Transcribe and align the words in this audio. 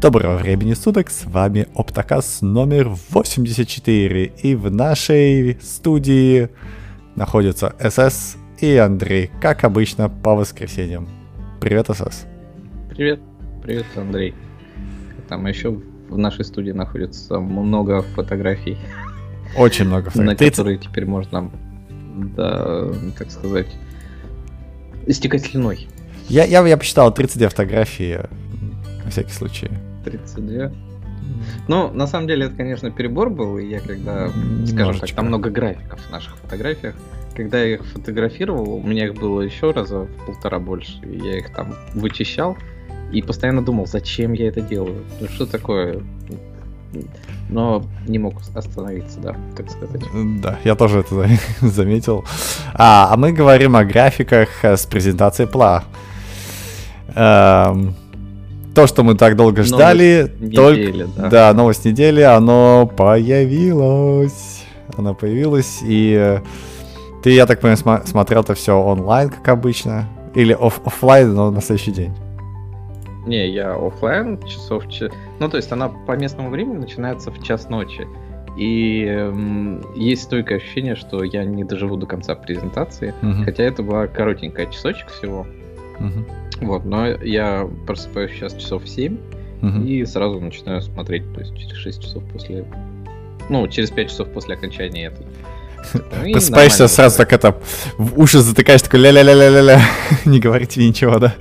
Доброго 0.00 0.36
времени 0.36 0.74
суток, 0.74 1.10
с 1.10 1.24
вами 1.24 1.66
Оптокас 1.74 2.40
номер 2.40 2.88
84, 3.10 4.32
и 4.44 4.54
в 4.54 4.70
нашей 4.70 5.58
студии 5.60 6.50
находятся 7.16 7.74
СС 7.80 8.36
и 8.60 8.76
Андрей, 8.76 9.32
как 9.40 9.64
обычно, 9.64 10.08
по 10.08 10.36
воскресеньям. 10.36 11.08
Привет, 11.60 11.88
СС. 11.88 12.26
Привет, 12.90 13.18
привет, 13.60 13.86
Андрей. 13.96 14.34
Там 15.28 15.44
еще 15.48 15.70
в 16.08 16.16
нашей 16.16 16.44
студии 16.44 16.70
находится 16.70 17.40
много 17.40 18.02
фотографий. 18.02 18.78
Очень 19.56 19.86
много 19.86 20.10
фотографий. 20.10 20.44
На 20.44 20.50
которые 20.50 20.78
теперь 20.78 21.06
можно, 21.06 21.50
да, 22.36 22.86
так 23.18 23.32
сказать, 23.32 23.74
истекать 25.06 25.44
слюной. 25.44 25.88
Я, 26.28 26.44
я, 26.44 26.64
я 26.64 26.76
посчитал 26.76 27.12
32 27.12 27.48
фотографии, 27.48 28.20
на 29.04 29.10
всякий 29.10 29.32
случай. 29.32 29.68
32. 30.04 30.72
Ну, 31.66 31.92
на 31.92 32.06
самом 32.06 32.26
деле, 32.26 32.46
это, 32.46 32.56
конечно, 32.56 32.90
перебор 32.90 33.30
был, 33.30 33.58
и 33.58 33.66
я 33.66 33.80
когда, 33.80 34.30
скажем 34.66 34.98
так, 34.98 35.10
там 35.10 35.26
много 35.26 35.50
графиков 35.50 36.00
в 36.00 36.10
наших 36.10 36.36
фотографиях, 36.38 36.94
когда 37.34 37.60
я 37.62 37.74
их 37.74 37.84
фотографировал, 37.84 38.74
у 38.74 38.82
меня 38.82 39.06
их 39.06 39.14
было 39.14 39.42
еще 39.42 39.70
раза 39.70 40.00
в 40.00 40.26
полтора 40.26 40.58
больше, 40.58 40.98
и 41.02 41.18
я 41.18 41.38
их 41.38 41.50
там 41.50 41.74
вычищал, 41.94 42.56
и 43.12 43.22
постоянно 43.22 43.64
думал, 43.64 43.86
зачем 43.86 44.32
я 44.32 44.48
это 44.48 44.60
делаю, 44.60 45.04
ну 45.20 45.28
что 45.28 45.46
такое, 45.46 46.02
но 47.48 47.84
не 48.06 48.18
мог 48.18 48.34
остановиться, 48.54 49.20
да, 49.20 49.36
так 49.56 49.70
сказать. 49.70 50.02
Да, 50.40 50.58
я 50.64 50.74
тоже 50.74 51.00
это 51.00 51.28
заметил. 51.60 52.24
А, 52.74 53.12
а 53.12 53.16
мы 53.16 53.32
говорим 53.32 53.76
о 53.76 53.84
графиках 53.84 54.48
с 54.64 54.86
презентацией 54.86 55.48
ПЛА. 55.48 55.84
Эм, 57.14 57.94
то, 58.78 58.86
что 58.86 59.02
мы 59.02 59.16
так 59.16 59.34
долго 59.34 59.64
ждали, 59.64 60.30
новость 60.38 60.54
только... 60.54 60.80
недели, 60.80 61.06
да. 61.16 61.28
да, 61.28 61.52
новость 61.52 61.84
недели, 61.84 62.20
оно 62.20 62.86
появилось. 62.86 64.64
Оно 64.96 65.14
появилось, 65.14 65.80
и 65.82 66.40
ты, 67.24 67.30
я 67.30 67.46
так 67.46 67.58
понимаю, 67.58 67.76
см- 67.76 68.06
смотрел 68.06 68.42
это 68.42 68.54
все 68.54 68.80
онлайн, 68.80 69.30
как 69.30 69.48
обычно, 69.48 70.08
или 70.36 70.54
оф- 70.54 70.80
офлайн, 70.84 71.34
но 71.34 71.50
на 71.50 71.60
следующий 71.60 71.90
день. 71.90 72.12
Не, 73.26 73.48
я 73.48 73.74
офлайн 73.74 74.40
часов... 74.46 74.84
Ну, 75.40 75.48
то 75.48 75.56
есть 75.56 75.72
она 75.72 75.88
по 75.88 76.12
местному 76.12 76.48
времени 76.50 76.76
начинается 76.76 77.32
в 77.32 77.42
час 77.42 77.68
ночи. 77.68 78.06
И 78.56 79.06
м, 79.06 79.82
есть 79.96 80.22
стойкое 80.22 80.58
ощущение, 80.58 80.94
что 80.94 81.24
я 81.24 81.44
не 81.44 81.64
доживу 81.64 81.96
до 81.96 82.06
конца 82.06 82.36
презентации, 82.36 83.12
угу. 83.22 83.42
хотя 83.44 83.64
это 83.64 83.82
была 83.82 84.06
коротенькая 84.06 84.66
часочек 84.66 85.08
всего. 85.08 85.48
Угу. 85.98 86.47
Вот, 86.60 86.84
но 86.84 87.06
я 87.06 87.68
просыпаюсь 87.86 88.32
сейчас 88.32 88.54
часов 88.54 88.84
в 88.84 88.88
7 88.88 89.16
угу. 89.62 89.78
и 89.84 90.04
сразу 90.04 90.40
начинаю 90.40 90.82
смотреть, 90.82 91.32
то 91.34 91.40
есть 91.40 91.56
через 91.56 91.76
6 91.76 92.02
часов 92.02 92.24
после... 92.32 92.64
Ну, 93.48 93.66
через 93.68 93.90
5 93.90 94.10
часов 94.10 94.28
после 94.32 94.54
окончания 94.54 95.06
этой. 95.06 95.26
Ну, 95.94 96.32
Просыпаешься 96.32 96.88
сразу 96.88 97.18
так 97.18 97.32
это, 97.32 97.56
в 97.96 98.20
уши 98.20 98.40
затыкаешь, 98.40 98.82
такой 98.82 99.00
ля-ля-ля-ля-ля-ля, 99.00 99.80
не 100.24 100.40
говорите 100.40 100.86
ничего, 100.86 101.18
да? 101.18 101.34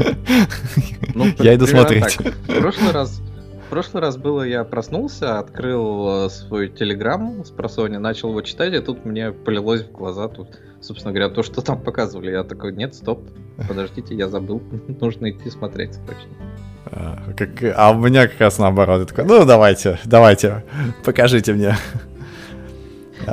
Ну, 1.15 1.25
я 1.39 1.55
иду 1.55 1.65
смотреть. 1.65 2.17
В 2.17 2.59
прошлый 2.59 2.91
раз 2.91 3.19
в 3.67 3.69
прошлый 3.69 4.01
раз 4.01 4.15
было, 4.15 4.43
я 4.43 4.63
проснулся, 4.63 5.39
открыл 5.39 6.27
э, 6.27 6.29
свой 6.29 6.69
телеграм 6.69 7.43
с 7.43 7.51
просони, 7.51 7.97
начал 7.97 8.29
его 8.29 8.41
читать, 8.41 8.73
и 8.73 8.79
тут 8.79 9.03
мне 9.03 9.33
полилось 9.33 9.81
в 9.81 9.91
глаза 9.91 10.29
тут, 10.29 10.57
собственно 10.87 11.13
говоря, 11.13 11.29
то, 11.29 11.43
что 11.43 11.61
там 11.61 11.81
показывали. 11.81 12.31
Я 12.31 12.43
такой, 12.43 12.73
нет, 12.73 12.95
стоп, 12.95 13.27
подождите, 13.67 14.15
я 14.15 14.27
забыл, 14.27 14.61
нужно 15.01 15.29
идти 15.31 15.49
смотреть 15.49 15.93
срочно. 15.93 16.29
А, 16.85 17.33
как, 17.35 17.49
а 17.75 17.91
у 17.91 17.99
меня 17.99 18.27
как 18.27 18.39
раз 18.39 18.57
наоборот. 18.57 19.01
Я 19.01 19.05
такой, 19.05 19.25
ну 19.25 19.45
давайте, 19.45 19.99
давайте, 20.05 20.63
покажите 21.03 21.53
мне. 21.53 21.75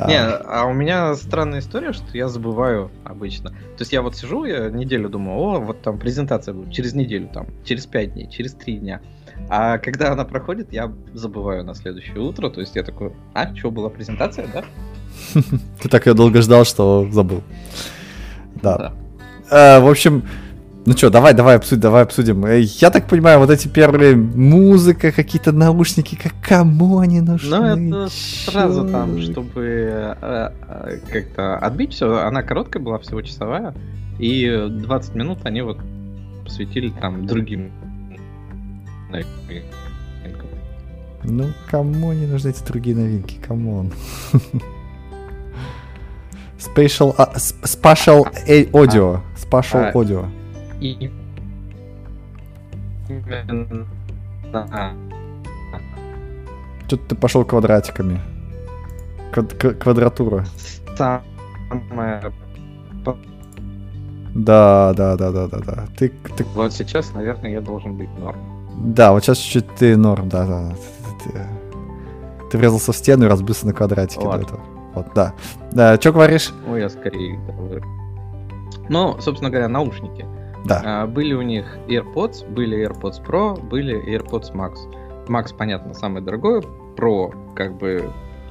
Не, 0.07 0.19
а 0.19 0.65
у 0.65 0.73
меня 0.73 1.15
странная 1.15 1.59
история, 1.59 1.93
что 1.93 2.05
я 2.17 2.27
забываю 2.27 2.91
обычно. 3.05 3.51
То 3.51 3.81
есть 3.81 3.93
я 3.93 4.01
вот 4.01 4.15
сижу, 4.17 4.43
я 4.43 4.69
неделю 4.69 5.07
думаю, 5.07 5.37
о, 5.37 5.59
вот 5.59 5.81
там 5.81 5.97
презентация 5.99 6.53
будет 6.53 6.73
через 6.73 6.93
неделю, 6.93 7.29
там, 7.33 7.47
через 7.63 7.85
пять 7.85 8.13
дней, 8.13 8.29
через 8.29 8.53
три 8.53 8.77
дня. 8.77 9.01
А 9.47 9.77
когда 9.77 10.11
она 10.11 10.25
проходит, 10.25 10.73
я 10.73 10.91
забываю 11.13 11.63
на 11.63 11.75
следующее 11.75 12.19
утро. 12.19 12.49
То 12.49 12.61
есть 12.61 12.75
я 12.75 12.83
такой, 12.83 13.13
а, 13.33 13.55
что, 13.55 13.71
была 13.71 13.89
презентация, 13.89 14.47
да? 14.47 14.65
Ты 15.81 15.89
так 15.89 16.05
ее 16.07 16.13
долго 16.13 16.41
ждал, 16.41 16.65
что 16.65 17.07
забыл. 17.11 17.41
Да. 18.61 18.93
Э, 19.49 19.79
в 19.79 19.89
общем, 19.89 20.23
ну 20.85 20.93
что, 20.93 21.09
давай, 21.09 21.33
давай 21.33 21.57
обсудим, 21.57 21.81
давай 21.81 22.03
обсудим. 22.03 22.45
Э, 22.45 22.61
я 22.61 22.89
так 22.89 23.07
понимаю, 23.07 23.39
вот 23.39 23.49
эти 23.49 23.67
первые 23.67 24.15
музыка, 24.15 25.11
какие-то 25.11 25.51
наушники, 25.51 26.15
как 26.15 26.33
кому 26.41 26.99
они 26.99 27.21
нужны? 27.21 27.75
Ну, 27.75 28.03
это 28.03 28.13
сразу 28.13 28.87
там, 28.87 29.21
чтобы 29.21 30.15
э, 30.21 30.49
как-то 31.11 31.57
отбить 31.57 31.93
все. 31.93 32.19
Она 32.19 32.43
короткая 32.43 32.81
была, 32.81 32.99
всего 32.99 33.21
часовая. 33.21 33.73
И 34.19 34.67
20 34.69 35.15
минут 35.15 35.39
они 35.43 35.61
вот 35.61 35.77
посвятили 36.45 36.89
там 36.89 37.25
другим 37.25 37.71
ну, 41.23 41.47
кому 41.69 42.13
не 42.13 42.27
нужны 42.27 42.49
эти 42.49 42.63
другие 42.63 42.95
новинки? 42.95 43.37
Come 43.45 43.71
on. 43.71 43.91
Spatial, 46.65 47.13
а, 47.17 47.33
spatial 47.35 48.25
audio. 48.73 49.21
Spatial 49.35 49.93
audio. 49.93 50.25
И... 50.79 51.11
Что 56.87 56.97
ты 56.97 57.15
пошел 57.15 57.45
квадратиками? 57.45 58.19
Квад 59.31 59.53
квадратура. 59.53 60.45
Самая 60.97 62.33
да, 64.35 64.93
да, 64.93 65.15
да, 65.15 65.31
да, 65.31 65.47
да, 65.47 65.59
да. 65.59 65.85
Ты, 65.97 66.11
ты... 66.35 66.43
Вот 66.55 66.73
сейчас, 66.73 67.13
наверное, 67.13 67.51
я 67.51 67.61
должен 67.61 67.95
быть 67.95 68.09
норм. 68.19 68.37
Да, 68.77 69.13
вот 69.13 69.23
сейчас 69.23 69.37
чуть-чуть 69.37 69.75
ты 69.75 69.95
норм, 69.95 70.27
да, 70.27 70.45
да. 70.45 70.75
Ты, 71.23 71.31
ты 72.51 72.57
врезался 72.57 72.91
в 72.91 72.97
стену 72.97 73.25
и 73.25 73.29
разбился 73.29 73.65
на 73.65 73.71
квадратике 73.73 74.21
до 74.21 74.35
этого. 74.35 74.59
Вот, 74.95 75.07
да. 75.13 75.33
Да, 75.71 75.95
что 75.97 76.13
говоришь? 76.13 76.53
Ну, 76.65 76.77
я 76.77 76.89
скорее... 76.89 77.39
Ну, 78.89 79.19
собственно 79.19 79.49
говоря, 79.49 79.67
наушники. 79.67 80.25
Да. 80.65 80.81
А, 80.83 81.07
были 81.07 81.33
у 81.33 81.41
них 81.41 81.77
AirPods, 81.87 82.49
были 82.49 82.87
AirPods 82.87 83.23
Pro, 83.23 83.61
были 83.61 83.95
AirPods 84.15 84.53
Max. 84.53 84.75
Max, 85.27 85.55
понятно, 85.55 85.93
самый 85.93 86.21
дорогой, 86.21 86.61
Pro 86.95 87.33
как 87.55 87.77
бы 87.77 88.09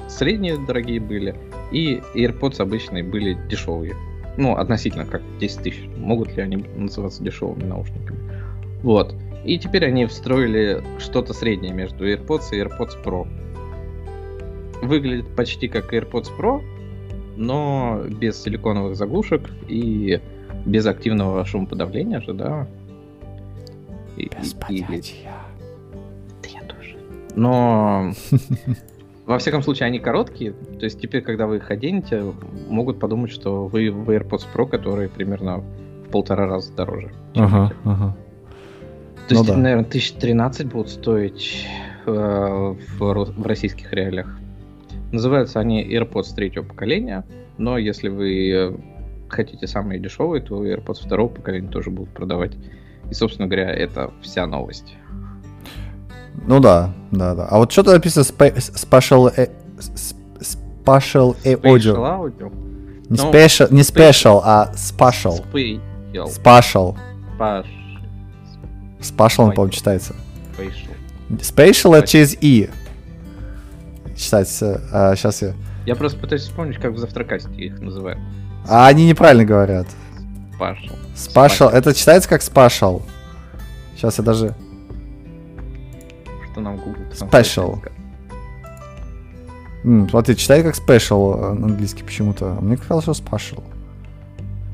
средние 0.09 0.59
дорогие 0.59 1.00
были, 1.00 1.34
и 1.72 2.03
AirPods 2.15 2.60
обычные 2.60 3.03
были 3.03 3.34
дешевые. 3.49 3.97
Ну, 4.37 4.56
относительно 4.56 5.06
как 5.06 5.22
10 5.38 5.62
тысяч. 5.62 5.88
Могут 5.97 6.37
ли 6.37 6.43
они 6.43 6.56
называться 6.77 7.22
дешевыми 7.22 7.65
наушниками? 7.65 8.19
Вот. 8.83 9.15
И 9.44 9.59
теперь 9.59 9.87
они 9.87 10.06
встроили 10.06 10.83
что-то 10.99 11.33
среднее 11.33 11.72
между 11.72 12.09
AirPods 12.09 12.53
и 12.53 12.60
AirPods 12.60 13.03
Pro. 13.04 13.28
Выглядит 14.84 15.34
почти 15.34 15.69
как 15.69 15.93
AirPods 15.95 16.28
Pro, 16.39 16.62
но 17.37 18.03
без 18.09 18.43
силиконовых 18.43 18.97
заглушек 18.97 19.50
и 19.69 20.21
без 20.67 20.87
активного 20.87 21.45
шумоподавления 21.45 22.21
же, 22.21 22.34
да. 22.34 22.67
И, 24.17 24.31
без 24.41 24.53
понятия. 24.55 25.33
Да 26.43 26.49
я 26.49 26.61
тоже. 26.62 26.97
Но 27.34 28.12
во 29.27 29.39
всяком 29.39 29.62
случае, 29.62 29.87
они 29.87 29.99
короткие. 29.99 30.53
То 30.53 30.84
есть 30.84 31.01
теперь, 31.01 31.22
когда 31.22 31.47
вы 31.47 31.56
их 31.56 31.71
оденете, 31.71 32.22
могут 32.69 33.01
подумать, 33.01 33.31
что 33.31 33.66
вы 33.66 33.91
в 33.91 34.11
AirPods 34.11 34.47
Pro, 34.55 34.69
которые 34.69 35.09
примерно 35.09 35.59
в 35.59 36.11
полтора 36.11 36.47
раза 36.47 36.72
дороже. 36.75 37.11
Ага, 37.34 37.72
ага. 37.84 38.16
То 39.28 39.34
ну, 39.34 39.41
есть, 39.41 39.51
да. 39.51 39.57
наверное, 39.57 39.87
1013 39.87 40.66
будут 40.66 40.91
стоить 40.91 41.66
э, 42.07 42.10
в, 42.10 42.98
в 42.98 43.47
российских 43.47 43.91
реалиях. 43.92 44.39
Называются 45.15 45.61
они 45.61 45.81
AirPods 45.84 46.34
третьего 46.34 46.65
поколения, 46.65 47.25
но 47.57 47.78
если 47.78 48.09
вы 48.09 48.77
хотите 49.28 49.69
самые 49.69 50.01
дешевые, 50.01 50.43
то 50.43 50.66
AirPods 50.66 51.07
второго 51.07 51.28
поколения 51.28 51.69
тоже 51.69 51.91
будут 51.91 52.13
продавать. 52.13 52.55
И, 53.09 53.15
собственно 53.15 53.47
говоря, 53.47 53.71
это 53.72 54.11
вся 54.22 54.45
новость. 54.45 54.97
Ну 56.49 56.59
да, 56.59 56.93
да, 57.13 57.37
да. 57.37 57.47
А 57.47 57.59
вот 57.59 57.71
что-то 57.71 57.93
написано 57.93 58.25
spe- 58.25 58.57
special, 58.57 59.33
special, 60.41 61.37
audio. 61.63 61.95
audio. 61.95 62.53
Не, 63.09 63.16
no, 63.16 63.33
special, 63.33 63.72
не 63.72 63.83
special, 63.83 64.41
а 64.43 64.72
special. 64.75 65.45
Special. 65.53 65.81
Special. 66.27 66.97
Special. 67.39 67.66
Spatial, 69.01 69.51
по-моему, 69.51 69.69
читается. 69.69 70.16
Spatial. 70.59 70.91
Spatial 71.39 71.95
это 71.95 72.09
через 72.09 72.37
И. 72.41 72.69
Читается. 74.16 74.81
А, 74.93 75.15
сейчас 75.16 75.43
я... 75.43 75.55
Я 75.87 75.97
просто 75.97 76.19
пытаюсь 76.19 76.43
вспомнить, 76.43 76.78
как 76.78 76.93
в 76.93 76.99
завтракасте 76.99 77.51
их 77.55 77.81
называют. 77.81 78.19
А 78.66 78.87
они 78.87 79.07
неправильно 79.07 79.45
говорят. 79.45 79.87
Spatial. 80.59 80.97
Spatial. 81.15 81.71
Это 81.71 81.95
читается 81.95 82.28
как 82.28 82.41
spatial. 82.41 83.03
Сейчас 83.97 84.19
я 84.19 84.25
даже... 84.25 84.55
Что 86.51 86.61
нам 86.61 86.81
Special. 87.13 87.81
М, 89.84 90.09
смотри, 90.09 90.37
читай 90.37 90.63
как 90.63 90.75
special 90.77 91.53
на 91.55 91.66
английский 91.66 92.03
почему-то. 92.03 92.57
А 92.57 92.61
мне 92.61 92.77
казалось, 92.77 93.05
что 93.05 93.13
special. 93.13 93.63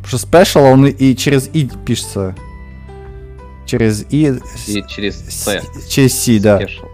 Потому 0.03 0.07
что 0.07 0.17
special, 0.17 0.73
он 0.73 0.87
и 0.87 1.17
через 1.17 1.49
и 1.53 1.69
пишется. 1.85 2.37
Через 3.67 4.05
и... 4.11 4.41
И 4.67 4.85
через 4.89 5.17
C. 5.29 5.63
Через 5.89 6.19
C, 6.19 6.39
да. 6.39 6.61
Special. 6.61 6.90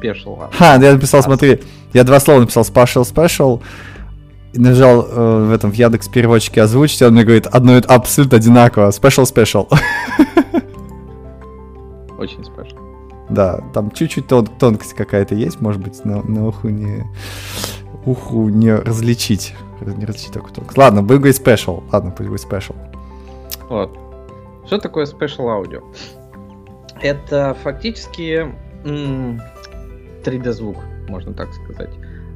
Special. 0.00 0.50
Ха, 0.52 0.76
я 0.76 0.92
написал, 0.92 1.22
смотри, 1.22 1.60
я 1.92 2.04
два 2.04 2.20
слова 2.20 2.40
написал 2.40 2.62
special, 2.64 3.02
special, 3.02 3.60
и 4.52 4.58
нажал 4.58 5.06
э, 5.08 5.44
в 5.46 5.52
этом 5.52 5.70
в 5.70 5.74
Яндекс 5.74 6.08
переводчике 6.08 6.62
озвучить, 6.62 7.02
он 7.02 7.12
мне 7.12 7.24
говорит 7.24 7.46
одно 7.46 7.80
абсолютно 7.86 8.38
одинаково. 8.38 8.88
Special, 8.90 9.24
special. 9.32 9.68
Очень 12.18 12.40
special. 12.40 12.76
Да, 13.30 13.60
там 13.72 13.90
чуть-чуть 13.92 14.26
тон- 14.26 14.48
тонкость 14.58 14.94
какая-то 14.94 15.34
есть, 15.34 15.60
может 15.60 15.80
быть, 15.80 16.04
на, 16.04 16.22
на 16.22 16.48
уху 16.48 16.68
не 16.68 17.04
уху 18.04 18.48
не 18.48 18.74
различить. 18.74 19.54
Не 19.80 20.04
различить 20.04 20.32
такую 20.32 20.52
тонкость. 20.52 20.76
Ладно, 20.76 21.02
будем 21.02 21.22
говорить 21.22 21.40
special. 21.40 21.82
Ладно, 21.92 22.10
пусть 22.10 22.28
будет 22.28 22.44
special. 22.44 22.74
Вот. 23.68 23.96
Что 24.66 24.78
такое 24.78 25.06
special 25.06 25.46
audio? 25.46 25.82
Это 27.00 27.56
фактически 27.62 28.52
м- 30.26 30.32
3D 30.32 30.52
звук, 30.52 30.76
можно 31.08 31.34
так 31.34 31.52
сказать. 31.52 31.90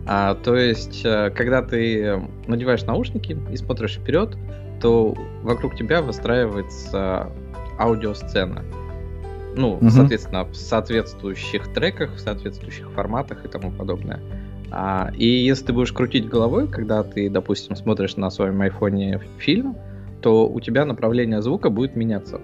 А, 0.06 0.34
то 0.34 0.56
есть, 0.56 1.02
э, 1.04 1.30
когда 1.30 1.62
ты 1.62 2.20
надеваешь 2.46 2.84
наушники 2.84 3.38
и 3.50 3.56
смотришь 3.56 3.96
вперед, 3.96 4.36
то 4.80 5.14
вокруг 5.42 5.76
тебя 5.76 6.02
выстраивается 6.02 7.30
аудиосцена. 7.78 8.62
Ну, 9.56 9.74
угу. 9.74 9.90
соответственно, 9.90 10.44
в 10.44 10.54
соответствующих 10.54 11.72
треках, 11.72 12.14
в 12.14 12.20
соответствующих 12.20 12.90
форматах 12.90 13.44
и 13.44 13.48
тому 13.48 13.70
подобное. 13.70 14.20
А, 14.70 15.12
и 15.16 15.26
если 15.26 15.66
ты 15.66 15.72
будешь 15.72 15.92
крутить 15.92 16.28
головой, 16.28 16.66
когда 16.66 17.02
ты, 17.02 17.30
допустим, 17.30 17.76
смотришь 17.76 18.16
на 18.16 18.30
своем 18.30 18.60
айфоне 18.60 19.20
фильм, 19.38 19.76
то 20.20 20.48
у 20.48 20.60
тебя 20.60 20.84
направление 20.84 21.40
звука 21.42 21.70
будет 21.70 21.94
меняться. 21.96 22.40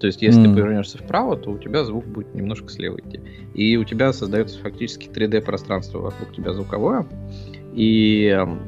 То 0.00 0.06
есть, 0.06 0.20
если 0.20 0.42
mm. 0.42 0.44
ты 0.44 0.60
повернешься 0.60 0.98
вправо, 0.98 1.36
то 1.36 1.50
у 1.50 1.58
тебя 1.58 1.84
звук 1.84 2.06
будет 2.06 2.34
немножко 2.34 2.68
слева 2.68 2.98
идти. 2.98 3.20
И 3.54 3.76
у 3.76 3.84
тебя 3.84 4.12
создается 4.12 4.58
фактически 4.60 5.08
3D-пространство 5.08 5.98
вокруг 6.00 6.34
тебя 6.34 6.52
звуковое. 6.52 7.06
И 7.74 8.26
эм, 8.26 8.60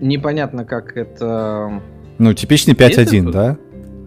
непонятно, 0.00 0.64
как 0.64 0.96
это... 0.96 1.82
Ну, 2.18 2.32
типичный 2.32 2.74
5.1, 2.74 3.30
да? 3.30 3.58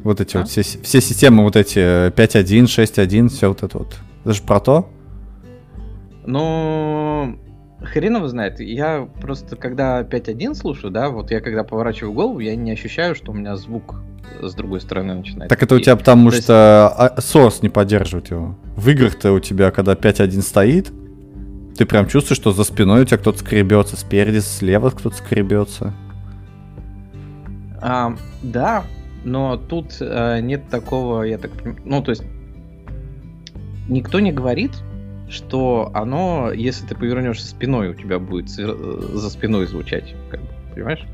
Вот 0.04 0.20
эти 0.20 0.36
а? 0.36 0.40
вот 0.40 0.50
все, 0.50 0.64
все 0.64 1.02
системы, 1.02 1.44
вот 1.44 1.56
эти 1.56 2.10
5.1, 2.10 2.64
6.1, 2.64 3.30
все 3.30 3.50
вот 3.50 3.62
это 3.64 3.78
вот. 3.78 3.96
Это 4.24 4.34
же 4.34 4.42
про 4.42 4.60
то? 4.60 4.90
Ну, 6.26 7.38
хрен 7.84 8.18
его 8.18 8.28
знает. 8.28 8.60
Я 8.60 9.08
просто, 9.22 9.56
когда 9.56 10.02
5.1 10.02 10.56
слушаю, 10.56 10.92
да, 10.92 11.10
вот 11.10 11.32
я 11.32 11.42
когда 11.42 11.64
поворачиваю 11.64 12.14
голову, 12.14 12.40
я 12.40 12.56
не 12.56 12.72
ощущаю, 12.72 13.16
что 13.16 13.32
у 13.32 13.36
меня 13.36 13.56
звук 13.56 13.96
с 14.42 14.54
другой 14.54 14.82
стороны 14.82 15.16
начинает. 15.16 15.50
Так 15.50 15.62
это 15.62 15.76
у 15.76 15.80
тебя 15.80 15.96
потому 15.96 16.32
То 16.32 16.42
что 16.42 17.14
есть... 17.18 17.36
Source 17.36 17.60
не 17.62 17.70
поддерживает 17.70 18.32
его. 18.32 18.56
В 18.76 18.90
играх-то 18.90 19.34
у 19.34 19.40
тебя, 19.40 19.72
когда 19.72 19.94
5.1 19.94 20.42
стоит, 20.42 20.92
ты 21.78 21.86
прям 21.86 22.08
чувствуешь, 22.08 22.38
что 22.38 22.52
за 22.52 22.64
спиной 22.64 23.02
у 23.02 23.06
тебя 23.06 23.18
кто-то 23.18 23.40
скребется, 23.40 23.98
спереди, 23.98 24.40
слева 24.40 24.90
кто-то 24.92 25.16
скребется. 25.16 25.94
А, 27.82 28.16
да, 28.44 28.84
но 29.24 29.58
тут 29.58 29.98
а, 30.00 30.40
нет 30.40 30.70
такого, 30.70 31.24
я 31.24 31.38
так 31.38 31.52
понимаю, 31.52 31.82
ну 31.84 32.04
то 32.04 32.12
есть 32.12 32.24
никто 33.88 34.20
не 34.20 34.32
говорит, 34.32 34.72
что 35.32 35.90
оно, 35.94 36.52
если 36.52 36.86
ты 36.86 36.96
повернешься 36.96 37.48
спиной, 37.48 37.90
у 37.90 37.94
тебя 37.94 38.20
будет 38.20 38.50
за 38.50 39.30
спиной 39.30 39.66
звучать, 39.68 40.16
как 40.30 40.42
бы, 40.42 40.48
понимаешь? 40.74 41.06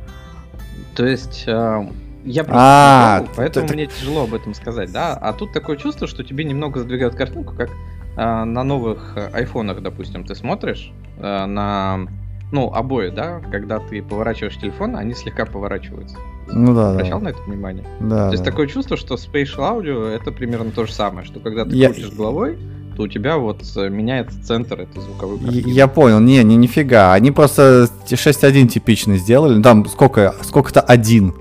То 0.95 1.05
есть 1.05 1.45
а, 1.47 1.87
я 2.25 2.43
просто 2.43 2.61
а, 2.61 3.19
делал, 3.19 3.33
поэтому 3.35 3.67
мне 3.69 3.85
тяжело 3.87 4.23
об 4.23 4.33
этом 4.33 4.53
сказать, 4.53 4.91
да. 4.91 5.13
А 5.13 5.33
тут 5.33 5.53
такое 5.53 5.77
чувство, 5.77 6.07
что 6.07 6.23
тебе 6.23 6.43
немного 6.43 6.79
задвигают 6.79 7.15
картинку, 7.15 7.55
как 7.55 7.69
а, 8.15 8.45
на 8.45 8.63
новых 8.63 9.13
э, 9.15 9.29
айфонах, 9.31 9.81
допустим, 9.81 10.23
ты 10.23 10.35
смотришь 10.35 10.91
а, 11.19 11.45
на 11.45 12.07
ну, 12.51 12.73
обои, 12.73 13.09
да, 13.09 13.41
когда 13.51 13.79
ты 13.79 14.01
поворачиваешь 14.01 14.57
телефон, 14.57 14.95
они 14.95 15.13
слегка 15.13 15.45
поворачиваются. 15.45 16.17
Ну 16.47 16.73
да, 16.73 16.91
Обращал 16.91 17.19
да. 17.19 17.25
на 17.25 17.29
это 17.29 17.41
внимание? 17.43 17.85
Да. 17.99 18.27
То 18.27 18.31
есть 18.31 18.43
да. 18.43 18.51
такое 18.51 18.67
чувство, 18.67 18.95
что 18.95 19.15
Spatial 19.15 19.59
Audio 19.59 20.07
это 20.07 20.31
примерно 20.31 20.71
то 20.71 20.85
же 20.85 20.93
самое, 20.93 21.25
что 21.25 21.39
когда 21.39 21.65
ты 21.65 21.75
я... 21.75 21.89
крутишь 21.89 22.11
головой, 22.11 22.57
то 22.97 23.03
у 23.03 23.07
тебя 23.07 23.37
вот 23.37 23.61
э, 23.75 23.89
меняется 23.89 24.43
центр 24.43 24.81
этой 24.81 24.99
звуковой 24.99 25.37
картины. 25.37 25.69
Я 25.69 25.87
понял, 25.87 26.19
не, 26.19 26.43
не, 26.43 26.55
нифига. 26.55 27.13
Они 27.13 27.29
просто 27.29 27.87
6.1 28.07 28.67
типичный 28.67 29.17
сделали. 29.17 29.61
Там 29.61 29.85
сколько, 29.85 30.33
сколько-то 30.41 30.81
один. 30.81 31.35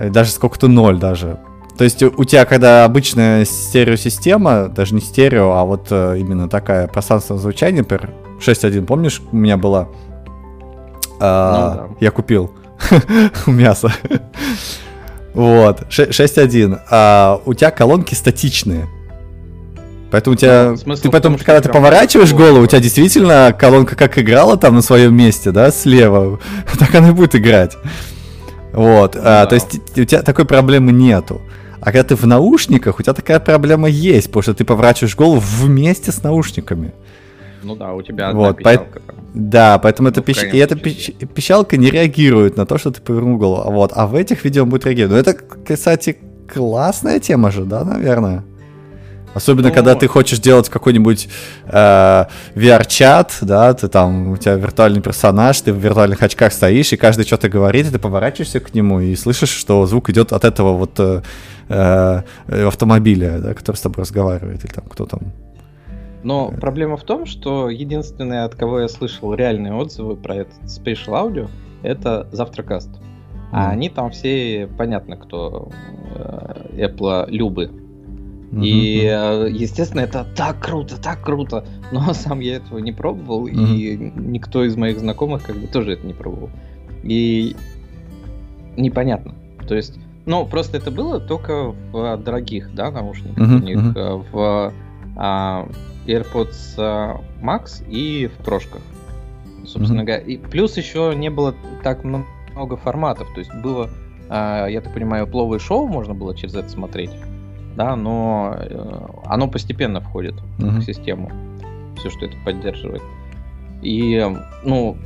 Э, 0.00 0.10
даже 0.10 0.32
сколько-то 0.32 0.66
ноль 0.66 0.98
даже. 0.98 1.38
То 1.78 1.84
есть 1.84 2.02
у 2.02 2.24
тебя, 2.24 2.46
когда 2.46 2.84
обычная 2.84 3.44
стереосистема, 3.44 4.66
даже 4.68 4.94
не 4.94 5.00
стерео, 5.00 5.52
а 5.52 5.64
вот 5.64 5.86
э, 5.90 6.16
именно 6.18 6.48
такая 6.48 6.88
пространственное 6.88 7.40
звучание, 7.40 7.82
например, 7.82 8.12
6.1, 8.40 8.86
помнишь, 8.86 9.22
у 9.30 9.36
меня 9.36 9.56
была? 9.56 9.88
А, 11.20 11.52
ну, 11.52 11.76
да. 11.76 11.96
Я 12.00 12.10
купил 12.10 12.50
у 13.46 13.52
мяса. 13.52 13.92
вот, 15.32 15.82
6.1. 15.90 16.80
А 16.90 17.40
у 17.46 17.54
тебя 17.54 17.70
колонки 17.70 18.14
статичные. 18.14 18.88
Поэтому 20.10 20.34
у 20.34 20.36
тебя... 20.36 20.74
Ну, 20.84 20.94
ты 20.94 21.10
потом, 21.10 21.36
том, 21.36 21.44
когда 21.44 21.60
ты 21.60 21.68
поворачиваешь 21.68 22.32
голову, 22.32 22.62
у 22.62 22.66
тебя 22.66 22.80
действительно 22.80 23.54
колонка 23.58 23.96
как 23.96 24.18
играла 24.18 24.56
там 24.56 24.76
на 24.76 24.82
своем 24.82 25.14
месте, 25.16 25.50
да, 25.50 25.70
слева, 25.70 26.38
так 26.78 26.94
она 26.94 27.08
и 27.08 27.12
будет 27.12 27.34
играть. 27.34 27.76
Вот, 28.72 29.14
ну, 29.14 29.20
а, 29.24 29.42
да. 29.42 29.46
то 29.46 29.54
есть 29.54 29.80
у 29.96 30.04
тебя 30.04 30.22
такой 30.22 30.44
проблемы 30.44 30.92
нету. 30.92 31.40
А 31.80 31.86
когда 31.86 32.04
ты 32.04 32.16
в 32.16 32.26
наушниках, 32.26 32.98
у 32.98 33.02
тебя 33.02 33.14
такая 33.14 33.40
проблема 33.40 33.88
есть, 33.88 34.28
потому 34.28 34.42
что 34.42 34.54
ты 34.54 34.64
поворачиваешь 34.64 35.16
голову 35.16 35.40
вместе 35.40 36.12
с 36.12 36.22
наушниками. 36.22 36.92
Ну 37.62 37.74
да, 37.74 37.92
у 37.92 38.02
тебя 38.02 38.28
одна 38.28 38.40
вот, 38.40 38.58
пищалка 38.58 39.00
по... 39.00 39.14
Да, 39.34 39.78
поэтому 39.78 40.08
ну, 40.08 40.12
эта, 40.12 40.22
пищ... 40.22 40.42
и 40.44 40.56
эта 40.56 40.76
пищ... 40.76 41.10
пищалка 41.34 41.76
не 41.76 41.90
реагирует 41.90 42.56
на 42.56 42.64
то, 42.64 42.78
что 42.78 42.90
ты 42.90 43.00
повернул 43.00 43.38
голову. 43.38 43.70
Вот, 43.70 43.92
а 43.94 44.06
в 44.06 44.14
этих 44.14 44.44
видео 44.44 44.66
будет 44.66 44.86
реагировать. 44.86 45.26
Ну 45.26 45.32
это, 45.32 45.74
кстати, 45.74 46.16
классная 46.52 47.18
тема 47.18 47.50
же, 47.50 47.64
да, 47.64 47.84
наверное? 47.84 48.44
Особенно, 49.36 49.68
ну, 49.68 49.74
когда 49.74 49.94
ты 49.94 50.08
хочешь 50.08 50.38
делать 50.38 50.70
какой-нибудь 50.70 51.28
э, 51.66 52.24
VR-чат, 52.54 53.36
да, 53.42 53.74
ты 53.74 53.86
там, 53.88 54.30
у 54.30 54.36
тебя 54.38 54.54
виртуальный 54.54 55.02
персонаж, 55.02 55.60
ты 55.60 55.74
в 55.74 55.76
виртуальных 55.76 56.22
очках 56.22 56.54
стоишь, 56.54 56.94
и 56.94 56.96
каждый 56.96 57.26
что-то 57.26 57.50
говорит, 57.50 57.86
и 57.86 57.90
ты 57.90 57.98
поворачиваешься 57.98 58.60
к 58.60 58.72
нему 58.72 58.98
и 59.00 59.14
слышишь, 59.14 59.50
что 59.50 59.84
звук 59.84 60.08
идет 60.08 60.32
от 60.32 60.46
этого 60.46 60.72
вот 60.72 60.98
э, 60.98 61.20
э, 61.68 62.22
автомобиля, 62.66 63.38
да, 63.40 63.52
который 63.52 63.76
с 63.76 63.82
тобой 63.82 64.04
разговаривает, 64.04 64.64
или 64.64 64.72
там 64.72 64.84
кто 64.88 65.04
там. 65.04 65.20
Но 66.22 66.50
э. 66.50 66.58
проблема 66.58 66.96
в 66.96 67.02
том, 67.02 67.26
что 67.26 67.68
единственное, 67.68 68.46
от 68.46 68.54
кого 68.54 68.80
я 68.80 68.88
слышал 68.88 69.34
реальные 69.34 69.74
отзывы 69.74 70.16
про 70.16 70.34
этот 70.36 70.54
Spatial 70.64 71.12
Audio, 71.12 71.50
это 71.82 72.26
Завтракаст. 72.32 72.88
А 73.52 73.68
mm. 73.68 73.72
они 73.72 73.90
там 73.90 74.10
все, 74.12 74.66
понятно, 74.78 75.18
кто 75.18 75.68
э, 76.14 76.86
Apple 76.86 77.26
любы 77.28 77.70
и, 78.52 79.02
э, 79.04 79.48
естественно, 79.50 80.00
это 80.00 80.26
так 80.36 80.60
круто, 80.60 81.00
так 81.00 81.22
круто. 81.22 81.66
Но 81.92 82.12
сам 82.14 82.40
я 82.40 82.56
этого 82.56 82.78
не 82.78 82.92
пробовал, 82.92 83.46
и 83.46 83.96
никто 83.96 84.64
из 84.64 84.76
моих 84.76 84.98
знакомых 84.98 85.42
как 85.42 85.56
бы 85.56 85.66
тоже 85.66 85.92
это 85.92 86.06
не 86.06 86.14
пробовал. 86.14 86.50
И 87.02 87.56
непонятно. 88.76 89.34
То 89.66 89.74
есть, 89.74 89.98
ну, 90.26 90.46
просто 90.46 90.76
это 90.76 90.90
было 90.90 91.20
только 91.20 91.74
в 91.92 92.16
дорогих, 92.18 92.74
да, 92.74 92.90
наушниках. 92.90 93.38
Uh-huh, 93.38 93.56
У 93.56 93.64
них 93.64 93.78
uh-huh. 93.78 94.24
в 94.32 94.72
а, 95.16 95.68
AirPods 96.06 97.20
Max 97.42 97.84
и 97.88 98.28
в 98.28 98.44
прошках. 98.44 98.82
Собственно 99.64 100.02
uh-huh. 100.02 100.04
говоря. 100.04 100.18
И 100.18 100.36
плюс 100.36 100.76
еще 100.76 101.14
не 101.16 101.30
было 101.30 101.54
так 101.82 102.04
много 102.04 102.76
форматов. 102.76 103.28
То 103.34 103.40
есть 103.40 103.54
было, 103.62 103.90
а, 104.28 104.66
я 104.66 104.80
так 104.80 104.94
понимаю, 104.94 105.26
пловое 105.26 105.58
шоу 105.58 105.88
можно 105.88 106.14
было 106.14 106.36
через 106.36 106.54
это 106.54 106.68
смотреть 106.68 107.10
да, 107.76 107.96
но 107.96 108.56
э, 108.58 109.08
оно 109.26 109.48
постепенно 109.48 110.00
входит 110.00 110.34
uh-huh. 110.58 110.78
в 110.78 110.82
систему, 110.82 111.30
все, 111.98 112.10
что 112.10 112.26
это 112.26 112.36
поддерживает. 112.44 113.02
И, 113.82 114.26
ну, 114.64 114.96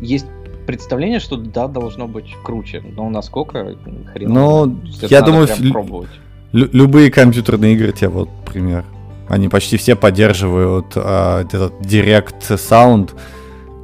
есть 0.00 0.26
представление, 0.66 1.20
что 1.20 1.36
да, 1.36 1.68
должно 1.68 2.06
быть 2.06 2.34
круче, 2.42 2.82
но 2.94 3.08
насколько 3.08 3.74
хрен. 4.12 4.32
Ну, 4.32 4.80
я 5.02 5.22
думаю, 5.22 5.48
пробовать. 5.72 6.10
Лю- 6.52 6.68
любые 6.72 7.10
компьютерные 7.10 7.74
игры, 7.74 7.92
те 7.92 8.08
вот 8.08 8.28
пример, 8.44 8.84
они 9.28 9.48
почти 9.48 9.76
все 9.76 9.96
поддерживают 9.96 10.92
а, 10.96 11.42
этот 11.42 11.72
Direct 11.80 12.40
Sound, 12.48 13.12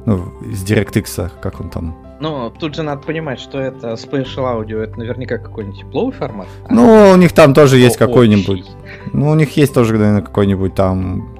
ну, 0.05 0.31
из 0.51 0.63
DirectX, 0.63 1.31
как 1.41 1.59
он 1.61 1.69
там 1.69 2.04
ну, 2.19 2.49
тут 2.49 2.75
же 2.75 2.83
надо 2.83 3.01
понимать, 3.01 3.39
что 3.39 3.59
это 3.59 3.93
Spatial 3.93 4.65
Audio, 4.65 4.81
это 4.81 4.97
наверняка 4.97 5.37
какой-нибудь 5.37 5.79
тепловый 5.79 6.13
формат. 6.13 6.47
Ну, 6.69 7.11
у 7.11 7.15
них 7.15 7.33
там 7.33 7.53
тоже 7.53 7.77
есть 7.77 7.97
какой-нибудь. 7.97 8.65
Ну, 9.13 9.29
у 9.29 9.35
них 9.35 9.57
есть 9.57 9.73
тоже, 9.73 9.93
наверное, 9.93 10.21
какой-нибудь 10.21 10.75
там 10.75 11.35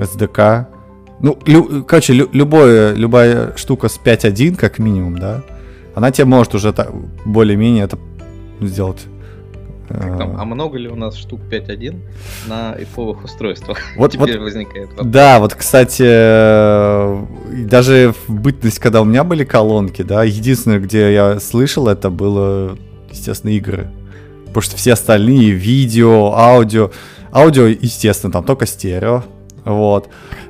SDK. 0.00 0.66
Ну, 1.20 1.38
лю, 1.46 1.84
короче, 1.84 2.12
лю, 2.12 2.28
любое, 2.32 2.94
любая 2.94 3.56
штука 3.56 3.88
с 3.88 4.00
5.1, 4.02 4.56
как 4.56 4.78
минимум, 4.78 5.18
да, 5.18 5.42
она 5.94 6.10
тебе 6.10 6.24
может 6.24 6.54
уже 6.54 6.72
так, 6.72 6.90
более-менее 7.24 7.84
это 7.84 7.98
сделать. 8.60 9.06
Там, 10.18 10.36
а 10.38 10.44
много 10.44 10.78
ли 10.78 10.88
у 10.88 10.96
нас 10.96 11.16
штук 11.16 11.40
5.1 11.50 12.00
на 12.48 12.74
iPhone 12.74 13.24
устройствах? 13.24 13.78
Вот, 13.96 14.12
Теперь 14.12 14.38
вот, 14.38 14.44
возникает 14.44 14.88
вопрос. 14.90 15.06
Да, 15.06 15.38
вот, 15.38 15.54
кстати, 15.54 16.02
даже 17.66 18.14
в 18.26 18.32
бытность, 18.32 18.78
когда 18.78 19.02
у 19.02 19.04
меня 19.04 19.24
были 19.24 19.44
колонки, 19.44 20.02
да, 20.02 20.24
единственное, 20.24 20.78
где 20.78 21.12
я 21.12 21.40
слышал, 21.40 21.88
это 21.88 22.10
было, 22.10 22.76
естественно, 23.10 23.50
игры. 23.50 23.90
Потому 24.46 24.62
что 24.62 24.76
все 24.76 24.92
остальные, 24.92 25.50
видео, 25.50 26.32
аудио, 26.34 26.90
аудио, 27.32 27.66
естественно, 27.66 28.32
там 28.32 28.44
только 28.44 28.66
стерео, 28.66 29.24
вот. 29.64 30.08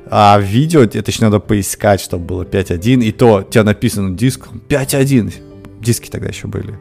А 0.09 0.39
видео 0.39 0.81
это 0.81 1.09
еще 1.09 1.23
надо 1.23 1.39
поискать, 1.39 2.01
чтобы 2.01 2.25
было 2.25 2.43
5.1. 2.43 3.03
И 3.03 3.11
то 3.11 3.35
у 3.35 3.43
тебя 3.43 3.63
написано 3.63 4.15
диск 4.15 4.47
5.1. 4.69 5.33
Диски 5.81 6.09
тогда 6.09 6.27
еще 6.27 6.47
были. 6.47 6.77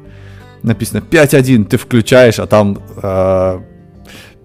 Написано 0.63 0.99
5.1, 0.99 1.65
ты 1.65 1.77
включаешь, 1.77 2.39
а 2.39 2.47
там 2.47 2.79
э, 3.03 3.61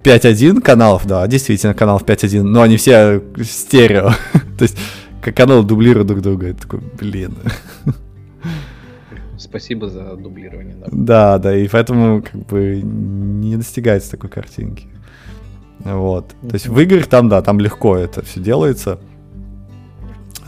5.1 0.03 0.61
каналов, 0.61 1.05
да, 1.05 1.27
действительно 1.27 1.73
каналов 1.73 2.03
5.1, 2.03 2.41
но 2.41 2.61
они 2.61 2.77
все 2.77 3.21
стерео. 3.43 4.11
то 4.57 4.63
есть 4.63 4.77
как 5.21 5.35
каналы 5.35 5.63
дублируют 5.63 6.07
друг 6.07 6.21
друга. 6.21 6.47
Я 6.47 6.53
такой, 6.53 6.79
блин. 6.99 7.35
Спасибо 9.37 9.89
за 9.89 10.15
дублирование. 10.15 10.75
Да. 10.75 10.87
да, 10.91 11.37
да, 11.37 11.57
и 11.57 11.67
поэтому 11.67 12.21
как 12.21 12.45
бы 12.47 12.81
не 12.81 13.55
достигается 13.55 14.11
такой 14.11 14.29
картинки. 14.29 14.87
Вот. 15.79 16.29
То 16.41 16.53
есть 16.53 16.67
в 16.67 16.79
играх 16.79 17.07
там, 17.07 17.29
да, 17.29 17.41
там 17.41 17.59
легко 17.59 17.95
это 17.95 18.23
все 18.23 18.39
делается. 18.39 18.99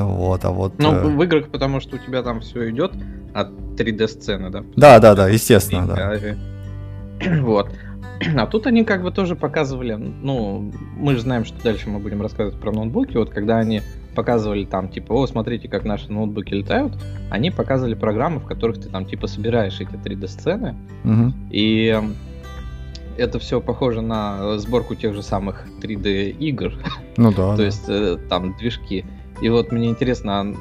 Вот, 0.05 0.45
а 0.45 0.51
вот... 0.51 0.73
Ну, 0.79 0.91
э... 0.93 1.07
в 1.07 1.23
играх, 1.23 1.49
потому 1.49 1.79
что 1.79 1.95
у 1.95 1.99
тебя 1.99 2.23
там 2.23 2.41
все 2.41 2.69
идет 2.69 2.93
от 3.33 3.49
3D-сцены, 3.77 4.49
да? 4.49 4.63
Да, 4.75 4.99
да, 4.99 5.15
да, 5.15 5.29
естественно, 5.29 5.87
да. 5.87 6.19
Вот. 7.41 7.69
А 8.35 8.45
тут 8.47 8.67
они 8.67 8.83
как 8.83 9.03
бы 9.03 9.11
тоже 9.11 9.35
показывали, 9.35 9.93
ну, 9.93 10.71
мы 10.97 11.15
же 11.15 11.21
знаем, 11.21 11.45
что 11.45 11.61
дальше 11.63 11.89
мы 11.89 11.99
будем 11.99 12.21
рассказывать 12.21 12.59
про 12.59 12.71
ноутбуки, 12.71 13.15
вот 13.15 13.29
когда 13.29 13.57
они 13.57 13.81
показывали 14.15 14.65
там, 14.65 14.89
типа, 14.89 15.13
о, 15.13 15.27
смотрите, 15.27 15.69
как 15.69 15.85
наши 15.85 16.11
ноутбуки 16.11 16.53
летают, 16.53 16.93
они 17.29 17.51
показывали 17.51 17.93
программы, 17.93 18.39
в 18.39 18.45
которых 18.45 18.81
ты 18.81 18.89
там, 18.89 19.05
типа, 19.05 19.27
собираешь 19.27 19.79
эти 19.79 19.93
3D-сцены, 19.93 20.75
угу. 21.05 21.33
и 21.49 21.97
это 23.19 23.39
все 23.39 23.61
похоже 23.61 24.01
на 24.01 24.57
сборку 24.57 24.95
тех 24.95 25.13
же 25.13 25.21
самых 25.21 25.65
3D 25.81 26.31
игр. 26.31 26.73
Ну 27.17 27.31
да. 27.31 27.55
То 27.57 27.63
есть 27.63 27.85
э, 27.87 28.17
там 28.29 28.55
движки. 28.57 29.05
И 29.41 29.49
вот 29.49 29.71
мне 29.71 29.89
интересно, 29.89 30.41
а 30.41 30.55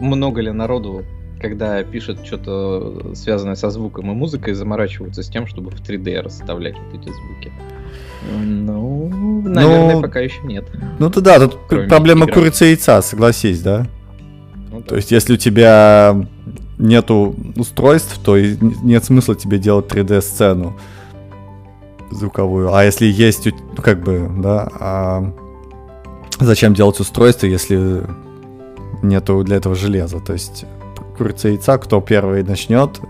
много 0.00 0.40
ли 0.40 0.50
народу, 0.52 1.04
когда 1.40 1.82
пишет 1.82 2.24
что-то 2.24 3.14
связанное 3.14 3.56
со 3.56 3.70
звуком 3.70 4.10
и 4.10 4.14
музыкой, 4.14 4.54
заморачиваются 4.54 5.22
с 5.22 5.28
тем, 5.28 5.46
чтобы 5.46 5.70
в 5.70 5.80
3D 5.80 6.20
расставлять 6.20 6.76
вот 6.78 7.00
эти 7.00 7.12
звуки? 7.12 7.52
Ну, 8.38 9.42
наверное, 9.44 9.94
ну, 9.96 10.02
пока 10.02 10.20
еще 10.20 10.42
нет. 10.44 10.64
Ну 10.98 11.08
да, 11.08 11.40
тут 11.40 11.58
Кроме 11.68 11.88
проблема 11.88 12.26
курицы 12.26 12.66
и 12.66 12.68
яйца, 12.70 13.00
согласись, 13.02 13.62
да? 13.62 13.86
Ну, 14.70 14.80
да? 14.80 14.86
То 14.86 14.96
есть, 14.96 15.10
если 15.10 15.34
у 15.34 15.36
тебя 15.36 16.14
нету 16.78 17.34
устройств, 17.56 18.18
то 18.22 18.38
нет 18.38 19.04
смысла 19.04 19.34
тебе 19.34 19.58
делать 19.58 19.86
3D-сцену 19.86 20.78
звуковую. 22.10 22.74
А 22.74 22.84
если 22.84 23.06
есть, 23.06 23.46
ну 23.46 23.82
как 23.82 24.02
бы, 24.02 24.30
да, 24.38 24.68
а 24.78 25.32
зачем 26.40 26.74
делать 26.74 27.00
устройство, 27.00 27.46
если 27.46 28.02
нету 29.02 29.42
для 29.44 29.56
этого 29.56 29.74
железа? 29.74 30.20
То 30.20 30.32
есть 30.32 30.64
курица 31.16 31.48
яйца, 31.48 31.78
кто 31.78 32.00
первый 32.00 32.42
начнет 32.42 33.00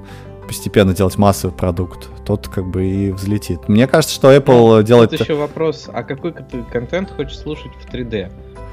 постепенно 0.47 0.95
делать 0.95 1.17
массовый 1.17 1.57
продукт, 1.57 2.09
тот 2.25 2.49
как 2.49 2.69
бы 2.69 2.85
и 2.85 3.13
взлетит. 3.13 3.69
Мне 3.69 3.87
кажется, 3.87 4.15
что 4.15 4.35
Apple 4.35 4.79
ну, 4.79 4.83
делает... 4.83 5.11
Тут 5.11 5.21
еще 5.21 5.35
вопрос, 5.35 5.89
а 5.93 6.03
какой 6.03 6.33
ты 6.33 6.65
контент 6.73 7.11
хочешь 7.11 7.39
слушать 7.39 7.71
в 7.81 7.93
3D? 7.93 8.33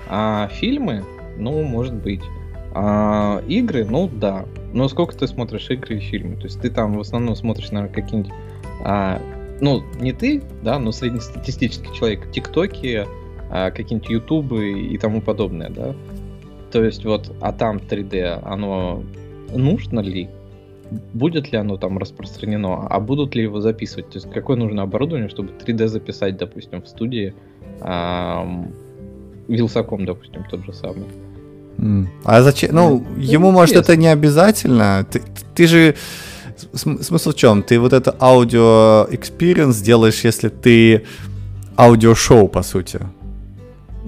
А 0.10 0.50
фильмы? 0.54 1.04
Ну, 1.38 1.62
может 1.62 1.94
быть. 1.94 2.24
А 2.74 3.44
игры? 3.48 3.86
Ну, 3.86 4.10
да. 4.12 4.46
Но 4.74 4.90
сколько 4.90 5.16
ты 5.16 5.28
смотришь 5.28 5.70
игры 5.70 5.98
и 5.98 6.00
фильмы? 6.00 6.38
То 6.38 6.46
есть 6.46 6.60
ты 6.60 6.72
там 6.72 6.98
в 6.98 7.00
основном 7.00 7.36
смотришь, 7.36 7.70
наверное, 7.70 7.94
какие-нибудь 7.94 8.34
а, 8.84 9.22
ну, 9.62 9.84
не 10.00 10.14
ты, 10.14 10.42
да, 10.62 10.80
но 10.80 10.92
среднестатистический 10.92 11.94
человек, 11.96 12.32
тиктоки, 12.32 13.06
а, 13.06 13.08
какие-нибудь 13.50 14.10
ютубы 14.10 14.72
и 14.72 14.98
тому 14.98 15.22
подобное, 15.22 15.70
да. 15.70 15.96
То 16.72 16.84
есть 16.84 17.06
вот, 17.06 17.32
а 17.42 17.52
там 17.54 17.78
3D, 17.78 18.42
оно 18.44 19.04
нужно 19.54 20.02
ли? 20.02 20.30
Будет 21.14 21.52
ли 21.52 21.58
оно 21.58 21.78
там 21.78 21.98
распространено? 21.98 22.88
А 22.90 23.00
будут 23.00 23.36
ли 23.36 23.44
его 23.44 23.62
записывать? 23.62 24.10
То 24.10 24.18
есть 24.18 24.30
какое 24.32 24.58
нужно 24.58 24.84
оборудование, 24.84 25.30
чтобы 25.30 25.52
3D 25.52 25.88
записать, 25.88 26.38
допустим, 26.38 26.82
в 26.82 26.88
студии 26.88 27.34
Вилсаком, 29.48 30.06
допустим, 30.06 30.44
тот 30.50 30.66
же 30.66 30.74
самый. 30.74 31.06
А 32.24 32.42
зачем? 32.42 32.76
Ну, 32.76 33.06
ну 33.16 33.22
ему, 33.22 33.52
может, 33.52 33.76
это 33.76 33.96
не 33.96 34.08
обязательно. 34.08 35.06
Ты, 35.10 35.22
ты 35.56 35.68
же 35.68 35.96
смысл 36.74 37.32
в 37.32 37.36
чем? 37.36 37.64
Ты 37.64 37.80
вот 37.80 37.94
это 37.94 38.16
аудио 38.20 39.08
experience 39.12 39.84
делаешь, 39.84 40.24
если 40.24 40.50
ты 40.50 41.04
аудиошоу, 41.78 42.48
по 42.48 42.64
сути. 42.64 43.00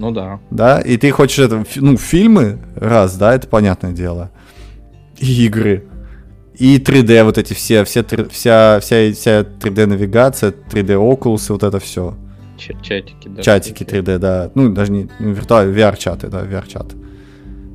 Ну 0.00 0.12
да. 0.12 0.40
Да, 0.50 0.80
и 0.80 0.96
ты 0.96 1.10
хочешь 1.10 1.40
это, 1.40 1.62
ну, 1.76 1.98
фильмы, 1.98 2.58
раз, 2.74 3.18
да, 3.18 3.34
это 3.34 3.46
понятное 3.46 3.92
дело. 3.92 4.30
И 5.18 5.44
игры. 5.44 5.84
И 6.54 6.78
3D 6.78 7.22
вот 7.22 7.36
эти 7.36 7.52
все, 7.52 7.84
все 7.84 8.02
вся, 8.30 8.80
вся, 8.80 9.12
вся 9.12 9.40
3D 9.42 9.84
навигация, 9.84 10.52
3D 10.52 10.94
Oculus, 10.96 11.52
вот 11.52 11.62
это 11.64 11.78
все. 11.80 12.16
Чатики, 12.56 13.28
да. 13.28 13.42
Чатики 13.42 13.82
3D, 13.82 14.16
да. 14.16 14.50
Ну, 14.54 14.72
даже 14.72 14.90
не, 14.90 15.10
виртуальные, 15.18 15.76
VR-чаты, 15.76 16.28
да, 16.28 16.44
VR-чаты. 16.44 16.96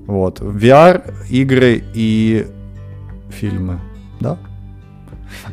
Вот. 0.08 0.40
VR, 0.40 1.14
игры 1.30 1.84
и 1.94 2.48
фильмы, 3.30 3.80
да? 4.20 4.40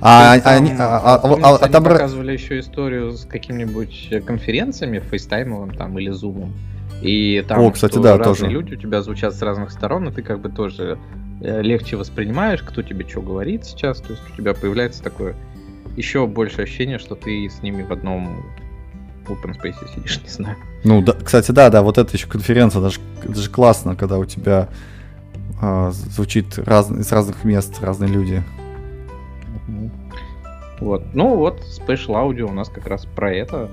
А, 0.01 0.39
там, 0.39 0.57
они, 0.57 0.73
а, 0.79 0.99
а, 0.99 1.21
а, 1.23 1.57
а, 1.57 1.69
там 1.69 1.85
показывали 1.85 2.33
еще 2.33 2.59
историю 2.59 3.13
с 3.13 3.25
какими-нибудь 3.25 4.25
конференциями, 4.27 4.99
фейстаймовым 4.99 5.75
там 5.75 5.99
или 5.99 6.11
зумом. 6.11 6.53
И 7.03 7.45
там 7.47 7.61
О, 7.61 7.71
кстати, 7.71 7.99
да, 7.99 8.17
разные 8.17 8.35
тоже. 8.35 8.47
люди 8.49 8.75
у 8.75 8.77
тебя 8.77 9.03
звучат 9.03 9.35
с 9.35 9.43
разных 9.43 9.73
сторон, 9.73 10.09
и 10.09 10.13
ты 10.13 10.23
как 10.23 10.41
бы 10.41 10.49
тоже 10.49 10.99
э, 11.41 11.61
легче 11.61 11.97
воспринимаешь, 11.97 12.63
кто 12.63 12.83
тебе 12.83 13.07
что 13.09 13.21
говорит 13.21 13.65
сейчас. 13.65 14.01
То 14.01 14.13
есть 14.13 14.23
у 14.33 14.37
тебя 14.37 14.55
появляется 14.55 15.03
такое 15.03 15.35
еще 15.97 16.27
большее 16.27 16.65
ощущение, 16.65 16.99
что 16.99 17.17
ты 17.17 17.49
с 17.49 17.61
ними 17.63 17.83
в 17.83 17.93
одном 17.93 18.45
open 19.27 19.61
space 19.61 19.75
сидишь, 19.95 20.21
не 20.23 20.29
знаю. 20.29 20.57
Ну, 20.85 21.03
да, 21.03 21.15
кстати, 21.15 21.51
да, 21.51 21.71
да, 21.71 21.83
вот 21.83 21.99
это 21.99 22.17
еще 22.17 22.29
конференция, 22.29 22.81
даже, 22.81 23.01
даже 23.25 23.51
классно, 23.51 23.97
когда 23.97 24.19
у 24.19 24.25
тебя 24.25 24.69
э, 25.61 25.91
звучит 25.93 26.59
раз, 26.59 26.91
из 26.91 27.11
разных 27.11 27.45
мест 27.45 27.81
разные 27.81 28.11
люди. 28.11 28.43
Вот. 30.83 31.03
Ну 31.15 31.37
вот, 31.37 31.61
Special 31.61 32.15
Audio 32.15 32.51
у 32.51 32.53
нас 32.53 32.69
как 32.69 32.87
раз 32.89 33.07
про 33.07 33.33
это. 33.33 33.71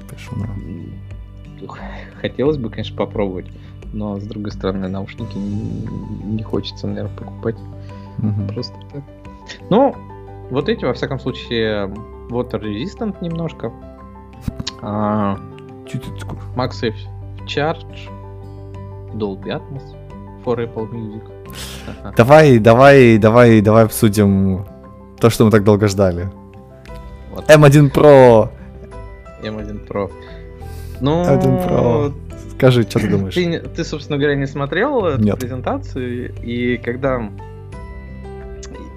Хотелось 2.21 2.57
бы, 2.57 2.69
конечно, 2.69 2.95
попробовать. 2.95 3.47
Но, 3.91 4.19
с 4.19 4.23
другой 4.23 4.51
стороны, 4.51 4.87
наушники 4.87 5.35
не, 5.35 6.43
хочется, 6.43 6.85
наверное, 6.85 7.17
покупать. 7.17 7.55
Угу. 8.19 8.53
Просто 8.53 8.75
так. 8.93 9.03
Ну, 9.71 9.95
вот 10.51 10.69
эти, 10.69 10.85
во 10.85 10.93
всяком 10.93 11.19
случае, 11.19 11.87
water 12.29 12.61
resistant 12.61 13.17
немножко. 13.21 13.73
А, 14.83 15.39
MagSafe 16.55 16.93
Charge, 17.47 18.09
Dolby 19.15 19.47
Atmos 19.47 19.95
for 20.45 20.57
Apple 20.57 20.91
Music. 20.91 21.23
Давай, 22.15 22.59
давай, 22.59 23.17
давай, 23.17 23.61
давай 23.61 23.85
обсудим 23.85 24.67
то, 25.19 25.31
что 25.31 25.45
мы 25.45 25.51
так 25.51 25.63
долго 25.63 25.87
ждали. 25.87 26.29
Вот. 27.39 27.49
M1 27.49 27.91
Pro. 27.91 28.49
M1 29.41 29.87
Pro. 29.87 30.11
Ну, 30.99 31.23
M1 31.23 31.67
Pro. 31.67 32.13
Скажи, 32.55 32.83
что 32.83 32.99
ты 32.99 33.07
думаешь? 33.07 33.33
Ты, 33.33 33.59
ты, 33.59 33.83
собственно 33.85 34.17
говоря, 34.17 34.35
не 34.35 34.45
смотрел 34.45 35.05
эту 35.05 35.23
Нет. 35.23 35.39
презентацию, 35.39 36.33
и 36.43 36.77
когда 36.77 37.29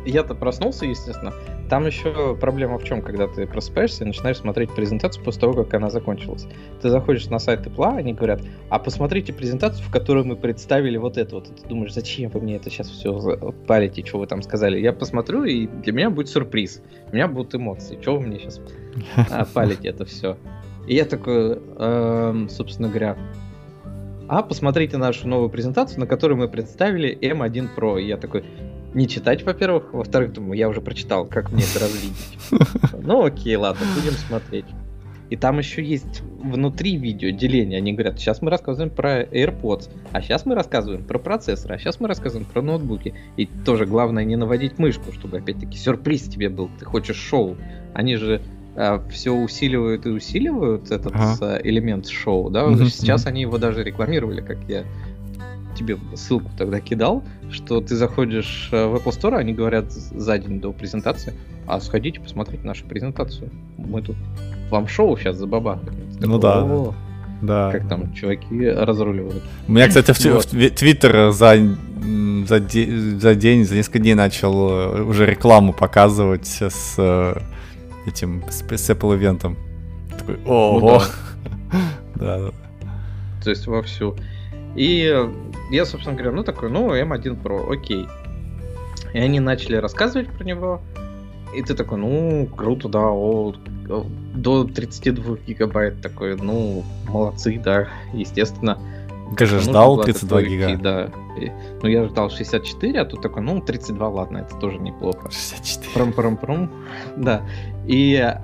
я-то 0.04 0.34
проснулся, 0.34 0.84
естественно, 0.84 1.32
там 1.72 1.86
еще 1.86 2.36
проблема 2.36 2.78
в 2.78 2.84
чем, 2.84 3.00
когда 3.00 3.26
ты 3.26 3.46
просыпаешься 3.46 4.04
и 4.04 4.06
начинаешь 4.06 4.36
смотреть 4.36 4.74
презентацию 4.74 5.24
после 5.24 5.40
того, 5.40 5.54
как 5.54 5.72
она 5.72 5.88
закончилась. 5.88 6.46
Ты 6.82 6.90
заходишь 6.90 7.24
на 7.28 7.38
сайт 7.38 7.66
Apple, 7.66 7.96
они 7.96 8.12
говорят, 8.12 8.42
а 8.68 8.78
посмотрите 8.78 9.32
презентацию, 9.32 9.82
в 9.82 9.90
которой 9.90 10.22
мы 10.22 10.36
представили 10.36 10.98
вот 10.98 11.16
это 11.16 11.36
вот. 11.36 11.48
И 11.48 11.54
ты 11.54 11.66
думаешь, 11.66 11.94
зачем 11.94 12.28
вы 12.28 12.42
мне 12.42 12.56
это 12.56 12.68
сейчас 12.68 12.90
все 12.90 13.54
палите, 13.66 14.04
что 14.04 14.18
вы 14.18 14.26
там 14.26 14.42
сказали? 14.42 14.78
Я 14.80 14.92
посмотрю, 14.92 15.44
и 15.44 15.66
для 15.66 15.94
меня 15.94 16.10
будет 16.10 16.28
сюрприз. 16.28 16.82
У 17.10 17.14
меня 17.14 17.26
будут 17.26 17.54
эмоции. 17.54 17.98
Что 18.02 18.18
вы 18.18 18.26
мне 18.26 18.38
сейчас 18.38 18.60
а, 19.30 19.46
палите 19.54 19.88
это 19.88 20.04
все? 20.04 20.36
И 20.86 20.94
я 20.94 21.06
такой, 21.06 21.58
эм, 21.78 22.50
собственно 22.50 22.88
говоря, 22.88 23.16
а 24.28 24.42
посмотрите 24.42 24.98
нашу 24.98 25.26
новую 25.26 25.48
презентацию, 25.48 26.00
на 26.00 26.06
которой 26.06 26.34
мы 26.34 26.48
представили 26.48 27.16
M1 27.18 27.70
Pro. 27.74 27.98
И 27.98 28.08
я 28.08 28.18
такой, 28.18 28.44
не 28.94 29.08
читать, 29.08 29.42
во-первых, 29.44 29.92
во-вторых, 29.92 30.32
думаю, 30.32 30.58
я 30.58 30.68
уже 30.68 30.80
прочитал, 30.80 31.26
как 31.26 31.52
мне 31.52 31.64
это 31.64 31.84
развидеть. 31.84 32.38
Ну 33.04 33.24
окей, 33.24 33.56
ладно, 33.56 33.84
будем 33.94 34.12
смотреть. 34.12 34.66
И 35.32 35.36
там 35.36 35.58
еще 35.58 35.82
есть 35.82 36.22
внутри 36.42 36.96
видео 36.96 37.30
деление. 37.30 37.78
Они 37.78 37.94
говорят, 37.94 38.18
сейчас 38.18 38.42
мы 38.42 38.50
рассказываем 38.50 38.94
про 38.94 39.22
AirPods, 39.22 39.88
а 40.12 40.20
сейчас 40.20 40.44
мы 40.44 40.54
рассказываем 40.54 41.04
про 41.04 41.18
процессоры, 41.18 41.74
а 41.74 41.78
сейчас 41.78 42.00
мы 42.00 42.08
рассказываем 42.08 42.46
про 42.46 42.60
ноутбуки. 42.60 43.14
И 43.38 43.46
тоже 43.46 43.86
главное 43.86 44.24
не 44.24 44.36
наводить 44.36 44.78
мышку, 44.78 45.10
чтобы 45.10 45.38
опять-таки 45.38 45.78
сюрприз 45.78 46.24
тебе 46.24 46.50
был. 46.50 46.68
Ты 46.78 46.84
хочешь 46.84 47.16
шоу. 47.16 47.56
Они 47.94 48.16
же 48.16 48.42
э, 48.76 49.00
все 49.10 49.30
усиливают 49.30 50.04
и 50.04 50.10
усиливают 50.10 50.90
этот 50.90 51.14
ага. 51.14 51.56
Э, 51.56 51.60
элемент 51.64 52.08
шоу, 52.08 52.50
да? 52.50 52.64
Mm-hmm. 52.64 52.90
Сейчас 52.90 53.24
они 53.24 53.40
его 53.40 53.56
даже 53.56 53.82
рекламировали, 53.82 54.42
как 54.42 54.58
я 54.68 54.84
тебе 55.74 55.98
ссылку 56.14 56.50
тогда 56.56 56.80
кидал, 56.80 57.22
что 57.50 57.80
ты 57.80 57.96
заходишь 57.96 58.68
э, 58.72 58.86
в 58.86 58.96
Apple 58.96 59.12
Store, 59.12 59.36
они 59.36 59.52
говорят 59.52 59.90
за 59.92 60.38
день 60.38 60.60
до 60.60 60.72
презентации, 60.72 61.34
а 61.66 61.80
сходите 61.80 62.20
посмотреть 62.20 62.64
нашу 62.64 62.84
презентацию. 62.84 63.50
Мы 63.76 64.02
тут 64.02 64.16
вам 64.70 64.88
шоу 64.88 65.16
сейчас 65.16 65.36
за 65.36 65.46
баба. 65.46 65.80
Ну 66.20 66.38
да. 66.38 66.94
Да. 67.42 67.72
Как 67.72 67.88
там 67.88 68.14
чуваки 68.14 68.68
разруливают. 68.68 69.42
У 69.66 69.72
меня, 69.72 69.88
кстати, 69.88 70.12
в, 70.12 70.46
Твиттер 70.46 71.32
за, 71.32 71.56
за, 72.46 72.58
за 72.58 73.34
день, 73.34 73.64
за 73.64 73.74
несколько 73.74 73.98
дней 73.98 74.14
начал 74.14 74.70
э, 74.70 75.02
уже 75.02 75.26
рекламу 75.26 75.72
показывать 75.72 76.46
с 76.46 76.94
э, 76.98 77.40
этим, 78.06 78.44
с, 78.48 78.62
с 78.62 78.90
Apple 78.90 79.16
ивентом. 79.16 79.56
Такой, 80.16 80.38
ого! 80.46 81.02
Ну, 81.02 81.80
да. 82.14 82.38
да. 82.38 82.50
То 83.42 83.50
есть 83.50 83.66
вовсю. 83.66 84.16
И 84.74 85.28
я, 85.70 85.84
собственно 85.84 86.16
говоря, 86.16 86.32
ну 86.32 86.44
такой, 86.44 86.70
ну, 86.70 86.94
M1 86.94 87.42
Pro, 87.42 87.72
окей. 87.72 88.06
И 89.12 89.18
они 89.18 89.40
начали 89.40 89.76
рассказывать 89.76 90.28
про 90.28 90.44
него. 90.44 90.80
И 91.54 91.62
ты 91.62 91.74
такой, 91.74 91.98
ну, 91.98 92.48
круто, 92.56 92.88
да, 92.88 93.10
о, 93.10 93.54
до 94.34 94.64
32 94.64 95.36
гигабайт 95.46 96.00
такой, 96.00 96.36
ну, 96.36 96.82
молодцы, 97.08 97.60
да, 97.62 97.88
естественно. 98.14 98.78
Ты 99.36 99.46
же 99.46 99.60
ждал 99.60 100.02
32 100.02 100.42
гига. 100.42 100.76
Да. 100.76 101.10
И, 101.38 101.50
ну, 101.82 101.88
я 101.88 102.04
ждал 102.04 102.30
64, 102.30 103.00
а 103.00 103.04
тут 103.04 103.22
такой, 103.22 103.42
ну, 103.42 103.60
32, 103.60 104.08
ладно, 104.08 104.38
это 104.38 104.56
тоже 104.56 104.78
неплохо. 104.78 105.30
64. 105.30 105.92
Пром-пром-пром. 105.94 106.70
Да. 107.16 107.42
И 107.86 108.14
э, 108.14 108.38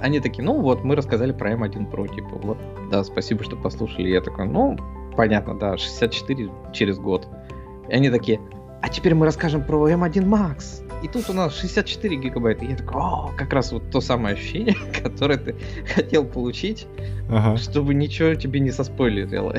они 0.00 0.20
такие, 0.20 0.44
ну, 0.44 0.60
вот, 0.60 0.84
мы 0.84 0.96
рассказали 0.96 1.32
про 1.32 1.52
M1 1.52 1.90
Pro, 1.90 2.12
типа, 2.12 2.30
вот, 2.42 2.58
да, 2.90 3.04
спасибо, 3.04 3.44
что 3.44 3.56
послушали. 3.56 4.08
Я 4.08 4.20
такой, 4.20 4.46
ну, 4.46 4.76
понятно, 5.16 5.58
да, 5.58 5.76
64 5.76 6.50
через 6.72 6.98
год. 6.98 7.28
И 7.88 7.92
они 7.92 8.10
такие, 8.10 8.40
а 8.82 8.88
теперь 8.88 9.14
мы 9.14 9.26
расскажем 9.26 9.64
про 9.64 9.90
M1 9.90 10.24
Max. 10.24 10.82
И 11.02 11.08
тут 11.08 11.30
у 11.30 11.32
нас 11.32 11.58
64 11.58 12.16
гигабайта. 12.16 12.64
И 12.64 12.70
я 12.70 12.76
такой, 12.76 13.00
о, 13.00 13.30
как 13.36 13.52
раз 13.52 13.72
вот 13.72 13.90
то 13.90 14.00
самое 14.00 14.34
ощущение, 14.34 14.76
которое 15.02 15.38
ты 15.38 15.56
хотел 15.94 16.24
получить, 16.24 16.86
ага. 17.28 17.56
чтобы 17.56 17.94
ничего 17.94 18.34
тебе 18.34 18.60
не 18.60 18.70
соспойлерило. 18.70 19.56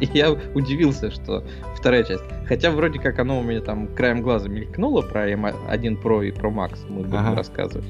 И 0.00 0.08
я 0.14 0.32
удивился, 0.54 1.10
что 1.10 1.44
вторая 1.76 2.04
часть. 2.04 2.24
Хотя 2.46 2.70
вроде 2.70 2.98
как 2.98 3.18
оно 3.18 3.38
у 3.40 3.42
меня 3.42 3.60
там 3.60 3.88
краем 3.88 4.22
глаза 4.22 4.48
мелькнуло 4.48 5.02
про 5.02 5.30
M1 5.30 6.02
Pro 6.02 6.26
и 6.26 6.30
Pro 6.30 6.52
Max, 6.52 6.78
мы 6.88 7.02
будем 7.02 7.16
ага. 7.16 7.36
рассказывать. 7.36 7.88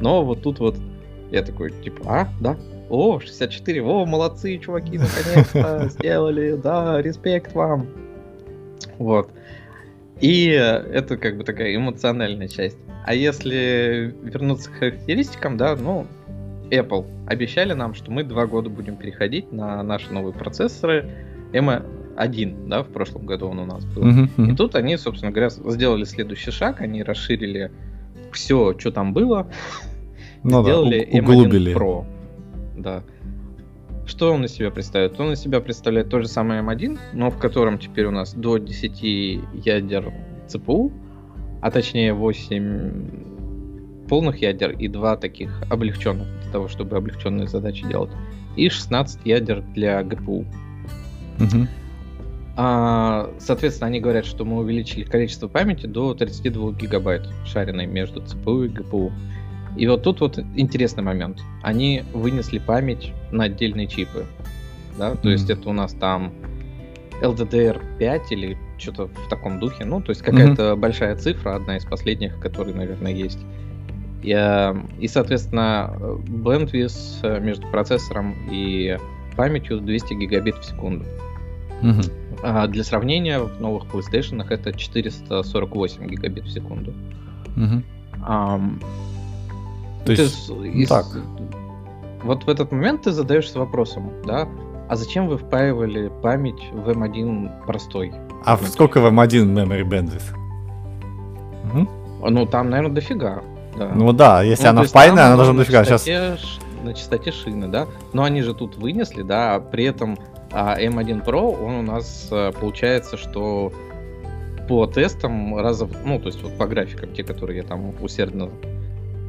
Но 0.00 0.24
вот 0.24 0.42
тут 0.42 0.58
вот 0.60 0.76
я 1.30 1.42
такой, 1.42 1.70
типа, 1.82 2.02
а, 2.06 2.28
да, 2.40 2.56
о, 2.88 3.20
64, 3.20 3.82
о, 3.82 4.06
молодцы, 4.06 4.58
чуваки, 4.58 4.98
наконец-то 4.98 5.88
сделали, 5.90 6.58
да, 6.62 7.00
респект 7.02 7.54
вам. 7.54 7.86
Вот. 8.98 9.30
И 10.20 10.48
это 10.48 11.16
как 11.16 11.36
бы 11.36 11.44
такая 11.44 11.74
эмоциональная 11.76 12.48
часть. 12.48 12.78
А 13.04 13.14
если 13.14 14.14
вернуться 14.22 14.70
к 14.70 14.74
характеристикам, 14.74 15.56
да, 15.56 15.76
ну, 15.76 16.06
Apple 16.70 17.06
обещали 17.26 17.72
нам, 17.72 17.94
что 17.94 18.10
мы 18.10 18.24
два 18.24 18.46
года 18.46 18.68
будем 18.68 18.96
переходить 18.96 19.52
на 19.52 19.82
наши 19.82 20.12
новые 20.12 20.34
процессоры 20.34 21.08
M1, 21.52 22.68
да, 22.68 22.82
в 22.82 22.88
прошлом 22.88 23.26
году 23.26 23.48
он 23.48 23.60
у 23.60 23.64
нас 23.64 23.84
был. 23.84 24.02
Uh-huh, 24.02 24.28
uh-huh. 24.36 24.52
И 24.52 24.56
тут 24.56 24.74
они, 24.74 24.96
собственно 24.96 25.30
говоря, 25.30 25.50
сделали 25.50 26.04
следующий 26.04 26.50
шаг, 26.50 26.80
они 26.80 27.02
расширили 27.02 27.70
все, 28.32 28.78
что 28.78 28.90
там 28.90 29.12
было, 29.12 29.46
ну 30.42 30.62
сделали 30.62 31.08
да, 31.10 31.18
M1 31.18 31.74
Pro. 31.74 32.04
Да. 32.78 33.02
Что 34.06 34.32
он 34.32 34.44
из 34.44 34.52
себя 34.52 34.70
представляет? 34.70 35.20
Он 35.20 35.32
из 35.32 35.40
себя 35.40 35.60
представляет 35.60 36.08
то 36.08 36.20
же 36.20 36.28
самое 36.28 36.62
M1, 36.62 36.98
но 37.12 37.30
в 37.30 37.38
котором 37.38 37.78
теперь 37.78 38.06
у 38.06 38.10
нас 38.10 38.32
до 38.32 38.56
10 38.56 39.02
ядер 39.66 40.12
ЦПУ, 40.46 40.90
а 41.60 41.70
точнее 41.70 42.14
8 42.14 44.06
полных 44.08 44.40
ядер 44.40 44.70
и 44.70 44.88
2 44.88 45.16
таких 45.18 45.62
облегченных, 45.68 46.26
для 46.42 46.52
того, 46.52 46.68
чтобы 46.68 46.96
облегченные 46.96 47.48
задачи 47.48 47.86
делать, 47.86 48.10
и 48.56 48.70
16 48.70 49.26
ядер 49.26 49.60
для 49.74 50.02
ГПУ. 50.02 50.46
Угу. 51.38 51.66
А, 52.56 53.30
соответственно, 53.38 53.86
они 53.88 54.00
говорят, 54.00 54.24
что 54.26 54.44
мы 54.44 54.58
увеличили 54.58 55.04
количество 55.04 55.46
памяти 55.48 55.86
до 55.86 56.14
32 56.14 56.72
гигабайт, 56.72 57.28
шаренной 57.46 57.86
между 57.86 58.20
ЦПУ 58.20 58.64
и 58.64 58.68
ГПУ. 58.68 59.12
И 59.76 59.86
вот 59.86 60.02
тут 60.02 60.20
вот 60.20 60.38
интересный 60.56 61.02
момент. 61.02 61.40
Они 61.62 62.02
вынесли 62.12 62.58
память 62.58 63.12
на 63.30 63.44
отдельные 63.44 63.86
чипы. 63.86 64.24
Да? 64.98 65.14
То 65.14 65.28
mm-hmm. 65.28 65.32
есть 65.32 65.50
это 65.50 65.68
у 65.68 65.72
нас 65.72 65.92
там 65.92 66.32
LDDR5 67.22 68.22
или 68.30 68.58
что-то 68.78 69.06
в 69.06 69.28
таком 69.28 69.58
духе. 69.60 69.84
Ну, 69.84 70.00
то 70.00 70.10
есть 70.10 70.22
какая-то 70.22 70.62
mm-hmm. 70.62 70.76
большая 70.76 71.16
цифра, 71.16 71.56
одна 71.56 71.76
из 71.76 71.84
последних, 71.84 72.38
которые, 72.38 72.74
наверное, 72.74 73.12
есть. 73.12 73.38
И, 74.22 74.32
э, 74.36 74.74
и 74.98 75.08
соответственно, 75.08 75.94
bandwidth 75.98 77.40
между 77.40 77.66
процессором 77.68 78.34
и 78.50 78.96
памятью 79.36 79.80
200 79.80 80.14
гигабит 80.14 80.56
в 80.56 80.64
секунду. 80.64 81.04
Mm-hmm. 81.82 82.40
А 82.42 82.66
для 82.66 82.84
сравнения, 82.84 83.38
в 83.38 83.60
новых 83.60 83.84
PlayStation 83.84 84.44
это 84.48 84.72
448 84.72 86.06
гигабит 86.08 86.44
в 86.44 86.50
секунду. 86.50 86.92
Mm-hmm. 87.56 87.82
Um, 88.26 88.82
то 90.16 90.22
есть, 90.22 90.46
ты, 90.46 90.68
из, 90.68 90.88
так. 90.88 91.06
Вот 92.22 92.44
в 92.44 92.48
этот 92.48 92.72
момент 92.72 93.02
ты 93.02 93.12
задаешься 93.12 93.58
вопросом, 93.58 94.10
да, 94.24 94.48
а 94.88 94.96
зачем 94.96 95.28
вы 95.28 95.38
впаивали 95.38 96.10
память 96.22 96.70
в 96.72 96.88
M1 96.88 97.66
простой? 97.66 98.12
А 98.44 98.56
в 98.56 98.66
сколько 98.68 99.00
в 99.00 99.06
M1 99.06 99.46
memory 99.46 99.84
bandwidth? 99.84 100.34
Угу. 101.72 102.30
Ну, 102.30 102.46
там, 102.46 102.70
наверное, 102.70 102.94
дофига. 102.94 103.42
Да. 103.76 103.92
Ну 103.94 104.12
да, 104.12 104.42
если 104.42 104.64
ну, 104.64 104.70
она 104.70 104.82
впаянная, 104.84 105.26
она 105.26 105.36
должна 105.36 105.54
дофига. 105.54 105.84
Сейчас... 105.84 106.06
На 106.84 106.94
частоте 106.94 107.32
шины, 107.32 107.66
да. 107.66 107.88
Но 108.12 108.22
они 108.22 108.40
же 108.40 108.54
тут 108.54 108.76
вынесли, 108.76 109.22
да, 109.22 109.56
а 109.56 109.60
при 109.60 109.84
этом 109.84 110.16
а 110.52 110.80
M1 110.80 111.24
Pro, 111.24 111.62
он 111.62 111.74
у 111.74 111.82
нас 111.82 112.28
э, 112.30 112.52
получается, 112.58 113.16
что 113.16 113.72
по 114.68 114.86
тестам 114.86 115.56
разов, 115.56 115.90
ну, 116.04 116.18
то 116.18 116.28
есть 116.28 116.42
вот 116.42 116.56
по 116.56 116.66
графикам, 116.66 117.12
те, 117.12 117.24
которые 117.24 117.58
я 117.58 117.62
там 117.64 117.92
усердно 118.00 118.50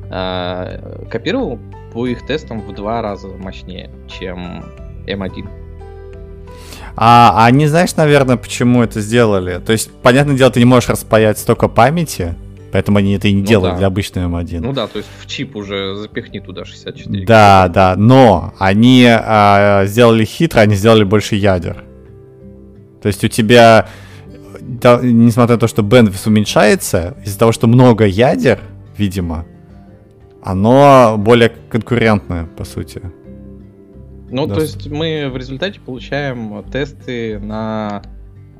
э, 0.09 1.05
копировал 1.09 1.59
по 1.93 2.07
их 2.07 2.25
тестам 2.25 2.61
в 2.61 2.73
два 2.73 3.01
раза 3.01 3.27
мощнее, 3.27 3.89
чем 4.07 4.63
M1. 5.07 5.47
А, 6.95 7.45
а 7.45 7.51
не 7.51 7.67
знаешь, 7.67 7.95
наверное, 7.95 8.37
почему 8.37 8.83
это 8.83 8.99
сделали? 9.01 9.59
То 9.65 9.71
есть, 9.71 9.91
понятное 10.01 10.35
дело, 10.35 10.51
ты 10.51 10.59
не 10.59 10.65
можешь 10.65 10.89
распаять 10.89 11.37
столько 11.37 11.67
памяти, 11.67 12.35
поэтому 12.71 12.97
они 12.97 13.13
это 13.13 13.27
и 13.27 13.33
не 13.33 13.41
ну 13.41 13.47
делают 13.47 13.75
да. 13.75 13.77
для 13.77 13.87
обычной 13.87 14.23
M1. 14.23 14.59
Ну 14.59 14.73
да, 14.73 14.87
то 14.87 14.97
есть 14.97 15.09
в 15.19 15.25
чип 15.27 15.55
уже 15.55 15.95
запихни 15.95 16.39
туда 16.39 16.65
64. 16.65 17.25
Да, 17.25 17.69
да, 17.69 17.95
но 17.95 18.53
они 18.59 19.05
а, 19.07 19.85
сделали 19.85 20.25
хитро, 20.25 20.59
они 20.61 20.75
сделали 20.75 21.03
больше 21.03 21.35
ядер. 21.35 21.83
То 23.01 23.07
есть 23.07 23.23
у 23.23 23.29
тебя, 23.29 23.87
да, 24.59 24.99
несмотря 25.01 25.55
на 25.55 25.59
то, 25.59 25.67
что 25.67 25.83
bandwidth 25.83 26.27
уменьшается, 26.27 27.15
из-за 27.25 27.39
того, 27.39 27.53
что 27.53 27.67
много 27.67 28.05
ядер, 28.05 28.59
видимо, 28.97 29.45
оно 30.41 31.15
более 31.17 31.49
конкурентное, 31.69 32.45
по 32.45 32.63
сути. 32.63 33.01
Ну, 34.29 34.45
да. 34.45 34.55
то 34.55 34.61
есть 34.61 34.89
мы 34.89 35.29
в 35.31 35.37
результате 35.37 35.79
получаем 35.79 36.63
тесты 36.71 37.39
на 37.39 38.03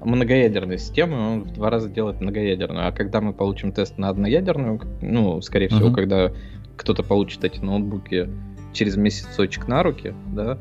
многоядерную 0.04 0.78
систему, 0.78 1.16
он 1.16 1.44
в 1.44 1.54
два 1.54 1.70
раза 1.70 1.90
делает 1.90 2.22
многоядерную. 2.22 2.88
А 2.88 2.92
когда 2.92 3.22
мы 3.22 3.34
получим 3.34 3.72
тест 3.72 3.98
на 3.98 4.10
одноядерную, 4.10 4.82
ну, 5.02 5.42
скорее 5.42 5.68
всего, 5.68 5.90
uh-huh. 5.90 5.96
когда 5.96 6.32
кто-то 6.76 7.04
получит 7.04 7.44
эти 7.44 7.60
ноутбуки 7.60 8.30
через 8.74 8.96
месяцочек 8.96 9.68
на 9.68 9.84
руки, 9.84 10.14
да, 10.34 10.58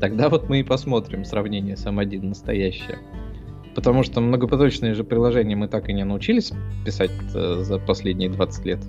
тогда 0.00 0.28
вот 0.28 0.48
мы 0.48 0.60
и 0.60 0.62
посмотрим 0.62 1.24
сравнение 1.24 1.76
с 1.76 1.86
M1 1.86 2.26
настоящее. 2.26 2.98
Потому 3.74 4.02
что 4.02 4.20
многопоточные 4.20 4.94
же 4.94 5.04
приложения 5.04 5.54
мы 5.54 5.68
так 5.68 5.88
и 5.88 5.92
не 5.92 6.04
научились 6.04 6.52
писать 6.84 7.12
э, 7.34 7.62
за 7.62 7.78
последние 7.78 8.28
20 8.28 8.66
лет. 8.66 8.80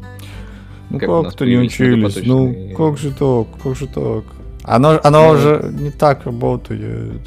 Ну 0.91 0.99
как, 0.99 1.23
как-то 1.25 1.45
не 1.45 1.57
учились. 1.57 2.19
Ну 2.23 2.75
как 2.75 2.97
же 2.97 3.11
так, 3.11 3.47
как 3.63 3.75
же 3.75 3.87
так? 3.87 4.23
Оно, 4.63 4.99
оно 5.03 5.23
ну, 5.23 5.29
уже 5.29 5.73
не 5.79 5.91
так 5.91 6.25
работает. 6.25 7.21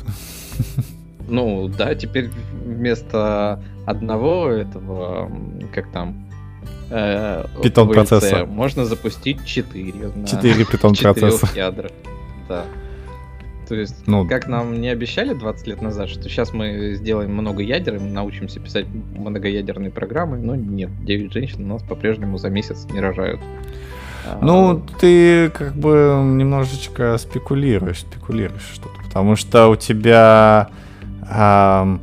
Ну, 1.26 1.68
да, 1.68 1.94
теперь 1.94 2.30
вместо 2.64 3.62
одного 3.86 4.48
этого, 4.48 5.32
как 5.74 5.90
там, 5.90 6.28
питон 7.62 7.88
процесса. 7.88 8.46
Можно 8.46 8.84
запустить 8.84 9.44
4. 9.44 9.92
4 10.26 10.64
питон 10.64 10.94
процесса. 11.00 11.48
ядрах. 11.54 11.92
Да. 12.48 12.64
То 13.68 13.74
есть, 13.74 14.06
ну, 14.06 14.26
как 14.26 14.46
нам 14.48 14.80
не 14.80 14.88
обещали 14.88 15.34
20 15.34 15.66
лет 15.66 15.82
назад, 15.82 16.08
что 16.08 16.22
сейчас 16.24 16.52
мы 16.52 16.94
сделаем 16.94 17.32
много 17.32 17.62
ядер, 17.62 17.96
и 17.96 17.98
мы 17.98 18.10
научимся 18.10 18.60
писать 18.60 18.86
многоядерные 19.16 19.90
программы, 19.90 20.38
но 20.38 20.54
нет, 20.54 20.90
9 21.04 21.32
женщин 21.32 21.64
у 21.64 21.74
нас 21.74 21.82
по-прежнему 21.82 22.38
за 22.38 22.50
месяц 22.50 22.86
не 22.92 23.00
рожают. 23.00 23.40
А, 24.26 24.38
ну, 24.40 24.82
ты 25.00 25.50
как 25.50 25.74
бы 25.74 26.20
немножечко 26.24 27.18
спекулируешь, 27.18 28.00
спекулируешь 28.00 28.70
что-то, 28.72 29.02
потому 29.04 29.36
что 29.36 29.68
у 29.68 29.76
тебя 29.76 30.68
э, 31.30 31.98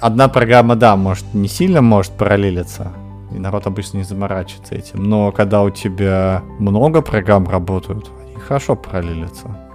одна 0.00 0.28
программа, 0.28 0.76
да, 0.76 0.96
может, 0.96 1.24
не 1.32 1.48
сильно 1.48 1.80
может 1.80 2.12
параллелиться, 2.12 2.92
и 3.34 3.38
народ 3.38 3.66
обычно 3.66 3.98
не 3.98 4.04
заморачивается 4.04 4.74
этим, 4.74 5.04
но 5.04 5.32
когда 5.32 5.62
у 5.62 5.70
тебя 5.70 6.42
много 6.58 7.00
программ 7.00 7.48
работают, 7.48 8.10
они 8.22 8.40
хорошо 8.40 8.76
параллелятся. 8.76 9.69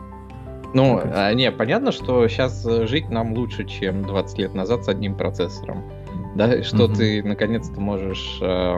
Ну, 0.76 1.00
а, 1.02 1.34
не, 1.34 1.50
понятно, 1.54 1.94
что 1.94 2.28
сейчас 2.28 2.66
э, 2.66 2.86
жить 2.86 3.10
нам 3.10 3.32
лучше, 3.34 3.64
чем 3.64 4.04
20 4.04 4.38
лет 4.40 4.54
назад 4.54 4.84
с 4.84 4.90
одним 4.90 5.16
процессором. 5.16 5.90
Да, 6.36 6.62
что 6.64 6.84
mm-hmm. 6.88 6.96
ты 6.98 7.24
наконец-то 7.24 7.80
можешь, 7.80 8.40
э, 8.42 8.76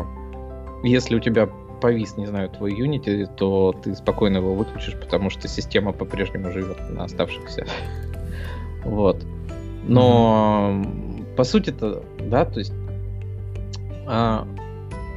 если 0.83 1.15
у 1.15 1.19
тебя 1.19 1.49
повис, 1.81 2.15
не 2.15 2.27
знаю, 2.27 2.49
твой 2.49 2.79
Unity, 2.79 3.25
то 3.35 3.73
ты 3.83 3.95
спокойно 3.95 4.37
его 4.37 4.53
выключишь, 4.53 4.93
потому 4.93 5.31
что 5.31 5.47
система 5.47 5.91
по-прежнему 5.91 6.51
живет 6.51 6.77
на 6.91 7.05
оставшихся. 7.05 7.65
Вот. 8.83 9.25
Но 9.87 10.73
mm-hmm. 10.75 11.35
по 11.35 11.43
сути-то, 11.43 12.03
да, 12.19 12.45
то 12.45 12.59
есть 12.59 12.73
а, 14.05 14.47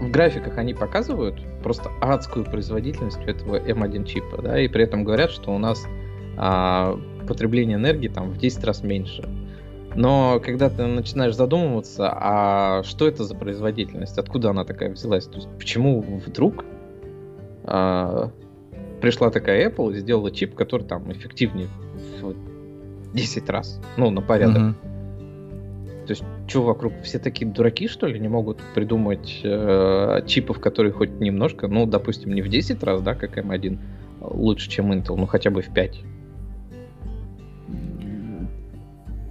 в 0.00 0.10
графиках 0.10 0.56
они 0.56 0.72
показывают 0.72 1.38
просто 1.62 1.90
адскую 2.00 2.46
производительность 2.46 3.20
этого 3.26 3.60
M1 3.60 4.06
чипа, 4.06 4.40
да, 4.40 4.58
и 4.58 4.66
при 4.66 4.82
этом 4.82 5.04
говорят, 5.04 5.30
что 5.30 5.54
у 5.54 5.58
нас 5.58 5.86
а 6.36 6.98
потребление 7.26 7.76
энергии 7.76 8.08
там 8.08 8.30
в 8.30 8.38
10 8.38 8.64
раз 8.64 8.82
меньше. 8.82 9.28
Но 9.94 10.40
когда 10.44 10.70
ты 10.70 10.86
начинаешь 10.86 11.34
задумываться, 11.34 12.10
а 12.12 12.82
что 12.84 13.08
это 13.08 13.24
за 13.24 13.34
производительность, 13.34 14.18
откуда 14.18 14.50
она 14.50 14.64
такая 14.64 14.92
взялась, 14.92 15.26
то 15.26 15.36
есть 15.36 15.48
почему 15.58 16.00
вдруг 16.00 16.64
а, 17.64 18.30
пришла 19.00 19.30
такая 19.30 19.68
Apple 19.68 19.92
и 19.92 19.98
сделала 19.98 20.30
чип, 20.30 20.54
который 20.54 20.86
там 20.86 21.10
эффективнее 21.10 21.68
в 22.20 22.34
10 23.14 23.50
раз, 23.50 23.80
ну, 23.96 24.10
на 24.10 24.22
порядок. 24.22 24.56
Mm-hmm. 24.56 26.06
То 26.06 26.12
есть, 26.12 26.24
что 26.48 26.62
вокруг, 26.62 26.92
все 27.02 27.18
такие 27.18 27.50
дураки, 27.50 27.86
что 27.86 28.06
ли, 28.06 28.18
не 28.18 28.28
могут 28.28 28.58
придумать 28.74 29.40
э, 29.44 30.22
чипов, 30.26 30.60
которые 30.60 30.92
хоть 30.92 31.20
немножко, 31.20 31.68
ну, 31.68 31.86
допустим, 31.86 32.32
не 32.32 32.42
в 32.42 32.48
10 32.48 32.82
раз, 32.82 33.00
да, 33.02 33.14
как 33.14 33.38
M1, 33.38 33.78
лучше, 34.20 34.68
чем 34.68 34.92
Intel, 34.92 35.16
ну, 35.16 35.26
хотя 35.26 35.50
бы 35.50 35.62
в 35.62 35.72
5. 35.72 36.00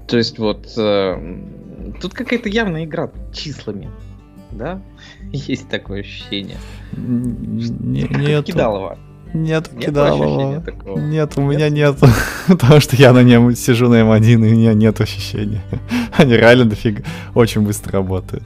То 0.09 0.17
есть 0.17 0.39
вот 0.39 0.67
э, 0.75 1.39
тут 2.01 2.13
какая-то 2.13 2.49
явная 2.49 2.85
игра 2.85 3.11
числами, 3.31 3.89
да? 4.51 4.81
Есть 5.31 5.69
такое 5.69 6.01
ощущение. 6.01 6.57
Не, 6.93 8.03
нет. 8.03 8.45
Кидалова. 8.45 8.97
Нет, 9.33 9.71
нет 9.71 9.85
Кидалова. 9.85 10.63
Нет, 10.97 11.37
у 11.37 11.41
меня 11.41 11.69
нет. 11.69 11.97
Потому 12.47 12.79
что 12.79 12.95
я 12.95 13.13
на 13.13 13.21
нем 13.21 13.55
сижу 13.55 13.87
на 13.87 14.01
М1, 14.01 14.25
и 14.25 14.35
у 14.35 14.39
меня 14.39 14.73
нет 14.73 14.99
ощущения. 14.99 15.61
Они 16.17 16.33
реально 16.33 16.65
дофига 16.65 17.03
очень 17.35 17.61
быстро 17.61 17.93
работают. 17.93 18.43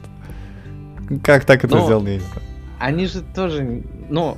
Как 1.22 1.46
так 1.46 1.64
это 1.64 1.80
сделано, 1.80 2.08
я 2.08 2.14
не 2.14 2.20
знаю. 2.20 2.42
Они 2.78 3.06
же 3.06 3.22
тоже, 3.34 3.82
ну, 4.10 4.36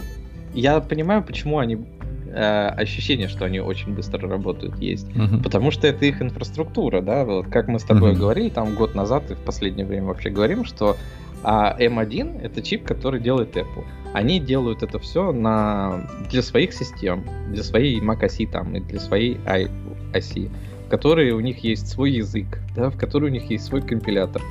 я 0.55 0.79
понимаю, 0.81 1.25
почему 1.25 1.59
они 1.59 1.79
э, 2.37 2.69
ощущение, 2.69 3.29
что 3.29 3.45
они 3.45 3.61
очень 3.61 3.95
быстро 3.95 4.29
работают, 4.29 4.79
есть. 4.79 5.09
Uh-huh. 5.09 5.43
Потому 5.43 5.71
что 5.71 5.87
это 5.87 6.05
их 6.05 6.21
инфраструктура, 6.21 7.01
да. 7.01 7.25
Вот 7.25 7.47
как 7.47 7.69
мы 7.69 7.79
с 7.79 7.85
тобой 7.85 8.13
uh-huh. 8.13 8.19
говорили 8.19 8.51
там 8.51 8.75
год 8.75 8.95
назад 8.95 9.31
и 9.31 9.35
в 9.35 9.39
последнее 9.39 9.87
время 9.87 10.07
вообще 10.07 10.31
говорим, 10.31 10.65
что 10.65 10.97
а 11.43 11.77
M1 11.79 12.43
это 12.43 12.63
чип, 12.63 12.85
который 12.85 13.21
делает 13.21 13.57
Apple. 13.57 13.85
Они 14.13 14.41
делают 14.41 14.83
это 14.83 14.99
все 14.99 15.33
на 15.33 16.09
для 16.31 16.43
своих 16.43 16.73
систем, 16.73 17.25
для 17.53 17.63
своей 17.63 18.01
Mac 18.01 18.25
оси 18.25 18.47
там 18.47 18.75
и 18.75 18.81
для 18.81 18.99
своей 19.01 19.39
I 19.47 19.69
оси, 20.13 20.51
в 20.87 20.91
которой 20.91 21.31
у 21.31 21.41
них 21.41 21.59
есть 21.59 21.89
свой 21.89 22.13
язык, 22.13 22.47
да, 22.75 22.91
в 22.91 22.97
которой 22.97 23.27
у 23.31 23.33
них 23.33 23.51
есть 23.51 23.65
свой 23.65 23.83
компилятор. 23.83 24.43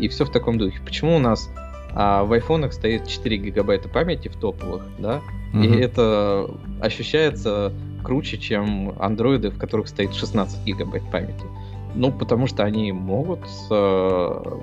И 0.00 0.08
все 0.08 0.24
в 0.24 0.30
таком 0.30 0.58
духе. 0.58 0.80
Почему 0.84 1.16
у 1.16 1.18
нас 1.18 1.50
а 1.98 2.24
в 2.24 2.32
айфонах 2.34 2.74
стоит 2.74 3.08
4 3.08 3.38
гигабайта 3.38 3.88
памяти 3.88 4.28
в 4.28 4.36
топовых, 4.36 4.84
да, 4.98 5.22
mm-hmm. 5.54 5.64
и 5.64 5.80
это 5.80 6.50
ощущается 6.82 7.72
круче, 8.04 8.36
чем 8.36 8.94
андроиды, 9.00 9.50
в 9.50 9.58
которых 9.58 9.88
стоит 9.88 10.14
16 10.14 10.62
гигабайт 10.64 11.10
памяти. 11.10 11.46
Ну, 11.94 12.12
потому 12.12 12.46
что 12.46 12.64
они 12.64 12.92
могут 12.92 13.40
э, 13.70 14.58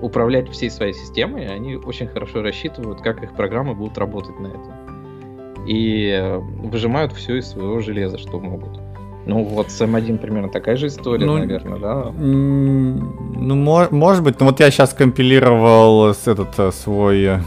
управлять 0.00 0.48
всей 0.48 0.70
своей 0.70 0.94
системой, 0.94 1.44
и 1.44 1.48
они 1.48 1.76
очень 1.76 2.06
хорошо 2.06 2.40
рассчитывают, 2.40 3.02
как 3.02 3.22
их 3.22 3.34
программы 3.34 3.74
будут 3.74 3.98
работать 3.98 4.40
на 4.40 4.46
этом. 4.46 5.66
И 5.66 6.08
э, 6.08 6.38
выжимают 6.38 7.12
все 7.12 7.36
из 7.36 7.48
своего 7.48 7.80
железа, 7.80 8.16
что 8.16 8.40
могут. 8.40 8.80
Ну, 9.26 9.42
вот 9.44 9.70
с 9.70 9.80
М1 9.80 10.18
примерно 10.18 10.50
такая 10.50 10.76
же 10.76 10.88
история, 10.88 11.24
ну, 11.26 11.38
наверное, 11.38 11.78
да? 11.78 12.12
Ну, 12.12 13.54
мо- 13.54 13.88
может 13.90 14.22
быть. 14.22 14.38
Ну, 14.40 14.46
вот 14.46 14.60
я 14.60 14.70
сейчас 14.70 14.92
компилировал 14.92 16.10
этот 16.10 16.58
э, 16.58 16.70
свой 16.72 17.40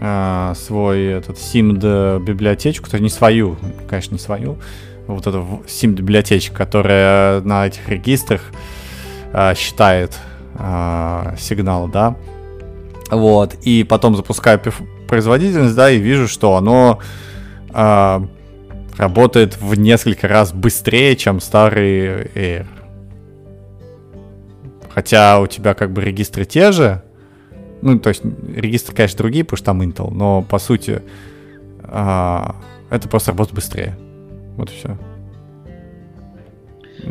э, 0.00 0.52
свой 0.54 1.04
этот 1.04 1.36
SIMD 1.38 2.22
библиотечку, 2.24 2.90
то 2.90 2.96
есть 2.96 3.02
не 3.02 3.08
свою, 3.10 3.56
конечно, 3.88 4.14
не 4.14 4.18
свою, 4.20 4.58
вот 5.06 5.26
эту 5.26 5.62
SIMD 5.66 5.94
библиотечку, 5.94 6.56
которая 6.56 7.40
на 7.40 7.66
этих 7.66 7.88
регистрах 7.88 8.42
э, 9.32 9.54
считает 9.54 10.18
э, 10.58 11.34
сигнал, 11.38 11.88
да. 11.88 12.16
Вот, 13.10 13.54
и 13.62 13.84
потом 13.84 14.16
запускаю 14.16 14.60
производительность, 15.08 15.74
да, 15.76 15.90
и 15.90 15.98
вижу, 15.98 16.28
что 16.28 16.56
оно 16.56 16.98
э, 17.72 18.20
работает 18.96 19.60
в 19.60 19.74
несколько 19.74 20.28
раз 20.28 20.52
быстрее, 20.52 21.16
чем 21.16 21.40
старый 21.40 22.26
Air. 22.34 22.66
Хотя 24.90 25.40
у 25.40 25.46
тебя 25.46 25.74
как 25.74 25.92
бы 25.92 26.02
регистры 26.02 26.44
те 26.44 26.72
же. 26.72 27.02
Ну, 27.80 27.98
то 27.98 28.10
есть 28.10 28.22
регистры, 28.24 28.94
конечно, 28.94 29.18
другие, 29.18 29.44
потому 29.44 29.56
что 29.56 29.66
там 29.66 29.82
Intel, 29.82 30.10
но 30.12 30.42
по 30.42 30.58
сути 30.58 31.02
а, 31.82 32.56
это 32.90 33.08
просто 33.08 33.32
работает 33.32 33.56
быстрее. 33.56 33.96
Вот 34.56 34.70
и 34.70 34.74
все. 34.74 34.98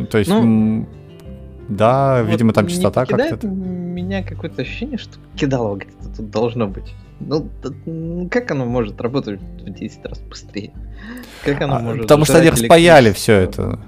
То 0.10 0.17
есть, 0.17 0.30
ну, 0.30 0.88
да, 1.67 2.22
вот 2.24 2.32
видимо, 2.32 2.54
там 2.54 2.67
частота 2.67 3.06
как-то. 3.06 3.48
меня 3.48 4.24
какое-то 4.24 4.62
ощущение, 4.62 4.98
что 4.98 5.17
кидалово 5.36 5.78
где-то 5.78 6.17
тут 6.17 6.30
должно 6.30 6.67
быть. 6.67 6.94
Ну, 7.20 8.30
как 8.30 8.52
оно 8.52 8.65
может 8.65 9.00
работать 9.02 9.39
в 9.41 9.70
10 9.70 10.06
раз 10.06 10.20
быстрее? 10.20 10.72
Как 11.44 11.62
оно 11.62 11.76
а, 11.76 11.80
может 11.80 12.02
Потому 12.04 12.26
что 12.26 12.38
они 12.38 12.50
распаяли 12.50 13.12
все 13.12 13.34
это. 13.34 13.80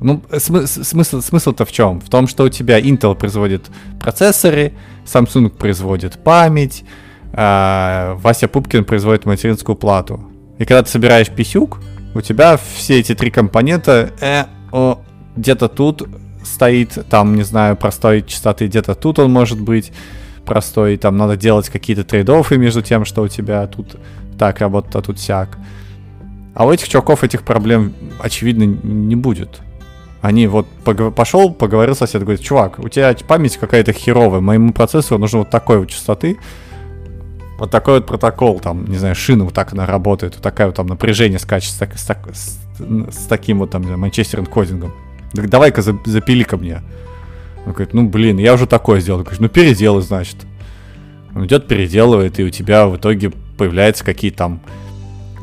Ну, 0.00 0.22
смы- 0.30 0.66
смысл, 0.66 1.20
смысл-то 1.20 1.64
в 1.64 1.72
чем? 1.72 2.00
В 2.00 2.08
том, 2.08 2.26
что 2.26 2.44
у 2.44 2.48
тебя 2.48 2.80
Intel 2.80 3.14
производит 3.14 3.66
процессоры, 4.00 4.72
Samsung 5.06 5.50
производит 5.50 6.22
память, 6.22 6.84
а 7.32 8.16
Вася 8.20 8.48
Пупкин 8.48 8.84
производит 8.84 9.24
материнскую 9.24 9.76
плату. 9.76 10.20
И 10.58 10.64
когда 10.64 10.82
ты 10.82 10.90
собираешь 10.90 11.28
писюк, 11.30 11.80
у 12.14 12.20
тебя 12.20 12.56
все 12.56 13.00
эти 13.00 13.14
три 13.14 13.30
компонента 13.30 14.10
э, 14.20 14.44
о, 14.72 15.00
где-то 15.36 15.68
тут 15.68 16.08
стоит, 16.44 16.98
там, 17.08 17.34
не 17.34 17.42
знаю, 17.42 17.76
простой 17.76 18.22
частоты, 18.22 18.66
где-то 18.66 18.94
тут 18.94 19.18
он 19.18 19.32
может 19.32 19.60
быть 19.60 19.92
простой, 20.44 20.96
там 20.96 21.16
надо 21.16 21.36
делать 21.36 21.68
какие-то 21.68 22.04
трейдофы 22.04 22.56
между 22.56 22.82
тем, 22.82 23.04
что 23.04 23.22
у 23.22 23.28
тебя 23.28 23.66
тут 23.66 23.96
так 24.38 24.60
работает, 24.60 24.96
а 24.96 25.02
тут 25.02 25.18
сяк. 25.18 25.58
А 26.54 26.66
у 26.66 26.72
этих 26.72 26.88
чуваков 26.88 27.24
этих 27.24 27.42
проблем, 27.42 27.92
очевидно, 28.20 28.64
не 28.64 29.16
будет. 29.16 29.60
Они 30.22 30.46
вот 30.46 30.66
пог... 30.84 31.14
пошел, 31.14 31.52
поговорил 31.52 31.94
сосед, 31.94 32.22
говорит, 32.22 32.40
чувак, 32.40 32.78
у 32.78 32.88
тебя 32.88 33.14
память 33.26 33.56
какая-то 33.56 33.92
херовая, 33.92 34.40
моему 34.40 34.72
процессору 34.72 35.18
нужно 35.18 35.40
вот 35.40 35.50
такой 35.50 35.78
вот 35.78 35.90
частоты, 35.90 36.38
вот 37.58 37.70
такой 37.70 37.94
вот 37.94 38.06
протокол, 38.06 38.60
там, 38.60 38.86
не 38.86 38.96
знаю, 38.96 39.14
шина 39.14 39.44
вот 39.44 39.54
так 39.54 39.72
она 39.72 39.84
работает, 39.84 40.34
вот 40.34 40.42
такая 40.42 40.68
вот 40.68 40.76
там 40.76 40.86
напряжение 40.86 41.38
скачет 41.38 41.72
с, 41.72 41.78
с, 41.78 42.10
с, 42.32 42.58
с 42.78 43.26
таким 43.26 43.58
вот 43.58 43.70
там 43.70 43.82
Манчестер 44.00 44.44
кодингом. 44.46 44.92
Давай-ка 45.34 45.82
запили 45.82 46.44
ко 46.44 46.56
мне. 46.56 46.82
Он 47.66 47.72
говорит, 47.72 47.94
ну 47.94 48.08
блин, 48.08 48.38
я 48.38 48.54
уже 48.54 48.66
такое 48.66 49.00
сделал. 49.00 49.20
Говорит, 49.20 49.40
ну 49.40 49.48
переделай, 49.48 50.02
значит. 50.02 50.36
Он 51.34 51.46
идет, 51.46 51.66
переделывает, 51.66 52.38
и 52.38 52.44
у 52.44 52.50
тебя 52.50 52.86
в 52.86 52.96
итоге 52.96 53.30
появляются 53.58 54.04
какие-то 54.04 54.38
там, 54.38 54.60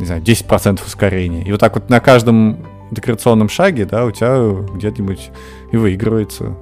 не 0.01 0.07
знаю, 0.07 0.21
10% 0.21 0.85
ускорения. 0.85 1.43
И 1.43 1.51
вот 1.51 1.61
так 1.61 1.75
вот 1.75 1.89
на 1.89 1.99
каждом 1.99 2.57
интеграционном 2.89 3.47
шаге, 3.47 3.85
да, 3.85 4.05
у 4.05 4.11
тебя 4.11 4.51
где-нибудь 4.75 5.31
и 5.71 5.77
выигрывается. 5.77 6.43
То 6.43 6.55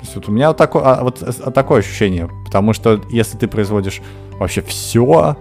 есть 0.00 0.16
вот 0.16 0.28
у 0.28 0.32
меня 0.32 0.48
вот 0.48 0.56
такое, 0.56 0.82
а, 0.82 1.04
вот 1.04 1.22
а, 1.22 1.50
такое 1.52 1.80
ощущение, 1.80 2.28
потому 2.44 2.72
что 2.72 3.00
если 3.10 3.38
ты 3.38 3.46
производишь 3.46 4.00
вообще 4.40 4.62
все, 4.62 5.36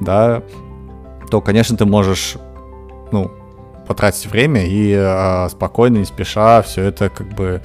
да, 0.00 0.42
то, 1.30 1.40
конечно, 1.40 1.76
ты 1.76 1.84
можешь, 1.84 2.36
ну, 3.10 3.30
потратить 3.86 4.26
время 4.26 4.64
и 4.64 4.94
а, 4.94 5.48
спокойно, 5.50 5.98
не 5.98 6.04
спеша 6.04 6.62
все 6.62 6.84
это 6.84 7.10
как 7.10 7.28
бы 7.34 7.60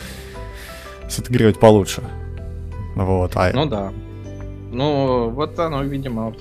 синтегрировать 1.08 1.60
получше. 1.60 2.04
Вот. 2.95 3.32
А... 3.36 3.52
Ну 3.54 3.65
да. 3.65 3.93
Ну, 4.71 5.30
вот 5.30 5.58
оно, 5.60 5.84
видимо, 5.84 6.34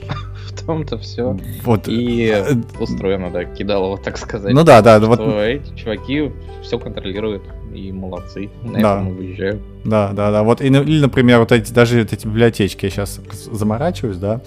в 0.60 0.66
том-то 0.66 0.98
все. 0.98 1.36
Вот. 1.62 1.88
И 1.88 2.32
э, 2.34 2.54
устроено, 2.80 3.30
да, 3.30 3.44
кидалово, 3.44 3.98
так 3.98 4.18
сказать. 4.18 4.52
Ну 4.52 4.64
да, 4.64 4.82
да. 4.82 4.98
Вот... 5.00 5.20
эти 5.20 5.74
чуваки 5.74 6.32
все 6.62 6.78
контролируют 6.78 7.42
и 7.74 7.92
молодцы. 7.92 8.50
На 8.62 8.72
да. 8.72 8.78
этом 8.78 9.16
выезжают. 9.16 9.62
Да, 9.84 10.12
да, 10.12 10.30
да. 10.30 10.42
Вот, 10.42 10.60
и, 10.60 10.66
или, 10.66 11.00
например, 11.00 11.40
вот 11.40 11.52
эти, 11.52 11.72
даже 11.72 12.00
вот 12.00 12.12
эти 12.12 12.26
библиотечки, 12.26 12.86
я 12.86 12.90
сейчас 12.90 13.20
заморачиваюсь, 13.50 14.16
да, 14.16 14.40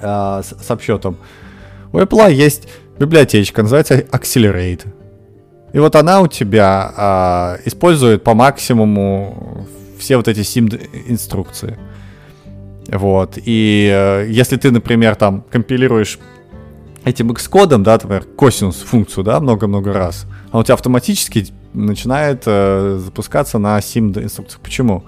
а, 0.00 0.42
с, 0.42 0.54
с 0.64 0.70
обсчетом. 0.70 1.18
У 1.92 1.98
Apple 1.98 2.32
есть 2.32 2.68
библиотечка, 2.98 3.62
называется 3.62 3.98
Accelerate. 3.98 4.86
И 5.72 5.78
вот 5.78 5.96
она 5.96 6.20
у 6.20 6.26
тебя 6.28 6.92
а, 6.96 7.56
использует 7.64 8.24
по 8.24 8.34
максимуму 8.34 9.66
все 9.98 10.16
вот 10.16 10.28
эти 10.28 10.42
сим-инструкции. 10.42 11.78
Вот. 12.88 13.38
И 13.44 13.90
э, 13.92 14.26
если 14.30 14.56
ты, 14.56 14.70
например, 14.70 15.14
там 15.14 15.44
компилируешь 15.50 16.18
этим 17.04 17.30
Xcode, 17.32 17.78
да, 17.78 17.92
например, 17.92 18.24
косинус 18.24 18.76
функцию, 18.76 19.24
да, 19.24 19.40
много-много 19.40 19.92
раз, 19.92 20.26
а 20.50 20.58
у 20.58 20.62
тебя 20.62 20.74
автоматически 20.74 21.46
начинает 21.74 22.42
э, 22.46 22.98
запускаться 23.02 23.58
на 23.58 23.78
sim 23.78 24.18
инструкциях. 24.22 24.60
Почему? 24.62 25.04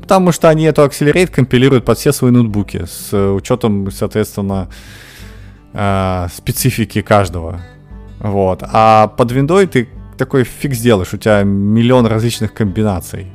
Потому 0.00 0.32
что 0.32 0.48
они 0.48 0.64
эту 0.64 0.82
Accelerate 0.82 1.28
компилируют 1.28 1.84
под 1.84 1.98
все 1.98 2.12
свои 2.12 2.30
ноутбуки 2.30 2.84
с 2.86 3.16
учетом, 3.16 3.90
соответственно, 3.90 4.68
э, 5.72 6.26
специфики 6.34 7.00
каждого. 7.00 7.60
Вот. 8.18 8.62
А 8.62 9.08
под 9.08 9.32
виндой 9.32 9.66
ты 9.66 9.88
такой 10.18 10.44
фиг 10.44 10.74
сделаешь, 10.74 11.14
у 11.14 11.16
тебя 11.16 11.42
миллион 11.42 12.06
различных 12.06 12.52
комбинаций, 12.52 13.26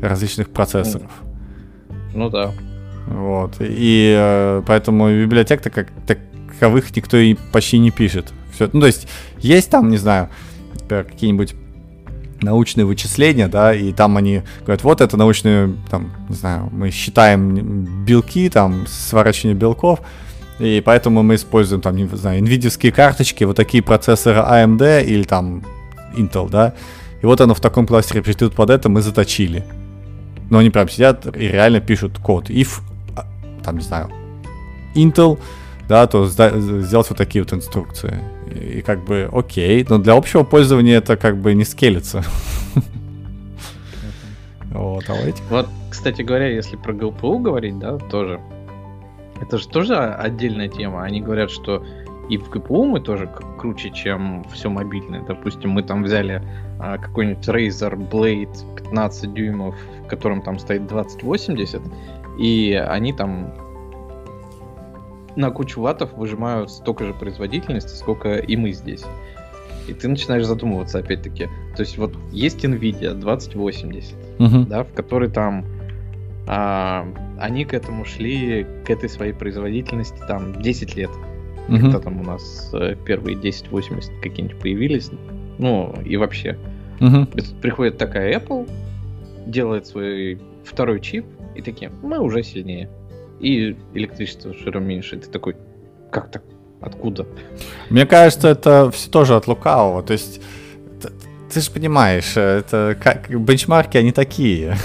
различных 0.00 0.50
процессоров. 0.50 1.10
Ну 2.14 2.30
да. 2.30 2.52
Вот. 3.10 3.56
И 3.60 4.14
э, 4.16 4.62
поэтому 4.66 5.08
библиотек-то 5.08 5.70
как 5.70 5.88
таковых 6.06 6.94
никто 6.94 7.16
и 7.16 7.34
почти 7.52 7.78
не 7.78 7.90
пишет. 7.90 8.32
Все, 8.52 8.68
ну, 8.72 8.80
то 8.80 8.86
есть, 8.86 9.08
есть 9.38 9.70
там, 9.70 9.90
не 9.90 9.96
знаю, 9.96 10.28
какие-нибудь 10.88 11.54
научные 12.40 12.84
вычисления, 12.84 13.48
да, 13.48 13.74
и 13.74 13.92
там 13.92 14.16
они 14.16 14.42
говорят, 14.60 14.84
вот 14.84 15.00
это 15.00 15.16
научные, 15.16 15.74
там, 15.90 16.12
не 16.28 16.34
знаю, 16.34 16.68
мы 16.72 16.90
считаем 16.90 18.04
белки, 18.04 18.48
там, 18.48 18.86
сварочение 18.86 19.56
белков, 19.56 20.00
и 20.58 20.82
поэтому 20.84 21.22
мы 21.22 21.34
используем, 21.36 21.80
там, 21.80 21.96
не 21.96 22.06
знаю, 22.06 22.42
NVIDIA 22.42 22.90
карточки, 22.90 23.44
вот 23.44 23.56
такие 23.56 23.82
процессоры 23.82 24.38
AMD 24.40 25.04
или 25.04 25.24
там 25.24 25.64
Intel, 26.16 26.48
да, 26.48 26.74
и 27.22 27.26
вот 27.26 27.40
оно 27.40 27.54
в 27.54 27.60
таком 27.60 27.86
кластере 27.86 28.22
прилетит 28.22 28.54
под 28.54 28.70
это, 28.70 28.88
мы 28.88 29.02
заточили. 29.02 29.64
Но 30.50 30.58
они 30.58 30.70
прям 30.70 30.88
сидят 30.88 31.26
и 31.36 31.48
реально 31.48 31.80
пишут 31.80 32.18
код. 32.18 32.48
If 32.48 32.80
там, 33.68 33.76
не 33.76 33.84
знаю, 33.84 34.08
Intel, 34.94 35.38
да, 35.88 36.06
то 36.06 36.26
сделать 36.26 37.10
вот 37.10 37.18
такие 37.18 37.44
вот 37.44 37.52
инструкции. 37.52 38.18
И, 38.50 38.78
и 38.78 38.82
как 38.82 39.04
бы 39.04 39.28
окей, 39.30 39.84
но 39.88 39.98
для 39.98 40.14
общего 40.14 40.42
пользования 40.42 40.98
это 40.98 41.16
как 41.16 41.36
бы 41.36 41.54
не 41.54 41.64
скелится. 41.64 42.24
Вот, 44.70 45.04
а 45.08 45.14
эти... 45.14 45.42
Вот, 45.50 45.66
кстати 45.90 46.22
говоря, 46.22 46.48
если 46.48 46.76
про 46.76 46.92
GPU 46.92 47.40
говорить, 47.40 47.78
да, 47.78 47.96
тоже. 47.96 48.38
Это 49.40 49.56
же 49.56 49.66
тоже 49.66 49.96
отдельная 49.96 50.68
тема. 50.68 51.04
Они 51.04 51.20
говорят, 51.20 51.50
что 51.50 51.84
и 52.28 52.36
в 52.36 52.50
GPU 52.50 52.84
мы 52.84 53.00
тоже 53.00 53.28
круче, 53.58 53.90
чем 53.90 54.44
все 54.52 54.68
мобильное. 54.68 55.22
Допустим, 55.26 55.70
мы 55.70 55.82
там 55.82 56.02
взяли 56.04 56.42
а, 56.78 56.98
какой-нибудь 56.98 57.48
Razer 57.48 57.96
Blade 58.10 58.76
15 58.76 59.32
дюймов, 59.32 59.74
в 60.04 60.06
котором 60.06 60.42
там 60.42 60.58
стоит 60.58 60.86
2080, 60.86 61.80
и 62.38 62.72
они 62.72 63.12
там 63.12 63.52
на 65.36 65.50
кучу 65.50 65.80
ватов 65.80 66.12
выжимают 66.14 66.70
столько 66.70 67.04
же 67.04 67.14
производительности, 67.14 67.94
сколько 67.94 68.36
и 68.36 68.56
мы 68.56 68.72
здесь. 68.72 69.04
И 69.86 69.94
ты 69.94 70.08
начинаешь 70.08 70.44
задумываться 70.44 70.98
опять-таки. 70.98 71.46
То 71.76 71.82
есть 71.82 71.96
вот 71.96 72.14
есть 72.32 72.64
Nvidia 72.64 73.14
2080, 73.14 74.14
uh-huh. 74.38 74.66
да, 74.66 74.84
в 74.84 74.92
которой 74.92 75.30
там 75.30 75.64
а, 76.46 77.06
они 77.38 77.64
к 77.64 77.72
этому 77.72 78.04
шли, 78.04 78.66
к 78.84 78.90
этой 78.90 79.08
своей 79.08 79.32
производительности 79.32 80.18
там 80.26 80.60
10 80.60 80.96
лет. 80.96 81.10
Uh-huh. 81.68 81.80
Когда 81.80 82.00
там 82.00 82.20
у 82.20 82.24
нас 82.24 82.70
э, 82.72 82.96
первые 83.04 83.36
1080 83.36 84.20
какие-нибудь 84.20 84.58
появились. 84.58 85.10
Ну, 85.58 85.94
и 86.04 86.16
вообще. 86.16 86.58
Uh-huh. 86.98 87.60
Приходит 87.60 87.98
такая 87.98 88.38
Apple, 88.38 88.68
делает 89.46 89.86
свой 89.86 90.40
второй 90.64 91.00
чип, 91.00 91.24
и 91.58 91.62
такие, 91.62 91.90
мы 92.02 92.20
уже 92.20 92.42
сильнее. 92.42 92.88
И 93.40 93.76
электричество 93.94 94.54
широм 94.54 94.84
меньше. 94.84 95.16
И 95.16 95.18
ты 95.18 95.28
такой, 95.28 95.56
как 96.10 96.30
так? 96.30 96.42
Откуда? 96.80 97.26
Мне 97.90 98.06
кажется, 98.06 98.48
это 98.48 98.90
все 98.92 99.10
тоже 99.10 99.34
от 99.34 99.48
лукавого. 99.48 100.02
То 100.04 100.12
есть 100.12 100.40
ты, 101.52 101.60
же 101.60 101.70
понимаешь, 101.72 102.36
это 102.36 102.96
как 103.02 103.28
бенчмарки, 103.28 103.96
они 103.96 104.12
такие. 104.12 104.76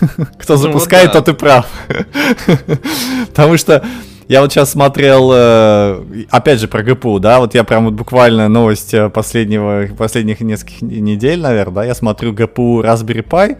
Кто 0.38 0.54
ну 0.54 0.58
запускает, 0.58 1.08
ну, 1.08 1.12
да. 1.12 1.20
тот 1.20 1.34
и 1.34 1.38
прав. 1.38 1.66
Потому 3.28 3.58
что 3.58 3.84
я 4.28 4.40
вот 4.40 4.50
сейчас 4.50 4.70
смотрел, 4.70 5.30
э, 5.34 6.24
опять 6.30 6.60
же, 6.60 6.68
про 6.68 6.82
ГПУ, 6.82 7.18
да, 7.18 7.40
вот 7.40 7.54
я 7.54 7.64
прям 7.64 7.84
вот 7.84 7.94
буквально 7.94 8.48
новость 8.48 8.94
э, 8.94 9.10
последнего, 9.10 9.88
последних 9.98 10.40
нескольких 10.40 10.80
недель, 10.80 11.40
наверное, 11.40 11.74
да, 11.74 11.84
я 11.84 11.94
смотрю 11.94 12.32
ГПУ 12.32 12.82
Raspberry 12.82 13.22
Pi, 13.28 13.58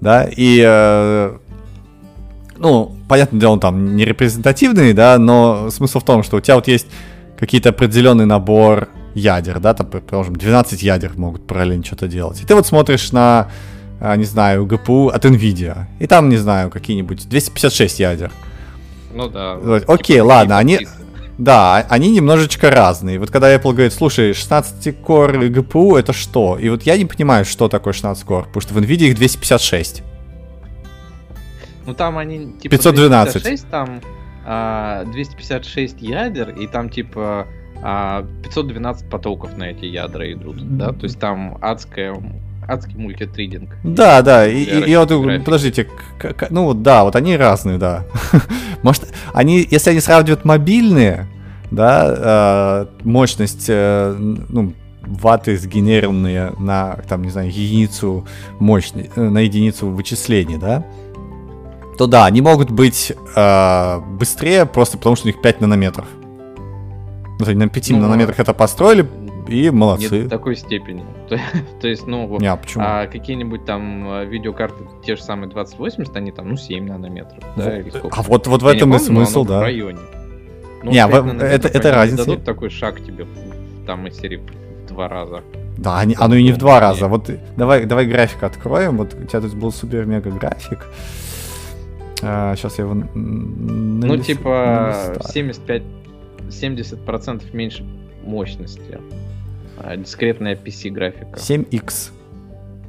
да, 0.00 0.28
и 0.30 0.62
э, 0.64 1.36
ну, 2.58 2.96
понятное 3.08 3.40
дело, 3.40 3.52
он 3.52 3.60
там 3.60 3.96
не 3.96 4.04
репрезентативный, 4.04 4.92
да, 4.92 5.18
но 5.18 5.70
смысл 5.70 6.00
в 6.00 6.04
том, 6.04 6.22
что 6.22 6.36
у 6.36 6.40
тебя 6.40 6.56
вот 6.56 6.68
есть 6.68 6.86
какие-то 7.38 7.70
определенный 7.70 8.26
набор 8.26 8.88
ядер, 9.14 9.60
да, 9.60 9.74
там, 9.74 9.86
предположим, 9.86 10.36
12 10.36 10.82
ядер 10.82 11.12
могут 11.16 11.46
параллельно 11.46 11.84
что-то 11.84 12.08
делать. 12.08 12.40
И 12.40 12.46
ты 12.46 12.54
вот 12.54 12.66
смотришь 12.66 13.12
на, 13.12 13.50
а, 14.00 14.16
не 14.16 14.24
знаю, 14.24 14.66
GPU 14.66 15.10
от 15.10 15.24
NVIDIA, 15.24 15.86
и 15.98 16.06
там, 16.06 16.28
не 16.28 16.36
знаю, 16.36 16.70
какие-нибудь 16.70 17.28
256 17.28 18.00
ядер. 18.00 18.32
Ну 19.12 19.28
да. 19.28 19.56
Вот, 19.56 19.84
окей, 19.88 20.16
типа, 20.16 20.26
ладно, 20.26 20.58
они... 20.58 20.80
Да, 21.36 21.84
они 21.88 22.12
немножечко 22.12 22.70
разные. 22.70 23.18
Вот 23.18 23.32
когда 23.32 23.52
Apple 23.52 23.72
говорит, 23.72 23.92
слушай, 23.92 24.30
16-кор 24.30 25.46
GPU 25.46 25.98
это 25.98 26.12
что? 26.12 26.56
И 26.60 26.68
вот 26.68 26.84
я 26.84 26.96
не 26.96 27.06
понимаю, 27.06 27.44
что 27.44 27.68
такое 27.68 27.92
16 27.92 28.22
кор, 28.22 28.44
потому 28.44 28.60
что 28.60 28.72
в 28.72 28.78
NVIDIA 28.78 29.08
их 29.08 29.16
256. 29.16 30.04
Ну 31.86 31.94
там 31.94 32.18
они 32.18 32.52
типа 32.60 32.76
512. 32.76 33.42
256, 33.42 33.70
там 33.70 34.00
а, 34.44 35.04
256 35.04 36.00
ядер, 36.00 36.50
и 36.50 36.66
там 36.66 36.88
типа 36.88 37.46
а, 37.82 38.26
512 38.42 39.08
потоков 39.08 39.56
на 39.56 39.64
эти 39.64 39.84
ядра 39.84 40.30
идут, 40.32 40.76
да, 40.76 40.92
то 40.92 41.04
есть 41.04 41.18
там 41.18 41.58
адская 41.60 42.14
адский 42.66 42.96
мультитридинг. 42.96 43.76
Да, 43.84 44.22
да, 44.22 44.46
и, 44.46 44.62
и, 44.62 44.90
и 44.90 44.96
вот, 44.96 45.44
подождите, 45.44 45.84
к, 46.18 46.34
к, 46.34 46.50
ну 46.50 46.72
да, 46.74 47.04
вот 47.04 47.16
они 47.16 47.36
разные, 47.36 47.78
да. 47.78 48.04
Может, 48.82 49.12
они, 49.32 49.66
если 49.70 49.90
они 49.90 50.00
сравнивают 50.00 50.44
мобильные, 50.44 51.26
да, 51.70 52.86
э, 52.86 53.04
мощность, 53.04 53.66
э, 53.68 54.16
ну, 54.18 54.72
ваты 55.02 55.58
сгенерированные 55.58 56.52
на, 56.58 56.96
там, 57.08 57.22
не 57.22 57.30
знаю, 57.30 57.48
единицу 57.48 58.26
мощности, 58.58 59.18
на 59.18 59.38
единицу 59.38 59.88
вычислений, 59.88 60.56
да, 60.56 60.84
то 61.98 62.06
да, 62.06 62.26
они 62.26 62.40
могут 62.40 62.70
быть 62.70 63.12
э, 63.36 64.00
быстрее 64.00 64.66
просто 64.66 64.98
потому, 64.98 65.16
что 65.16 65.26
у 65.26 65.28
них 65.28 65.40
5 65.40 65.60
нанометров. 65.60 66.06
Вот 67.38 67.48
они 67.48 67.58
на 67.58 67.68
5 67.68 67.90
ну, 67.90 67.98
нанометрах 67.98 68.38
это 68.40 68.54
построили, 68.54 69.06
и 69.48 69.70
молодцы. 69.70 70.16
Нет 70.16 70.26
в 70.26 70.28
такой 70.30 70.56
степени. 70.56 71.04
То, 71.80 71.88
есть, 71.88 72.06
ну, 72.06 72.38
Не, 72.38 72.46
а, 72.46 72.56
почему? 72.56 72.84
а 72.86 73.06
какие-нибудь 73.06 73.64
там 73.64 74.08
э, 74.10 74.26
видеокарты, 74.26 74.84
те 75.04 75.16
же 75.16 75.22
самые 75.22 75.50
2080, 75.50 76.16
они 76.16 76.32
там, 76.32 76.50
ну, 76.50 76.56
7 76.56 76.86
нанометров, 76.86 77.42
да, 77.56 77.78
или 77.78 77.90
сколько? 77.90 78.18
А 78.18 78.22
вот, 78.22 78.46
вот 78.46 78.62
в 78.62 78.66
этом 78.66 78.94
и 78.94 78.98
смысл, 78.98 79.44
да. 79.44 79.58
В 79.58 79.62
районе. 79.62 79.98
Ну, 80.82 80.90
не, 80.90 81.06
в, 81.06 81.42
это, 81.42 81.68
это 81.68 81.92
разница. 81.92 82.26
дадут 82.26 82.44
такой 82.44 82.70
шаг 82.70 83.00
тебе, 83.02 83.26
там, 83.86 84.06
из 84.06 84.18
серии 84.18 84.36
в 84.36 84.86
два 84.88 85.08
раза. 85.08 85.42
Да, 85.76 85.98
они, 85.98 86.14
оно 86.18 86.34
и 86.36 86.42
не 86.42 86.52
в 86.52 86.58
два 86.58 86.78
раза. 86.78 87.08
Вот 87.08 87.30
давай, 87.56 87.84
давай 87.84 88.06
график 88.06 88.42
откроем. 88.42 88.98
Вот 88.98 89.14
у 89.14 89.24
тебя 89.24 89.40
тут 89.40 89.54
был 89.54 89.72
супер-мега 89.72 90.30
график. 90.30 90.86
А, 92.24 92.56
сейчас 92.56 92.78
я 92.78 92.84
его 92.84 92.94
Ну, 92.94 94.16
типа, 94.18 95.16
75 95.32 95.82
70% 96.48 97.42
меньше 97.52 97.84
мощности. 98.22 98.98
А, 99.78 99.96
дискретная 99.96 100.56
PC 100.56 100.90
графика. 100.90 101.36
7X. 101.36 102.10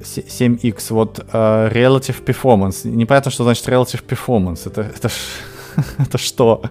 7X, 0.01 0.93
вот 0.93 1.19
uh, 1.19 1.71
Relative 1.71 2.23
Performance. 2.23 2.87
Непонятно, 2.87 3.31
что 3.31 3.43
значит 3.43 3.67
Relative 3.67 4.03
Performance. 4.05 4.67
Это, 4.67 4.81
это, 4.81 5.09
это 5.97 6.17
что? 6.17 6.63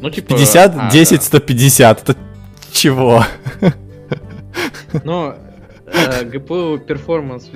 ну, 0.00 0.10
типа, 0.10 0.34
50, 0.34 0.74
а, 0.76 0.90
10, 0.90 1.18
да. 1.18 1.24
150. 1.24 2.02
Это 2.02 2.16
чего? 2.72 3.24
Ну, 5.04 5.34
uh, 5.86 6.30
GPU 6.30 6.84
Performance 6.86 7.50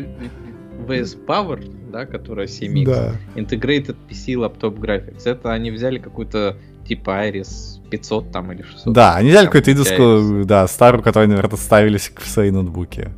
vs 0.86 1.16
Power, 1.26 1.60
да, 1.90 2.06
которая 2.06 2.46
7X, 2.46 2.84
да. 2.84 3.12
Integrated 3.34 3.96
PC 4.08 4.34
Laptop 4.34 4.78
Graphics. 4.78 5.22
Это 5.24 5.52
они 5.52 5.70
взяли 5.70 5.98
какую-то 5.98 6.56
типа 6.86 7.28
Iris 7.28 7.80
500 7.90 8.32
там 8.32 8.52
или 8.52 8.62
600. 8.62 8.92
Да, 8.92 9.16
они 9.16 9.30
взяли 9.30 9.46
какую-то 9.46 9.72
идовскую, 9.72 10.44
да, 10.44 10.66
старую, 10.66 11.02
которую, 11.02 11.28
наверное, 11.28 11.56
ставились 11.56 12.12
в 12.16 12.26
свои 12.28 12.50
ноутбуки. 12.50 13.10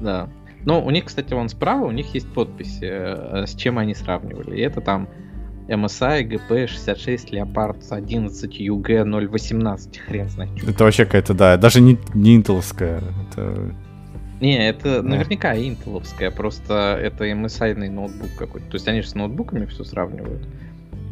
Да. 0.00 0.28
Ну, 0.64 0.84
у 0.84 0.90
них, 0.90 1.06
кстати, 1.06 1.34
вон 1.34 1.48
справа, 1.48 1.86
у 1.86 1.90
них 1.90 2.14
есть 2.14 2.28
подписи, 2.28 2.84
э, 2.84 3.46
с 3.46 3.54
чем 3.54 3.78
они 3.78 3.94
сравнивали. 3.94 4.56
И 4.56 4.60
это 4.60 4.80
там 4.80 5.08
MSI 5.68 6.28
GP66 6.28 7.30
Leopard 7.30 7.82
11 7.90 8.60
UG 8.60 9.28
018, 9.28 9.98
хрен 9.98 10.28
знает. 10.28 10.58
Что. 10.58 10.70
Это 10.70 10.84
вообще 10.84 11.04
какая-то, 11.04 11.34
да, 11.34 11.56
даже 11.56 11.80
не, 11.80 11.98
не 12.14 12.36
интеловская. 12.36 13.02
Это... 13.30 13.74
Не, 14.42 14.68
это 14.68 15.02
да. 15.02 15.08
наверняка 15.08 15.56
интеловская, 15.56 16.32
просто 16.32 16.98
это 17.00 17.30
MSI 17.30 17.74
ноутбук 17.88 18.30
какой-то. 18.36 18.66
То 18.66 18.74
есть 18.74 18.88
они 18.88 19.00
же 19.00 19.08
с 19.08 19.14
ноутбуками 19.14 19.66
все 19.66 19.84
сравнивают. 19.84 20.42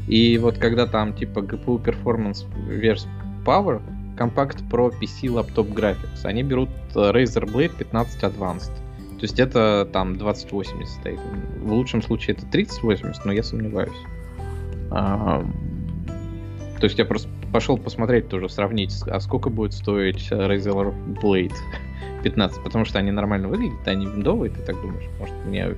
И 0.09 0.37
вот 0.38 0.59
когда 0.59 0.85
там 0.88 1.14
типа 1.14 1.38
GPU 1.38 1.81
Performance 1.81 2.45
vs 2.66 3.07
Power, 3.47 3.81
Compact 4.19 4.69
Pro 4.69 4.93
PC 5.01 5.29
Laptop 5.29 5.73
Graphics, 5.73 6.25
они 6.25 6.43
берут 6.43 6.71
э, 6.97 6.99
Razer 6.99 7.45
Blade 7.45 7.71
15 7.79 8.21
Advanced. 8.25 8.73
То 9.21 9.23
есть 9.23 9.38
это 9.38 9.88
там 9.93 10.19
2080 10.19 10.88
стоит. 10.88 11.21
В 11.62 11.73
лучшем 11.73 12.03
случае 12.03 12.37
это 12.37 12.47
3080, 12.47 13.25
но 13.25 13.31
я 13.31 13.45
сомневаюсь. 13.45 13.93
А, 14.90 15.47
то 16.81 16.85
есть 16.85 16.99
я 16.99 17.05
просто 17.05 17.29
пошел 17.53 17.79
посмотреть 17.79 18.29
тоже, 18.29 18.49
сравнить, 18.49 18.93
а 19.07 19.21
сколько 19.21 19.51
будет 19.51 19.73
стоить 19.73 20.33
Razer 20.33 20.93
Blade 21.23 21.55
15, 22.22 22.62
потому 22.62 22.85
что 22.85 22.98
они 22.98 23.11
нормально 23.11 23.48
выглядят, 23.48 23.87
они 23.87 24.06
виндовые, 24.06 24.50
ты 24.50 24.61
так 24.61 24.80
думаешь, 24.80 25.04
может 25.18 25.35
мне 25.46 25.74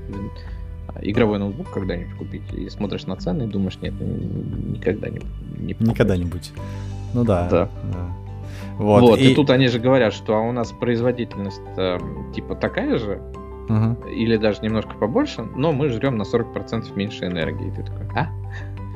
игровой 1.01 1.39
ноутбук 1.39 1.71
когда-нибудь 1.71 2.15
купить, 2.17 2.43
и 2.53 2.69
смотришь 2.69 3.07
на 3.07 3.17
цены 3.17 3.45
и 3.45 3.47
думаешь, 3.47 3.79
нет, 3.81 3.95
никогда 4.01 5.09
не, 5.09 5.21
не 5.59 5.77
Никогда-нибудь. 5.79 6.53
Ну 7.15 7.25
да. 7.25 7.49
Да. 7.51 7.69
да. 7.93 8.13
Вот, 8.79 9.01
вот 9.03 9.19
и... 9.19 9.31
и 9.31 9.35
тут 9.35 9.51
они 9.51 9.69
же 9.69 9.79
говорят, 9.79 10.13
что 10.13 10.37
а 10.37 10.41
у 10.41 10.53
нас 10.53 10.73
производительность 10.73 11.61
э, 11.77 11.99
типа 12.35 12.55
такая 12.55 12.99
же, 12.99 13.21
угу. 13.69 14.09
или 14.09 14.37
даже 14.37 14.63
немножко 14.63 14.95
побольше, 14.95 15.43
но 15.57 15.73
мы 15.73 15.89
жрем 15.89 16.17
на 16.17 16.23
40% 16.23 16.97
меньше 16.97 17.27
энергии. 17.27 17.69
И 17.69 17.71
ты 17.71 17.83
такой, 17.83 18.07
а? 18.15 18.29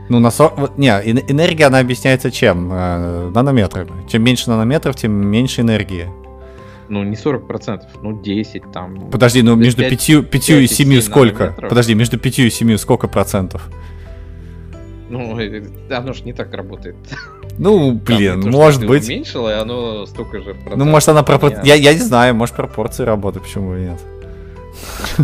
Ну, 0.08 0.20
на 0.20 0.30
40... 0.30 0.78
Не, 0.78 0.90
энергия, 0.90 1.66
она 1.66 1.80
объясняется 1.80 2.30
чем? 2.30 2.70
Э, 2.72 3.30
нанометрами. 3.34 4.08
Чем 4.08 4.22
меньше 4.22 4.50
нанометров, 4.50 4.96
тем 4.96 5.12
меньше 5.12 5.62
энергии. 5.62 6.06
Ну, 6.88 7.02
не 7.02 7.16
40%, 7.16 7.82
ну 8.02 8.22
10 8.22 8.72
там. 8.72 9.10
Подожди, 9.10 9.42
ну 9.42 9.56
между 9.56 9.82
5, 9.82 9.90
5, 9.90 10.30
5 10.30 10.48
и 10.50 10.66
7 10.66 11.00
сколько? 11.00 11.38
Нанометров. 11.38 11.68
Подожди, 11.68 11.94
между 11.94 12.18
5 12.18 12.38
и 12.38 12.50
7 12.50 12.76
сколько 12.76 13.08
процентов? 13.08 13.70
Ну, 15.08 15.38
э, 15.38 15.62
оно 15.90 16.12
же 16.12 16.24
не 16.24 16.32
так 16.32 16.52
работает. 16.54 16.96
Ну, 17.58 17.92
блин, 18.06 18.42
Там, 18.42 18.50
может 18.50 18.82
то, 18.82 18.88
быть. 18.88 19.06
уменьшило, 19.06 19.50
и 19.50 19.60
оно 19.60 20.06
столько 20.06 20.40
же 20.40 20.56
Ну, 20.74 20.84
может, 20.84 21.08
она 21.08 21.22
пропор... 21.22 21.52
я, 21.64 21.74
я 21.74 21.92
не 21.94 22.00
знаю, 22.00 22.34
может, 22.34 22.56
пропорции 22.56 23.04
работают, 23.04 23.44
почему 23.46 23.76
и 23.76 23.80
нет. 23.82 24.00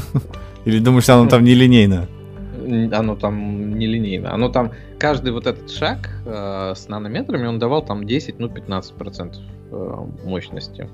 Или 0.64 0.78
думаешь, 0.78 1.08
оно 1.08 1.28
там 1.28 1.44
нелинейно? 1.44 2.08
Оно 2.92 3.16
там 3.16 3.76
нелинейно. 3.76 4.32
Оно 4.32 4.48
там, 4.48 4.70
каждый 4.98 5.32
вот 5.32 5.46
этот 5.46 5.70
шаг 5.70 6.10
э, 6.24 6.74
с 6.76 6.88
нанометрами, 6.88 7.46
он 7.46 7.58
давал 7.58 7.84
там 7.84 8.04
10, 8.04 8.38
ну, 8.38 8.46
15% 8.46 9.36
э, 9.72 9.96
мощности. 10.24 10.88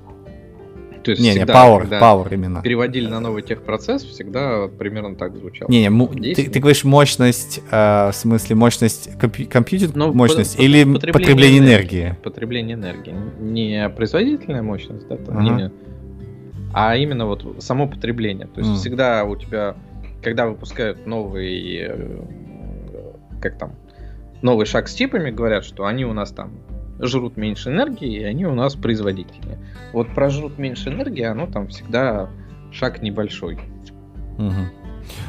То 1.09 1.11
есть 1.13 1.23
не, 1.23 1.31
всегда, 1.31 1.53
не, 1.53 1.59
power, 1.59 1.89
power 1.89 2.31
именно. 2.31 2.61
Переводили 2.61 3.07
на 3.07 3.19
новый 3.19 3.41
техпроцесс, 3.41 4.03
всегда 4.03 4.67
примерно 4.67 5.15
так 5.15 5.35
звучало. 5.35 5.67
Не, 5.67 5.87
не, 5.87 6.35
ты, 6.35 6.47
ты 6.47 6.59
говоришь 6.59 6.83
мощность, 6.83 7.61
э, 7.71 8.09
в 8.11 8.13
смысле 8.13 8.55
мощность 8.55 9.09
компью- 9.19 9.47
компьютер, 9.47 9.89
Но 9.95 10.13
мощность 10.13 10.57
по, 10.57 10.61
или 10.61 10.83
потребление, 10.83 11.13
потребление 11.13 11.59
энергии? 11.59 12.01
энергии? 12.01 12.21
Потребление 12.23 12.75
энергии. 12.75 13.15
Не 13.39 13.89
производительная 13.89 14.61
мощность, 14.61 15.07
да, 15.07 15.17
там, 15.17 15.37
ага. 15.39 15.55
не, 15.55 15.71
а 16.73 16.95
именно 16.95 17.25
вот 17.25 17.55
само 17.57 17.87
потребление. 17.87 18.45
То 18.45 18.61
есть 18.61 18.71
mm. 18.71 18.75
всегда 18.75 19.23
у 19.23 19.35
тебя, 19.35 19.75
когда 20.21 20.45
выпускают 20.45 21.07
новый, 21.07 21.87
э, 21.89 22.19
как 23.41 23.57
там, 23.57 23.73
новый 24.43 24.67
шаг 24.67 24.87
с 24.87 24.93
чипами, 24.93 25.31
говорят, 25.31 25.65
что 25.65 25.87
они 25.87 26.05
у 26.05 26.13
нас 26.13 26.29
там 26.29 26.51
жрут 26.99 27.37
меньше 27.37 27.69
энергии, 27.69 28.19
и 28.19 28.23
они 28.23 28.45
у 28.45 28.53
нас 28.53 28.75
производительнее. 28.75 29.59
Вот 29.93 30.13
про 30.13 30.29
жрут 30.29 30.57
меньше 30.57 30.89
энергии, 30.89 31.23
оно 31.23 31.47
там 31.47 31.67
всегда 31.67 32.29
шаг 32.71 33.01
небольшой. 33.01 33.59
Угу. 34.37 34.53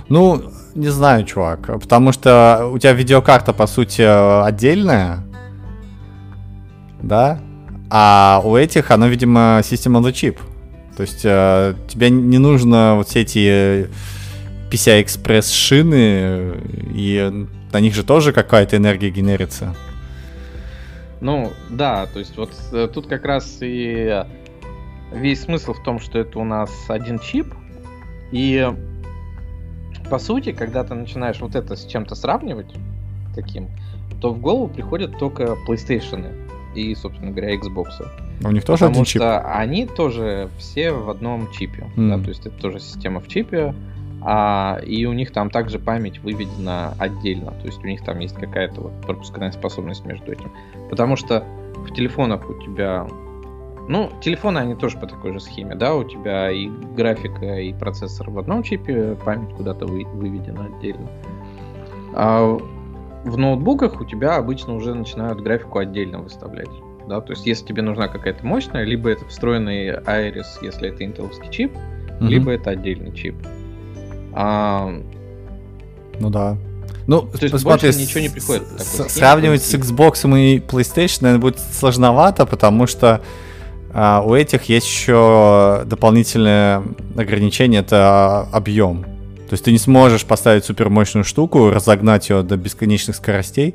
Ну, 0.08 0.42
не 0.74 0.88
знаю, 0.88 1.24
чувак, 1.24 1.66
потому 1.80 2.12
что 2.12 2.70
у 2.72 2.78
тебя 2.78 2.92
видеокарта, 2.92 3.52
по 3.52 3.66
сути, 3.66 4.02
отдельная, 4.02 5.24
да? 7.02 7.40
А 7.90 8.40
у 8.44 8.56
этих, 8.56 8.90
оно, 8.90 9.06
видимо, 9.06 9.62
система 9.64 10.00
the 10.00 10.12
chip. 10.12 10.38
То 10.96 11.02
есть 11.02 11.22
э, 11.24 11.74
тебе 11.88 12.10
не 12.10 12.38
нужно 12.38 12.94
вот 12.96 13.08
все 13.08 13.22
эти 13.22 13.88
PCI-Express 14.70 15.52
шины, 15.52 16.54
и 16.94 17.46
на 17.72 17.80
них 17.80 17.94
же 17.94 18.04
тоже 18.04 18.32
какая-то 18.32 18.76
энергия 18.76 19.10
генерится. 19.10 19.74
Ну, 21.20 21.52
да, 21.68 22.06
то 22.06 22.18
есть 22.18 22.36
вот 22.36 22.50
э, 22.72 22.88
тут 22.92 23.06
как 23.06 23.24
раз 23.24 23.58
и 23.60 24.24
весь 25.12 25.42
смысл 25.42 25.74
в 25.74 25.82
том, 25.82 25.98
что 25.98 26.18
это 26.18 26.38
у 26.38 26.44
нас 26.44 26.70
один 26.88 27.18
чип, 27.18 27.46
и 28.32 28.72
по 30.08 30.18
сути, 30.18 30.52
когда 30.52 30.82
ты 30.82 30.94
начинаешь 30.94 31.40
вот 31.40 31.54
это 31.54 31.76
с 31.76 31.86
чем-то 31.86 32.14
сравнивать 32.14 32.74
таким, 33.34 33.68
то 34.20 34.32
в 34.32 34.40
голову 34.40 34.68
приходят 34.68 35.18
только 35.18 35.56
PlayStation 35.68 36.26
и, 36.74 36.94
собственно 36.94 37.30
говоря, 37.30 37.54
Xbox. 37.54 37.88
У 38.42 38.50
них 38.50 38.64
тоже 38.64 38.86
один 38.86 39.04
чип? 39.04 39.20
Потому 39.20 39.40
что 39.40 39.54
они 39.54 39.86
тоже 39.86 40.48
все 40.58 40.92
в 40.92 41.10
одном 41.10 41.50
чипе. 41.52 41.86
Mm. 41.96 42.08
Да, 42.08 42.22
то 42.22 42.28
есть 42.28 42.46
это 42.46 42.56
тоже 42.60 42.80
система 42.80 43.20
в 43.20 43.28
чипе. 43.28 43.74
А, 44.22 44.78
и 44.84 45.06
у 45.06 45.12
них 45.12 45.32
там 45.32 45.50
также 45.50 45.78
память 45.78 46.18
выведена 46.20 46.94
отдельно. 46.98 47.52
То 47.52 47.66
есть 47.66 47.82
у 47.82 47.86
них 47.86 48.04
там 48.04 48.18
есть 48.18 48.34
какая-то 48.34 48.80
вот 48.82 48.92
пропускная 49.02 49.50
способность 49.52 50.04
между 50.04 50.32
этим. 50.32 50.52
Потому 50.88 51.16
что 51.16 51.44
в 51.76 51.92
телефонах 51.94 52.48
у 52.48 52.54
тебя... 52.54 53.06
Ну, 53.88 54.10
телефоны, 54.20 54.58
они 54.58 54.74
тоже 54.74 54.98
по 54.98 55.06
такой 55.06 55.32
же 55.32 55.40
схеме, 55.40 55.74
да, 55.74 55.94
у 55.96 56.04
тебя 56.04 56.50
и 56.50 56.68
графика, 56.68 57.58
и 57.58 57.72
процессор 57.72 58.30
в 58.30 58.38
одном 58.38 58.62
чипе, 58.62 59.16
память 59.24 59.52
куда-то 59.56 59.86
вы, 59.86 60.04
выведена 60.04 60.66
отдельно. 60.66 61.08
А 62.12 62.58
в 63.24 63.36
ноутбуках 63.36 64.00
у 64.00 64.04
тебя 64.04 64.36
обычно 64.36 64.74
уже 64.74 64.94
начинают 64.94 65.40
графику 65.40 65.78
отдельно 65.78 66.20
выставлять. 66.20 66.70
Да? 67.08 67.20
То 67.20 67.32
есть, 67.32 67.46
если 67.46 67.66
тебе 67.66 67.82
нужна 67.82 68.06
какая-то 68.06 68.46
мощная, 68.46 68.84
либо 68.84 69.10
это 69.10 69.24
встроенный 69.24 69.88
Iris, 69.88 70.62
если 70.62 70.90
это 70.90 71.02
интеловский 71.02 71.50
чип, 71.50 71.72
mm-hmm. 71.72 72.28
либо 72.28 72.52
это 72.52 72.70
отдельный 72.70 73.12
чип. 73.12 73.34
А... 74.32 74.92
Ну 76.18 76.30
да. 76.30 76.56
Ну, 77.06 77.22
то 77.22 77.38
есть 77.40 77.52
посмотри, 77.52 77.88
больше 77.88 78.00
ничего 78.00 78.20
не 78.20 78.28
приходит. 78.28 78.62
С- 78.78 79.08
сравнивать 79.08 79.62
с 79.62 79.74
Xbox 79.74 80.22
и 80.38 80.58
PlayStation, 80.58 81.18
наверное, 81.22 81.40
будет 81.40 81.58
сложновато, 81.58 82.46
потому 82.46 82.86
что 82.86 83.20
а, 83.92 84.22
у 84.24 84.34
этих 84.34 84.64
есть 84.64 84.86
еще 84.86 85.82
дополнительное 85.86 86.84
ограничение, 87.16 87.80
это 87.80 88.42
объем. 88.52 89.02
То 89.02 89.54
есть 89.54 89.64
ты 89.64 89.72
не 89.72 89.78
сможешь 89.78 90.24
поставить 90.24 90.64
супермощную 90.64 91.24
штуку, 91.24 91.70
разогнать 91.70 92.30
ее 92.30 92.42
до 92.42 92.56
бесконечных 92.56 93.16
скоростей, 93.16 93.74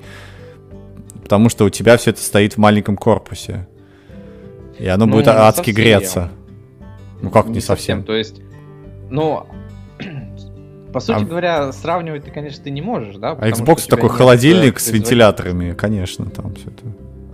потому 1.21 1.49
что 1.49 1.65
у 1.65 1.69
тебя 1.69 1.97
все 1.97 2.11
это 2.11 2.21
стоит 2.21 2.53
в 2.53 2.57
маленьком 2.57 2.95
корпусе. 2.95 3.67
И 4.79 4.87
оно 4.87 5.05
ну, 5.05 5.11
будет 5.11 5.27
адски 5.27 5.57
совсем. 5.57 5.75
греться. 5.75 6.31
Ну 7.21 7.29
как 7.29 7.47
не, 7.47 7.55
не 7.55 7.59
совсем? 7.59 7.97
совсем? 7.99 8.03
То 8.03 8.13
есть, 8.15 8.41
ну, 9.09 9.45
по 10.95 11.01
сути 11.01 11.23
а... 11.23 11.25
говоря, 11.25 11.73
сравнивать 11.73 12.23
ты, 12.23 12.31
конечно, 12.31 12.63
ты 12.63 12.71
не 12.71 12.81
можешь, 12.81 13.17
да? 13.17 13.31
А 13.31 13.49
Xbox 13.49 13.85
такой 13.89 14.07
холодильник 14.07 14.79
с 14.79 14.89
вентиляторами, 14.89 15.73
конечно, 15.73 16.25
там 16.27 16.55
все 16.55 16.69
это. 16.69 16.83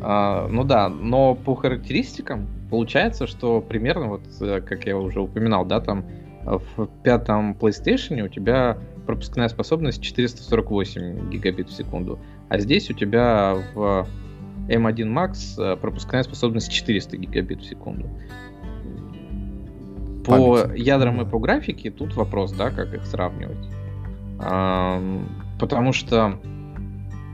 А, 0.01 0.47
ну 0.47 0.63
да, 0.63 0.89
но 0.89 1.35
по 1.35 1.53
характеристикам 1.53 2.47
получается, 2.71 3.27
что 3.27 3.61
примерно, 3.61 4.07
вот 4.07 4.23
э, 4.41 4.61
как 4.61 4.87
я 4.87 4.97
уже 4.97 5.21
упоминал, 5.21 5.63
да, 5.63 5.79
там 5.79 6.05
в 6.43 6.87
пятом 7.03 7.51
PlayStation 7.53 8.23
у 8.23 8.29
тебя 8.29 8.79
пропускная 9.05 9.47
способность 9.47 10.01
448 10.01 11.29
гигабит 11.29 11.69
в 11.69 11.73
секунду, 11.73 12.17
а 12.49 12.57
здесь 12.57 12.89
у 12.89 12.93
тебя 12.93 13.57
в 13.75 14.07
M1 14.69 15.05
Max 15.05 15.77
пропускная 15.77 16.23
способность 16.23 16.71
400 16.71 17.15
гигабит 17.17 17.61
в 17.61 17.65
секунду. 17.69 18.09
По 20.25 20.63
Память. 20.63 20.79
ядрам 20.79 21.21
и 21.21 21.25
по 21.25 21.39
графике 21.39 21.91
тут 21.91 22.15
вопрос, 22.15 22.51
да, 22.51 22.69
как 22.69 22.93
их 22.93 23.05
сравнивать. 23.05 23.67
Потому 25.59 25.93
что 25.93 26.39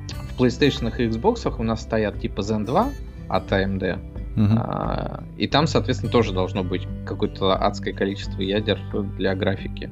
в 0.09 0.39
PlayStation 0.39 0.93
и 0.97 1.07
Xbox 1.07 1.53
у 1.57 1.63
нас 1.63 1.81
стоят 1.81 2.19
типа 2.19 2.41
Zen 2.41 2.65
2 2.65 2.89
от 3.29 3.51
AMD. 3.51 3.99
Uh-huh. 4.35 4.53
А, 4.57 5.23
и 5.37 5.47
там, 5.47 5.65
соответственно, 5.65 6.11
тоже 6.11 6.31
должно 6.31 6.63
быть 6.63 6.87
какое-то 7.05 7.55
адское 7.55 7.93
количество 7.93 8.41
ядер 8.41 8.79
для 9.17 9.33
графики. 9.33 9.89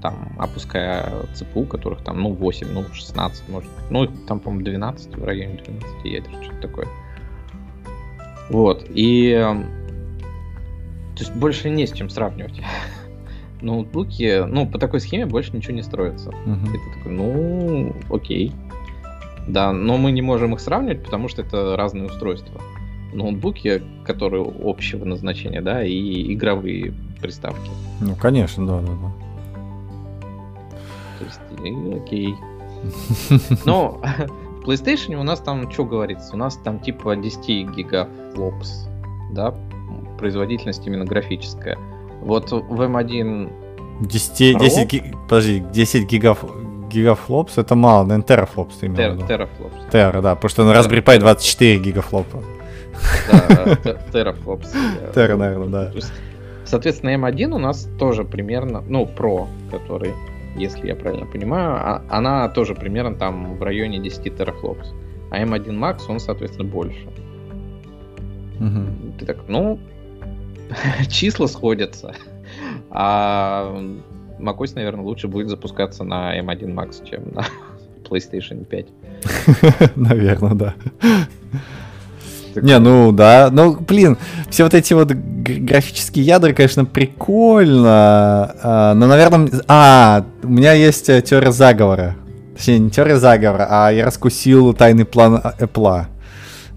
Там, 0.00 0.36
опуская 0.38 1.26
ЦПУ, 1.34 1.64
которых 1.64 2.02
там, 2.02 2.20
ну, 2.22 2.32
8, 2.32 2.68
ну, 2.72 2.84
16, 2.92 3.48
может. 3.48 3.70
Ну, 3.90 4.06
там, 4.06 4.38
по-моему, 4.40 4.64
12, 4.64 5.16
в 5.16 5.24
районе 5.24 5.60
12 5.64 6.04
ядер, 6.04 6.30
что-то 6.42 6.60
такое. 6.60 6.88
Вот. 8.50 8.86
И... 8.88 9.54
То 11.22 11.28
есть 11.28 11.38
больше 11.38 11.70
не 11.70 11.86
с 11.86 11.92
чем 11.92 12.10
сравнивать. 12.10 12.60
ноутбуки, 13.60 14.44
ну, 14.44 14.66
по 14.66 14.76
такой 14.76 15.00
схеме 15.00 15.24
больше 15.24 15.56
ничего 15.56 15.72
не 15.72 15.82
строится. 15.82 16.30
Uh-huh. 16.30 16.68
И 16.68 16.72
ты 16.72 16.98
такой, 16.98 17.12
ну, 17.12 17.92
окей. 18.10 18.52
Да, 19.46 19.72
но 19.72 19.98
мы 19.98 20.10
не 20.10 20.20
можем 20.20 20.54
их 20.54 20.60
сравнивать, 20.60 21.04
потому 21.04 21.28
что 21.28 21.42
это 21.42 21.76
разные 21.76 22.06
устройства. 22.06 22.60
Ноутбуки, 23.12 23.84
которые 24.04 24.44
общего 24.64 25.04
назначения, 25.04 25.60
да, 25.60 25.84
и 25.84 26.32
игровые 26.34 26.92
приставки. 27.20 27.70
Ну, 28.00 28.16
конечно, 28.16 28.66
да, 28.66 28.80
да, 28.80 28.92
да. 29.00 29.12
То 31.20 31.24
есть, 31.24 32.02
окей. 32.02 32.34
Но 33.64 34.00
в 34.60 34.68
PlayStation 34.68 35.14
у 35.14 35.22
нас 35.22 35.38
там 35.38 35.70
что 35.70 35.84
говорится? 35.84 36.34
У 36.34 36.36
нас 36.36 36.56
там 36.56 36.80
типа 36.80 37.14
10 37.14 37.76
гигафлопс, 37.76 38.88
да, 39.30 39.54
производительность 40.22 40.86
именно 40.86 41.04
графическая. 41.04 41.76
Вот 42.20 42.52
в 42.52 42.80
M1 42.80 43.50
10, 44.06 44.58
10, 44.58 44.88
ги... 44.88 45.14
подожди, 45.28 45.64
10 45.72 46.08
гигов, 46.08 46.44
гигафлопс 46.88 47.58
это 47.58 47.74
мало, 47.74 48.04
наверное, 48.04 48.24
терафлопс 48.24 48.76
ты 48.76 48.86
имел 48.86 48.96
Тер, 48.96 49.12
в 49.14 49.26
Терафлопс. 49.26 49.76
Тера, 49.90 50.22
да, 50.22 50.36
потому 50.36 50.48
что 50.48 50.64
на 50.64 50.70
Raspberry 50.70 51.02
Pi 51.02 51.18
24 51.18 51.80
гигафлопа. 51.80 52.38
Да, 53.32 53.76
терафлопс. 54.12 54.72
Тера, 55.12 55.36
наверное, 55.36 55.68
да. 55.68 55.92
Соответственно, 56.64 57.16
M1 57.16 57.52
у 57.52 57.58
нас 57.58 57.88
тоже 57.98 58.22
примерно, 58.22 58.84
ну, 58.86 59.04
Pro, 59.04 59.48
который, 59.72 60.14
если 60.56 60.86
я 60.86 60.94
правильно 60.94 61.26
понимаю, 61.26 61.74
а, 61.74 62.02
она 62.08 62.48
тоже 62.48 62.76
примерно 62.76 63.16
там 63.16 63.56
в 63.56 63.62
районе 63.64 63.98
10 63.98 64.36
терафлопс. 64.36 64.92
А 65.32 65.42
M1 65.42 65.66
Max, 65.66 66.02
он, 66.08 66.20
соответственно, 66.20 66.68
больше. 66.68 67.08
Угу. 68.60 69.18
Ты 69.18 69.26
так, 69.26 69.38
ну, 69.48 69.80
числа 71.08 71.46
сходятся. 71.46 72.14
А 72.90 73.74
macOS, 74.38 74.72
наверное, 74.74 75.04
лучше 75.04 75.28
будет 75.28 75.48
запускаться 75.48 76.04
на 76.04 76.38
M1 76.38 76.74
Max, 76.74 77.08
чем 77.08 77.32
на 77.32 77.44
PlayStation 78.08 78.64
5. 78.64 78.86
Наверное, 79.96 80.54
да. 80.54 80.74
Не, 82.54 82.78
ну 82.78 83.12
да, 83.12 83.48
ну 83.50 83.74
блин, 83.76 84.18
все 84.50 84.64
вот 84.64 84.74
эти 84.74 84.92
вот 84.92 85.10
графические 85.10 86.26
ядра, 86.26 86.52
конечно, 86.52 86.84
прикольно, 86.84 88.54
а, 88.62 88.94
но, 88.94 89.06
наверное, 89.06 89.50
а, 89.68 90.26
у 90.42 90.48
меня 90.48 90.74
есть 90.74 91.08
э, 91.08 91.22
теория 91.22 91.50
заговора, 91.50 92.14
точнее, 92.54 92.78
не 92.80 92.90
теория 92.90 93.16
заговора, 93.16 93.68
а 93.70 93.90
я 93.90 94.04
раскусил 94.04 94.74
тайный 94.74 95.06
план 95.06 95.40
Apple, 95.58 96.08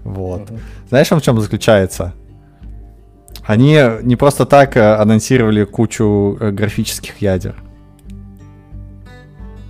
вот. 0.02 0.48
Знаешь, 0.88 1.10
в 1.10 1.20
чем 1.20 1.38
заключается? 1.40 2.14
Они 3.46 3.78
не 4.02 4.16
просто 4.16 4.44
так 4.44 4.76
э, 4.76 4.94
анонсировали 4.94 5.64
кучу 5.64 6.36
э, 6.40 6.50
графических 6.50 7.22
ядер. 7.22 7.54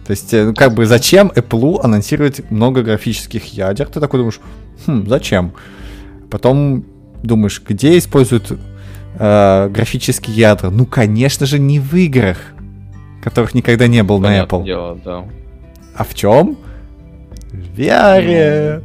То 0.07 0.13
есть, 0.13 0.33
э, 0.33 0.45
ну, 0.45 0.55
как 0.55 0.73
бы, 0.73 0.87
зачем 0.87 1.31
Apple 1.35 1.81
анонсировать 1.83 2.51
много 2.51 2.83
графических 2.83 3.45
ядер? 3.53 3.87
Ты 3.87 4.01
такой 4.01 4.21
думаешь, 4.21 4.41
хм, 4.87 5.07
зачем? 5.07 5.53
Потом 6.31 6.85
думаешь, 7.23 7.63
где 7.67 7.99
используют 7.99 8.59
э, 9.19 9.69
графические 9.69 10.37
ядра? 10.37 10.71
Ну, 10.71 10.87
конечно 10.87 11.45
же, 11.45 11.59
не 11.59 11.79
в 11.79 11.95
играх, 11.95 12.39
которых 13.23 13.53
никогда 13.53 13.89
не 13.89 14.03
было 14.03 14.19
на 14.21 14.43
Apple. 14.43 14.65
Дело, 14.65 14.99
да. 15.05 15.25
А 15.95 16.05
в 16.05 16.15
чем? 16.15 16.57
В 17.53 17.79
VR. 17.79 18.25
Mm. 18.25 18.85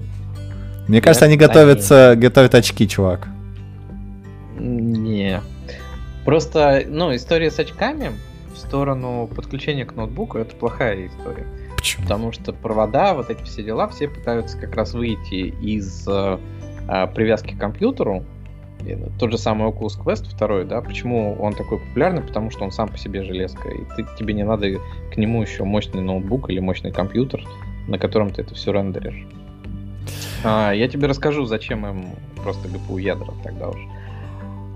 Мне 0.90 1.02
кажется, 1.02 1.26
они 1.26 1.38
готовятся, 1.38 2.16
готовят 2.18 2.56
очки, 2.56 2.88
чувак. 2.90 3.28
Не. 4.62 5.42
Просто, 6.24 6.84
ну, 6.88 7.16
история 7.16 7.50
с 7.50 7.58
очками 7.58 8.12
в 8.54 8.58
сторону 8.58 9.28
подключения 9.36 9.86
к 9.86 9.96
ноутбуку 9.96 10.38
это 10.38 10.56
плохая 10.56 11.08
история. 11.08 11.48
Почему? 11.76 12.04
Потому 12.04 12.32
что 12.32 12.54
провода, 12.54 13.16
вот 13.16 13.32
эти 13.32 13.42
все 13.44 13.64
дела, 13.64 13.88
все 13.88 14.08
пытаются 14.08 14.58
как 14.60 14.76
раз 14.76 14.94
выйти 14.94 15.54
из 15.62 16.08
э, 16.08 16.38
э 16.88 17.08
привязки 17.08 17.56
к 17.56 17.60
компьютеру. 17.60 18.24
И 18.86 18.98
тот 19.20 19.32
же 19.32 19.38
самый 19.38 19.70
Oculus 19.70 20.00
Quest 20.00 20.38
2, 20.38 20.66
да, 20.66 20.82
почему 20.82 21.36
он 21.40 21.54
такой 21.54 21.80
популярный? 21.80 22.22
Потому 22.22 22.52
что 22.52 22.64
он 22.64 22.72
сам 22.72 22.90
по 22.90 22.98
себе 22.98 23.24
железка, 23.24 23.70
и 23.70 23.84
ты, 23.96 24.06
тебе 24.18 24.34
не 24.34 24.44
надо 24.44 24.68
к 25.12 25.18
нему 25.18 25.42
еще 25.42 25.64
мощный 25.64 26.02
ноутбук 26.02 26.50
или 26.50 26.60
мощный 26.60 26.92
компьютер, 26.92 27.44
на 27.88 27.98
котором 27.98 28.32
ты 28.32 28.42
это 28.42 28.54
все 28.54 28.72
рендеришь. 28.72 29.26
А, 30.44 30.72
я 30.72 30.88
тебе 30.88 31.08
расскажу, 31.08 31.46
зачем 31.46 31.86
им 31.86 32.06
просто 32.44 32.68
GPU 32.68 33.00
ядра 33.00 33.34
тогда 33.44 33.70
уж. 33.70 33.80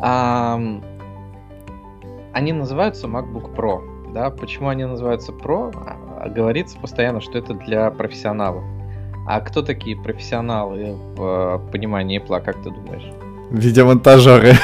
А, 0.08 0.62
они 2.34 2.54
называются 2.54 3.08
MacBook 3.08 3.56
Pro. 3.56 4.14
Да? 4.14 4.30
Почему 4.30 4.70
они 4.70 4.86
называются 4.86 5.32
Pro? 5.32 5.74
А, 5.76 6.30
говорится 6.30 6.78
постоянно, 6.78 7.22
что 7.22 7.40
это 7.40 7.56
для 7.56 7.90
профессионалов. 7.90 8.64
А 9.28 9.42
кто 9.42 9.64
такие 9.64 9.98
профессионалы 9.98 10.96
в 11.16 11.70
понимании 11.72 12.22
Apple, 12.22 12.40
как 12.44 12.62
ты 12.62 12.70
думаешь? 12.70 13.12
Видеомонтажеры. 13.50 14.54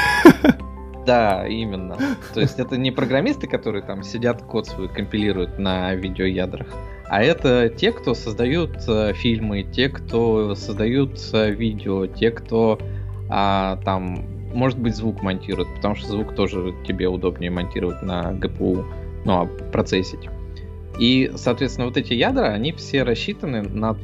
Да, 1.04 1.48
именно. 1.48 1.96
То 2.32 2.40
есть 2.40 2.60
это 2.60 2.76
не 2.76 2.92
программисты, 2.92 3.48
которые 3.48 3.82
там 3.82 4.04
сидят, 4.04 4.40
код 4.42 4.68
свой 4.68 4.88
компилируют 4.88 5.58
на 5.58 5.96
видеоядрах, 5.96 6.68
а 7.08 7.24
это 7.24 7.68
те, 7.68 7.90
кто 7.90 8.14
создают 8.14 8.76
э, 8.86 9.12
фильмы, 9.14 9.64
те, 9.64 9.88
кто 9.88 10.54
создают 10.54 11.18
э, 11.32 11.50
видео, 11.50 12.06
те, 12.06 12.30
кто 12.30 12.78
а, 13.28 13.80
там 13.84 14.31
может 14.52 14.78
быть, 14.78 14.96
звук 14.96 15.22
монтируют, 15.22 15.68
потому 15.76 15.94
что 15.94 16.08
звук 16.08 16.34
тоже 16.34 16.74
тебе 16.86 17.08
удобнее 17.08 17.50
монтировать 17.50 18.02
на 18.02 18.32
GPU, 18.32 18.84
ну, 19.24 19.32
а 19.32 19.46
процессить. 19.72 20.28
И, 20.98 21.32
соответственно, 21.36 21.86
вот 21.86 21.96
эти 21.96 22.12
ядра, 22.12 22.48
они 22.48 22.72
все 22.72 23.02
рассчитаны 23.02 23.62
на 23.62 23.96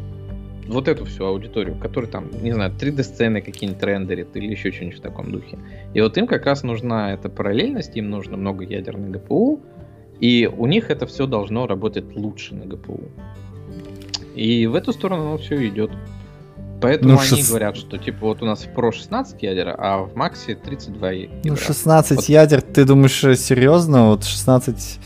вот 0.67 0.87
эту 0.87 1.05
всю 1.07 1.25
аудиторию, 1.25 1.77
которая 1.77 2.11
там, 2.11 2.31
не 2.43 2.53
знаю, 2.53 2.73
3D-сцены 2.73 3.41
какие-нибудь 3.41 3.83
рендерит 3.83 4.37
или 4.37 4.51
еще 4.51 4.71
что-нибудь 4.71 4.99
в 4.99 5.03
таком 5.03 5.33
духе. 5.33 5.59
И 5.95 6.01
вот 6.01 6.17
им 6.19 6.27
как 6.27 6.45
раз 6.45 6.63
нужна 6.63 7.15
эта 7.15 7.29
параллельность, 7.29 7.97
им 7.97 8.11
нужно 8.11 8.37
много 8.37 8.65
ядерных 8.65 9.11
GPU, 9.11 9.61
и 10.21 10.47
у 10.47 10.67
них 10.67 10.91
это 10.91 11.07
все 11.07 11.27
должно 11.27 11.67
работать 11.67 12.15
лучше 12.15 12.55
на 12.55 12.65
GPU. 12.65 13.09
И 14.35 14.67
в 14.67 14.75
эту 14.75 14.93
сторону 14.93 15.23
оно 15.23 15.39
все 15.39 15.67
идет. 15.67 15.91
Поэтому 16.81 17.15
ну, 17.15 17.19
они 17.19 17.29
6... 17.29 17.49
говорят, 17.49 17.77
что 17.77 17.99
типа 17.99 18.27
вот 18.27 18.43
у 18.43 18.47
нас 18.47 18.65
в 18.65 18.69
Pro 18.69 18.93
16 18.93 19.43
ядер, 19.43 19.75
а 19.77 20.05
в 20.05 20.15
Максе 20.15 20.55
32 20.55 21.11
ядра. 21.11 21.37
Ну 21.45 21.57
16 21.57 22.17
вот. 22.17 22.25
ядер, 22.27 22.63
ты 22.63 22.85
думаешь 22.85 23.25
э, 23.25 23.35
серьезно? 23.35 24.11
Вот 24.11 24.25
16 24.25 25.01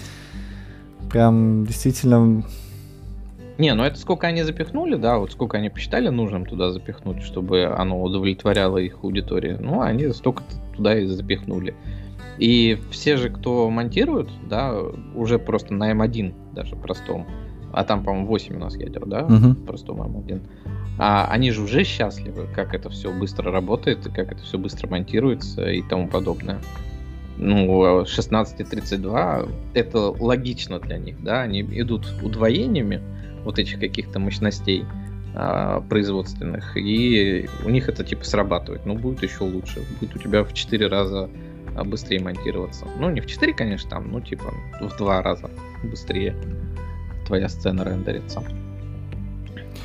прям 1.11 1.65
действительно... 1.67 2.45
Не, 3.59 3.75
ну 3.75 3.85
это 3.85 3.99
сколько 3.99 4.27
они 4.27 4.43
запихнули, 4.43 4.97
да, 4.97 5.19
вот 5.19 5.33
сколько 5.33 5.59
они 5.59 5.69
посчитали 5.69 6.09
нужным 6.09 6.47
туда 6.47 6.71
запихнуть, 6.73 7.23
чтобы 7.23 7.67
оно 7.67 8.03
удовлетворяло 8.03 8.79
их 8.79 8.99
аудитории. 9.03 9.57
Ну, 9.61 9.83
они 9.83 10.09
столько 10.13 10.43
туда 10.75 10.99
и 10.99 11.07
запихнули. 11.07 11.75
И 12.39 12.79
все 12.91 13.17
же, 13.17 13.31
кто 13.31 13.69
монтирует, 13.71 14.29
да, 14.49 14.75
уже 15.15 15.39
просто 15.39 15.75
на 15.75 15.93
M1 15.93 16.55
даже 16.55 16.77
простом, 16.77 17.27
а 17.73 17.85
там, 17.85 18.03
по-моему, 18.03 18.27
8 18.27 18.57
у 18.57 18.59
нас 18.59 18.75
ядер, 18.77 19.07
да, 19.07 19.25
угу. 19.25 19.55
простом 19.67 20.03
M1, 20.03 20.43
а 20.99 21.27
они 21.31 21.51
же 21.51 21.63
уже 21.63 21.85
счастливы, 21.85 22.47
как 22.55 22.75
это 22.75 22.91
все 22.91 23.13
быстро 23.13 23.51
работает, 23.51 24.07
и 24.07 24.11
как 24.11 24.33
это 24.33 24.43
все 24.43 24.59
быстро 24.59 24.89
монтируется 24.89 25.71
и 25.71 25.83
тому 25.83 26.09
подобное. 26.09 26.61
Ну, 27.39 28.03
16.32 28.03 29.51
это 29.75 29.99
логично 29.99 30.79
для 30.79 30.99
них, 30.99 31.23
да, 31.23 31.43
они 31.43 31.63
идут 31.63 32.07
удвоениями 32.23 33.01
вот 33.45 33.59
этих 33.59 33.81
каких-то 33.81 34.19
мощностей 34.19 34.85
а, 35.35 35.81
производственных, 35.81 36.77
и 36.77 37.49
у 37.65 37.71
них 37.71 37.89
это 37.89 38.05
типа 38.05 38.25
срабатывает. 38.25 38.85
Ну, 38.85 38.95
будет 38.95 39.23
еще 39.23 39.45
лучше, 39.45 39.83
будет 39.99 40.15
у 40.15 40.19
тебя 40.19 40.45
в 40.45 40.53
4 40.53 40.87
раза 40.89 41.31
быстрее 41.87 42.21
монтироваться. 42.21 42.87
Ну, 42.99 43.11
не 43.11 43.21
в 43.21 43.27
4, 43.27 43.55
конечно, 43.55 43.89
там, 43.89 44.13
ну, 44.13 44.21
типа 44.21 44.53
в 44.81 44.97
2 44.97 45.23
раза 45.23 45.51
быстрее 45.83 46.37
твоя 47.27 47.49
сцена 47.49 47.83
рендерится. 47.83 48.43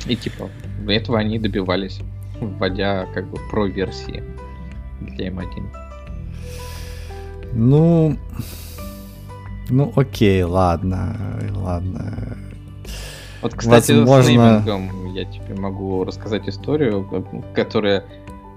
И 0.06 0.16
типа 0.16 0.48
этого 0.86 1.18
они 1.18 1.38
добивались. 1.38 2.00
вводя 2.40 3.06
как 3.14 3.28
бы 3.28 3.38
про 3.50 3.66
версии 3.66 4.22
для 5.00 5.28
M1. 5.28 5.66
Ну, 7.52 8.16
ну 9.68 9.92
окей, 9.96 10.42
ладно, 10.42 11.16
ладно. 11.54 12.36
Вот, 13.42 13.54
кстати, 13.54 13.92
Возможно... 13.92 14.22
с 14.22 14.28
неймингом 14.28 15.14
я 15.14 15.24
тебе 15.24 15.54
могу 15.54 16.04
рассказать 16.04 16.48
историю, 16.48 17.08
которая 17.54 18.04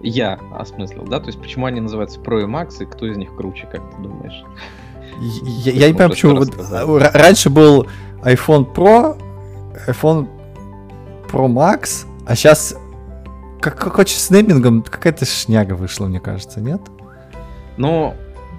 я 0.02 0.40
осмыслил, 0.54 1.04
да? 1.04 1.20
То 1.20 1.28
есть 1.28 1.40
почему 1.40 1.68
они 1.68 1.80
называются 1.80 2.20
Pro 2.20 2.42
и 2.42 2.46
Max, 2.46 2.82
и 2.82 2.86
кто 2.86 3.06
из 3.06 3.18
них 3.18 3.36
круче, 3.36 3.68
как 3.72 3.82
ты 3.92 4.02
думаешь? 4.02 4.44
Я, 5.20 5.72
я 5.74 5.88
не 5.88 5.94
понимаю, 5.94 6.10
почему. 6.10 6.44
Вот, 6.86 7.02
раньше 7.14 7.50
был 7.52 7.86
iPhone 8.24 8.74
Pro, 8.74 9.22
iPhone 9.88 10.28
Pro 11.32 11.48
Max, 11.48 12.06
а 12.26 12.36
сейчас 12.36 12.76
как, 13.62 13.78
какой 13.78 14.08
с 14.08 14.30
неймингом 14.30 14.82
какая-то 14.82 15.26
шняга 15.26 15.74
вышла, 15.74 16.08
мне 16.08 16.20
кажется, 16.20 16.60
нет? 16.60 16.82
Ну, 17.78 18.16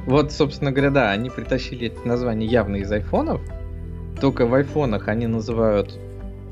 вот, 0.06 0.32
собственно 0.32 0.72
говоря, 0.72 0.90
да, 0.90 1.10
они 1.10 1.28
притащили 1.28 1.88
эти 1.88 2.06
названия 2.06 2.46
явно 2.46 2.76
из 2.76 2.90
айфонов, 2.90 3.40
только 4.20 4.46
в 4.46 4.54
айфонах 4.54 5.08
они 5.08 5.26
называют 5.26 5.98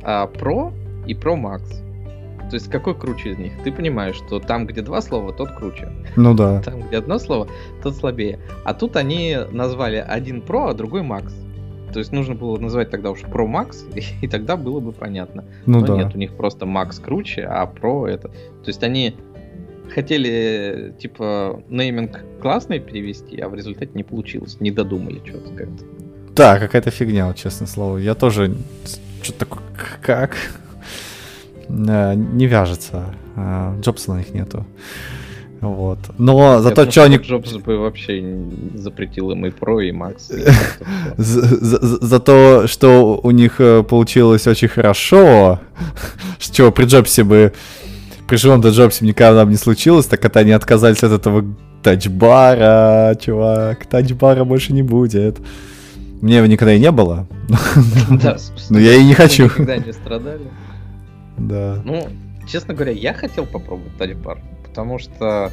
а, 0.03 0.27
Pro 0.27 0.73
и 1.07 1.15
Pro 1.15 1.41
Max. 1.41 1.63
То 2.51 2.55
есть 2.55 2.69
какой 2.69 2.97
круче 2.97 3.31
из 3.31 3.39
них? 3.39 3.53
Ты 3.63 3.71
понимаешь, 3.71 4.17
что 4.17 4.41
там, 4.41 4.67
где 4.67 4.83
два 4.83 5.01
слова, 5.01 5.33
тот 5.33 5.53
круче. 5.53 5.89
Ну 6.17 6.35
да. 6.35 6.61
Там, 6.63 6.81
где 6.81 6.99
одно 6.99 7.21
слово, 7.21 7.49
тот 7.83 7.97
слабее. 7.97 8.41
А 8.65 8.75
тут 8.75 8.97
они 8.97 9.37
назвали 9.53 10.05
один 10.05 10.41
Pro, 10.41 10.71
а 10.71 10.75
другой 10.75 11.03
Max. 11.03 11.33
То 11.93 11.99
есть 11.99 12.13
нужно 12.13 12.35
было 12.35 12.59
назвать 12.59 12.91
тогда 12.91 13.11
уж 13.11 13.21
Pro 13.23 13.47
Max, 13.47 13.77
и, 13.95 14.25
и 14.25 14.29
тогда 14.29 14.57
было 14.57 14.81
бы 14.81 14.93
понятно. 14.93 15.45
Ну 15.67 15.81
Но 15.81 15.87
да. 15.87 15.97
нет, 15.97 16.15
у 16.15 16.19
них 16.19 16.35
просто 16.37 16.67
Max 16.67 17.03
круче, 17.03 17.43
а 17.43 17.67
Pro 17.67 18.07
это... 18.07 18.29
То 18.29 18.69
есть 18.69 18.83
они 18.83 19.17
хотели, 19.93 20.95
типа, 20.99 21.63
нейминг 21.69 22.21
классный 22.41 22.79
перевести, 22.79 23.41
а 23.41 23.49
в 23.49 23.55
результате 23.55 23.91
не 23.95 24.05
получилось. 24.05 24.59
Не 24.61 24.71
додумали 24.71 25.21
что-то 25.25 25.53
как-то. 25.55 25.85
Да, 26.35 26.59
какая-то 26.59 26.91
фигня, 26.91 27.27
вот, 27.27 27.37
честное 27.37 27.67
слово. 27.67 27.99
Я 27.99 28.15
тоже 28.15 28.55
что-то 29.23 29.39
такое, 29.41 29.63
как? 30.03 30.37
Э, 31.73 32.15
не 32.17 32.47
вяжется. 32.47 33.15
Э, 33.37 33.77
Джобса 33.81 34.13
на 34.13 34.19
них 34.19 34.35
нету. 34.35 34.67
Вот. 35.61 35.99
Но 36.17 36.61
зато 36.63 36.91
что 36.91 37.05
они... 37.05 37.17
Джобс 37.17 37.53
бы 37.55 37.79
вообще 37.79 38.25
запретил 38.75 39.31
им 39.31 39.45
и 39.45 39.51
Pro, 39.51 39.85
и 39.85 39.93
Max. 39.93 40.33
За 41.17 42.21
то, 42.21 42.67
что 42.67 43.21
у 43.23 43.31
них 43.31 43.61
э, 43.61 43.83
получилось 43.83 44.47
очень 44.47 44.69
хорошо, 44.69 45.61
что 46.39 46.73
при 46.73 46.87
Джобсе 46.87 47.25
бы 47.25 47.53
при 48.27 48.37
живом-то 48.37 48.69
Джобсе 48.69 49.05
никогда 49.05 49.45
бы 49.45 49.51
не 49.51 49.57
случилось, 49.57 50.07
так 50.07 50.25
это 50.25 50.39
они 50.41 50.53
отказались 50.53 51.03
от 51.03 51.13
этого 51.13 51.45
тачбара, 51.83 53.17
чувак, 53.21 53.87
тачбара 53.87 54.45
больше 54.45 54.73
не 54.73 54.83
будет. 54.83 55.39
Мне 56.23 56.37
его 56.37 56.47
никогда 56.47 56.73
и 56.73 56.79
не 56.79 56.91
было. 56.91 57.27
Да, 58.23 58.37
Но 58.69 58.79
я 58.79 58.95
и 58.95 59.05
не 59.05 59.15
хочу. 59.15 59.45
Никогда 59.45 59.77
не 59.79 59.93
страдали. 59.93 60.47
Да. 61.39 61.83
Ну, 61.85 62.09
честно 62.47 62.73
говоря, 62.75 62.93
я 62.93 63.15
хотел 63.15 63.47
попробовать 63.47 63.97
тачбар, 63.97 64.39
потому 64.71 64.99
что 64.99 65.51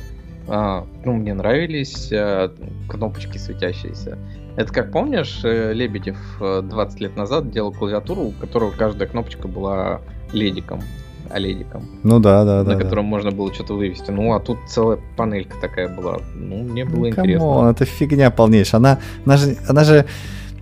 а, 0.47 0.85
ну, 1.03 1.13
мне 1.13 1.33
нравились 1.33 2.09
а, 2.11 2.53
кнопочки 2.87 3.37
светящиеся. 3.37 4.17
Это 4.55 4.73
как 4.73 4.91
помнишь, 4.91 5.41
э, 5.43 5.71
Лебедев 5.73 6.17
20 6.39 6.99
э, 6.99 7.03
лет 7.03 7.15
назад 7.15 7.51
делал 7.51 7.71
клавиатуру, 7.71 8.23
у 8.23 8.31
которого 8.31 8.71
каждая 8.71 9.07
кнопочка 9.07 9.47
была 9.47 10.01
ледиком, 10.33 10.81
OLED'иком. 11.29 11.85
Ну 12.01 12.19
да, 12.19 12.43
да, 12.43 12.63
да. 12.63 12.73
На 12.73 12.79
котором 12.79 13.05
да. 13.05 13.09
можно 13.09 13.31
было 13.31 13.53
что-то 13.53 13.75
вывести. 13.75 14.09
Ну, 14.09 14.33
а 14.33 14.39
тут 14.39 14.57
целая 14.67 14.97
панелька 15.15 15.55
такая 15.61 15.87
была. 15.89 16.17
Ну, 16.33 16.63
мне 16.63 16.85
было 16.85 17.01
ну, 17.01 17.09
интересно. 17.09 17.39
Come 17.39 17.55
on, 17.55 17.67
это 17.67 17.85
фигня 17.85 18.31
полнейшая. 18.31 18.79
Она, 18.79 18.99
она, 19.25 19.37
же, 19.37 19.57
она 19.67 19.83
же 19.83 20.05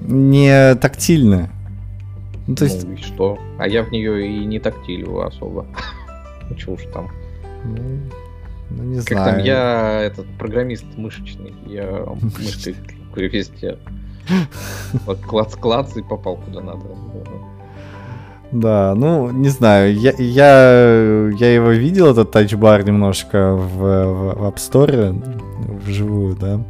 не 0.02 0.76
тактильная. 0.76 1.50
Ну, 2.48 2.56
то 2.56 2.66
есть... 2.66 2.86
Ну 2.86 2.94
и 2.94 2.98
что? 2.98 3.40
А 3.58 3.68
я 3.68 3.84
в 3.84 3.92
нее 3.92 4.28
и 4.28 4.46
не 4.46 4.60
тактилю 4.60 5.22
особо. 5.22 5.66
Ну 6.50 6.56
чего 6.58 6.74
уж 6.74 6.84
там. 6.94 7.10
Ну, 7.64 7.80
ну 8.70 8.84
не 8.84 8.98
как 8.98 9.08
знаю. 9.08 9.36
там, 9.36 9.44
я 9.44 10.02
этот 10.02 10.26
программист 10.38 10.86
мышечный. 10.98 11.54
Я 11.66 12.06
мышкой 12.38 12.76
везде. 13.16 13.78
Вот 15.06 15.20
клац-клац 15.20 15.96
и 15.98 16.02
попал 16.02 16.38
куда 16.38 16.62
надо. 16.62 16.82
Да, 18.52 18.94
ну, 18.96 19.32
не 19.32 19.50
знаю, 19.50 19.96
я, 19.96 20.14
я, 20.18 21.30
я 21.38 21.54
его 21.54 21.72
видел, 21.72 22.12
этот 22.12 22.32
тачбар, 22.32 22.86
немножко 22.86 23.54
в, 23.54 23.78
в, 23.78 24.34
в 24.36 24.44
App 24.44 24.56
Store, 24.56 25.82
вживую, 25.86 26.36
да 26.36 26.64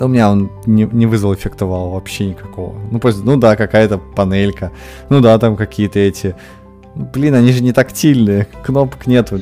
у 0.00 0.08
меня 0.08 0.30
он 0.30 0.50
не, 0.66 0.84
не 0.84 1.06
вызвал 1.06 1.34
эффекта 1.34 1.66
вау 1.66 1.90
вообще 1.90 2.26
никакого. 2.26 2.74
Ну, 2.90 2.98
просто, 2.98 3.22
ну 3.24 3.36
да, 3.36 3.56
какая-то 3.56 3.98
панелька. 3.98 4.72
Ну 5.08 5.20
да, 5.20 5.38
там 5.38 5.56
какие-то 5.56 5.98
эти... 5.98 6.34
Блин, 6.94 7.34
они 7.34 7.52
же 7.52 7.62
не 7.62 7.72
тактильные, 7.72 8.46
кнопок 8.64 9.06
нету. 9.06 9.40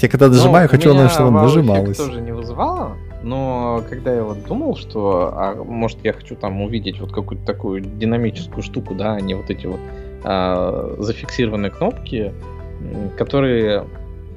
Я 0.00 0.08
когда 0.08 0.28
нажимаю, 0.28 0.64
ну, 0.64 0.70
хочу, 0.70 1.08
чтобы 1.08 1.28
он 1.28 1.34
нажималось. 1.34 1.96
тоже 1.96 2.20
не 2.20 2.32
вызывало, 2.32 2.96
но 3.22 3.82
когда 3.88 4.14
я 4.14 4.22
вот 4.22 4.44
думал, 4.44 4.76
что, 4.76 5.32
а, 5.34 5.54
может, 5.54 5.98
я 6.04 6.12
хочу 6.12 6.36
там 6.36 6.60
увидеть 6.60 7.00
вот 7.00 7.12
какую-то 7.12 7.44
такую 7.44 7.80
динамическую 7.80 8.62
штуку, 8.62 8.94
да, 8.94 9.14
а 9.14 9.20
не 9.20 9.34
вот 9.34 9.50
эти 9.50 9.66
вот 9.66 9.80
а, 10.24 10.96
зафиксированные 10.98 11.70
кнопки, 11.70 12.32
которые 13.16 13.84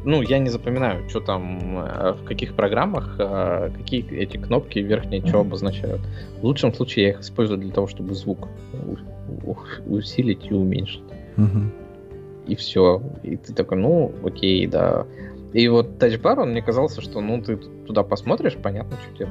ну, 0.06 0.22
я 0.22 0.40
не 0.40 0.50
запоминаю, 0.50 1.08
что 1.10 1.20
там, 1.20 1.78
э, 1.78 2.14
в 2.14 2.24
каких 2.24 2.54
программах, 2.54 3.16
э, 3.20 3.70
какие 3.78 4.10
эти 4.18 4.38
кнопки 4.38 4.80
верхние 4.80 5.26
что 5.26 5.42
обозначают. 5.42 6.02
В 6.40 6.46
лучшем 6.46 6.74
случае 6.74 7.06
я 7.06 7.12
их 7.12 7.20
использую 7.20 7.60
для 7.60 7.72
того, 7.72 7.88
чтобы 7.88 8.14
звук 8.14 8.48
усилить 9.88 10.48
и 10.50 10.54
уменьшить. 10.54 11.04
И 12.48 12.56
все. 12.56 13.02
И 13.24 13.36
ты 13.36 13.54
такой, 13.54 13.78
ну, 13.78 14.12
окей, 14.24 14.66
да. 14.68 15.06
И 15.54 15.68
вот 15.68 15.98
тачбар, 15.98 16.40
он 16.40 16.52
мне 16.52 16.62
казался, 16.62 17.02
что, 17.02 17.22
ну, 17.22 17.42
ты 17.42 17.58
туда 17.58 18.04
посмотришь, 18.04 18.56
понятно, 18.62 18.98
что 19.04 19.18
тебе 19.18 19.30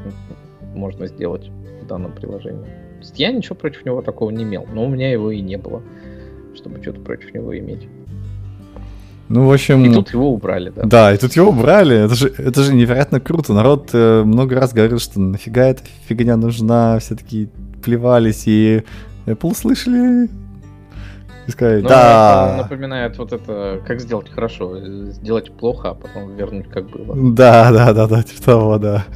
можно 0.75 1.07
сделать 1.07 1.49
в 1.83 1.87
данном 1.87 2.13
приложении. 2.13 2.65
То 2.65 3.01
есть 3.01 3.19
я 3.19 3.31
ничего 3.31 3.55
против 3.55 3.85
него 3.85 4.03
такого 4.03 4.31
не 4.31 4.43
имел, 4.43 4.67
но 4.73 4.85
у 4.85 4.89
меня 4.89 5.13
его 5.13 5.31
и 5.31 5.41
не 5.41 5.57
было, 5.57 5.83
чтобы 6.55 6.83
что-то 6.83 7.01
против 7.01 7.33
него 7.33 7.57
иметь. 7.57 7.87
Ну, 9.29 9.47
в 9.47 9.53
общем... 9.53 9.85
И 9.85 9.95
тут 9.95 10.11
его 10.11 10.33
убрали, 10.33 10.71
да? 10.75 10.83
Да, 10.85 11.15
и 11.15 11.19
тут 11.19 11.35
его 11.35 11.51
убрали. 11.51 12.05
Это 12.05 12.15
же, 12.15 12.33
это 12.39 12.63
же 12.63 12.75
невероятно 12.75 13.21
круто. 13.21 13.53
Народ 13.53 13.91
э, 13.93 14.23
много 14.25 14.55
раз 14.55 14.73
говорил, 14.73 14.99
что 14.99 15.21
нафига 15.21 15.67
эта 15.67 15.83
фигня 16.07 16.37
нужна. 16.37 16.99
Все 16.99 17.15
таки 17.15 17.49
плевались, 17.85 18.45
и 18.47 18.85
Apple 19.27 19.55
слышали. 19.55 20.31
И 21.49 21.51
сказали, 21.51 21.81
ну, 21.81 21.89
да. 21.89 22.51
Это 22.53 22.63
напоминает 22.63 23.17
вот 23.17 23.33
это, 23.33 23.81
как 23.87 24.01
сделать 24.01 24.31
хорошо. 24.31 24.79
Сделать 25.11 25.51
плохо, 25.51 25.91
а 25.91 25.95
потом 25.95 26.37
вернуть 26.37 26.69
как 26.69 26.91
было. 26.91 27.17
Да, 27.33 27.73
да, 27.73 27.95
да, 27.95 28.07
да, 28.07 28.23
типа 28.23 28.43
того, 28.43 28.79
да. 28.79 29.07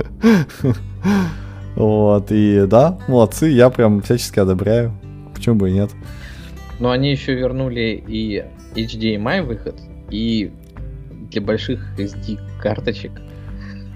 Вот, 1.77 2.33
и 2.33 2.67
да, 2.67 2.99
молодцы, 3.07 3.49
я 3.49 3.69
прям 3.69 4.01
всячески 4.01 4.39
одобряю. 4.39 4.93
Почему 5.35 5.57
бы 5.57 5.71
и 5.71 5.75
нет? 5.75 5.91
Но 6.81 6.91
они 6.91 7.11
еще 7.11 7.35
вернули 7.35 8.03
и 8.07 8.45
HDMI 8.75 9.43
выход, 9.43 9.77
и 10.11 10.53
для 11.31 11.43
больших 11.43 11.99
SD 11.99 12.39
карточек. 12.61 13.13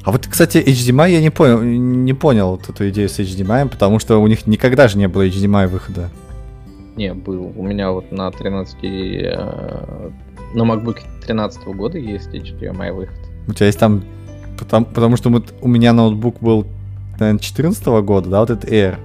А 0.05 0.13
вот, 0.13 0.27
кстати, 0.27 0.59
HDMI 0.59 1.11
я 1.11 1.21
не 1.21 1.31
понял, 1.31 1.63
не 1.63 2.13
понял 2.13 2.51
вот 2.51 2.69
эту 2.69 2.89
идею 2.91 3.09
с 3.09 3.19
HDMI, 3.19 3.69
потому 3.69 3.99
что 3.99 4.21
у 4.21 4.27
них 4.27 4.47
никогда 4.47 4.89
же 4.89 4.99
не 4.99 5.09
было 5.09 5.27
HDMI 5.27 5.69
выхода. 5.69 6.11
Не, 6.97 7.13
был. 7.15 7.53
У 7.55 7.63
меня 7.63 7.93
вот 7.93 8.11
на 8.11 8.31
13 8.31 8.77
э, 8.83 10.11
на 10.55 10.63
MacBook 10.63 10.99
13 11.27 11.67
года 11.69 11.99
есть 11.99 12.29
HDMI 12.29 12.93
выход. 12.93 13.17
У 13.47 13.53
тебя 13.53 13.67
есть 13.67 13.79
там 13.79 14.03
потому, 14.59 14.87
потому 14.87 15.17
что 15.17 15.31
мы, 15.31 15.43
у 15.61 15.69
меня 15.69 15.93
ноутбук 15.93 16.41
был, 16.41 16.67
наверное, 17.19 17.41
14 17.41 17.87
года, 17.87 18.31
да, 18.31 18.41
вот 18.41 18.51
этот 18.51 18.71
Air. 18.71 18.97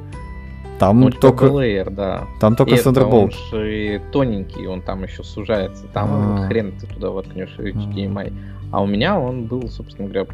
Там 0.80 1.02
ну, 1.02 1.12
только... 1.12 1.46
Air, 1.46 1.92
да. 1.92 2.28
Там 2.40 2.56
только 2.56 2.76
Air, 2.76 2.84
Thunderbolt. 2.84 3.24
Он 3.24 3.32
же 3.52 4.02
тоненький, 4.12 4.66
он 4.66 4.82
там 4.82 5.04
еще 5.04 5.24
сужается. 5.24 5.86
Там 5.94 6.10
А-а-а. 6.10 6.48
хрен 6.48 6.74
ты 6.80 6.88
туда 6.88 7.12
воткнешь 7.12 7.56
HDMI. 7.58 8.34
А 8.72 8.82
у 8.82 8.88
меня 8.88 9.20
он 9.20 9.44
был, 9.44 9.68
собственно 9.70 10.08
говоря, 10.08 10.28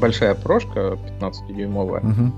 большая 0.00 0.34
прошка 0.34 0.96
15-дюймовая. 1.20 2.00
Угу. 2.00 2.32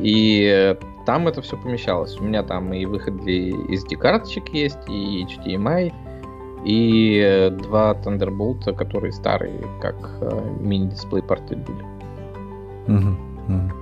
И 0.00 0.76
там 1.08 1.26
это 1.26 1.40
все 1.40 1.56
помещалось. 1.56 2.20
У 2.20 2.24
меня 2.24 2.42
там 2.42 2.70
и 2.74 2.84
выход 2.84 3.16
для 3.22 3.48
SD-карточек 3.48 4.50
есть, 4.52 4.76
и 4.88 5.24
HDMI, 5.24 5.90
и 6.66 7.50
два 7.62 7.94
Thunderbolt, 7.94 8.76
которые 8.76 9.12
старые, 9.12 9.58
как 9.80 9.96
э, 10.20 10.56
мини-дисплей 10.60 11.22
порты 11.22 11.56
были. 11.56 11.82
Угу. 12.88 13.08
Угу. 13.48 13.72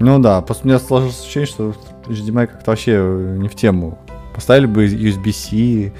Ну 0.00 0.18
да, 0.18 0.40
просто 0.40 0.64
у 0.64 0.68
меня 0.68 0.78
сложилось 0.78 1.20
ощущение, 1.20 1.46
что 1.46 1.74
HDMI 2.06 2.46
как-то 2.46 2.70
вообще 2.70 2.92
не 3.36 3.48
в 3.48 3.54
тему. 3.54 3.98
Поставили 4.34 4.64
бы 4.64 4.86
USB-C. 4.86 5.92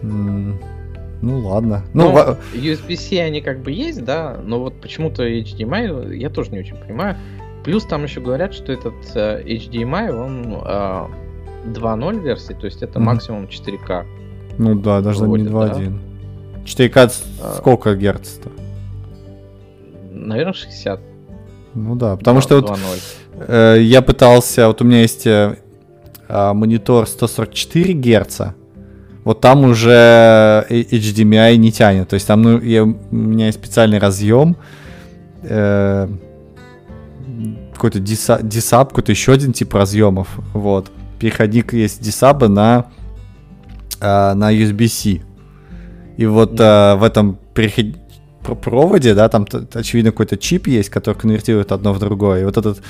Ну 0.00 1.38
ладно. 1.40 1.82
Ну, 1.92 2.10
ну 2.10 2.36
USB-C 2.54 3.20
они 3.20 3.42
как 3.42 3.60
бы 3.60 3.70
есть, 3.70 4.02
да, 4.02 4.40
но 4.42 4.60
вот 4.60 4.80
почему-то 4.80 5.28
HDMI 5.28 6.16
я 6.16 6.30
тоже 6.30 6.52
не 6.52 6.60
очень 6.60 6.76
понимаю. 6.76 7.18
Плюс 7.64 7.84
там 7.84 8.04
еще 8.04 8.20
говорят, 8.20 8.54
что 8.54 8.72
этот 8.72 8.94
uh, 9.14 9.44
HDMI, 9.44 10.10
он 10.10 10.54
uh, 10.54 11.10
2.0 11.64 12.20
версии, 12.20 12.54
то 12.54 12.66
есть 12.66 12.82
это 12.82 12.98
mm-hmm. 12.98 13.02
максимум 13.02 13.44
4К. 13.44 14.04
Ну 14.58 14.74
да, 14.74 15.00
даже 15.00 15.20
выводит, 15.20 15.46
не 15.46 15.52
2.1. 15.52 16.00
Да? 16.56 16.64
4К 16.64 17.12
а... 17.42 17.54
сколько 17.54 17.94
герц-то? 17.94 18.50
Наверное, 20.10 20.52
60. 20.52 21.00
Ну 21.74 21.96
да, 21.96 22.16
потому 22.16 22.40
2, 22.40 22.42
что 22.42 22.60
вот 22.60 22.78
э, 23.48 23.78
я 23.80 24.02
пытался, 24.02 24.66
вот 24.66 24.82
у 24.82 24.84
меня 24.84 25.00
есть 25.00 25.26
э, 25.26 25.56
а, 26.28 26.52
монитор 26.52 27.06
144 27.06 27.94
герца, 27.94 28.54
вот 29.24 29.40
там 29.40 29.64
уже 29.64 30.66
HDMI 30.68 31.56
не 31.56 31.72
тянет. 31.72 32.08
То 32.08 32.14
есть 32.14 32.26
там 32.26 32.42
ну, 32.42 32.60
я, 32.60 32.84
у 32.84 32.94
меня 33.10 33.46
есть 33.46 33.58
специальный 33.58 33.98
разъем, 33.98 34.56
э, 35.42 36.08
какой-то 37.82 37.98
дисап, 37.98 38.90
какой-то 38.90 39.10
еще 39.10 39.32
один 39.32 39.52
тип 39.52 39.74
разъемов. 39.74 40.28
Вот. 40.54 40.92
Переходник 41.18 41.72
есть 41.72 42.00
дисаба 42.00 42.46
на, 42.46 42.86
э, 44.00 44.34
на 44.34 44.52
USB-C. 44.52 45.20
И 46.16 46.26
вот 46.26 46.60
э, 46.60 46.94
в 46.94 47.02
этом 47.02 47.38
переход... 47.54 47.96
проводе, 48.62 49.14
да, 49.14 49.28
там 49.28 49.46
очевидно 49.74 50.12
какой-то 50.12 50.36
чип 50.36 50.68
есть, 50.68 50.90
который 50.90 51.16
конвертирует 51.16 51.72
одно 51.72 51.92
в 51.92 51.98
другое. 51.98 52.42
И 52.42 52.44
вот 52.44 52.56
этот 52.56 52.82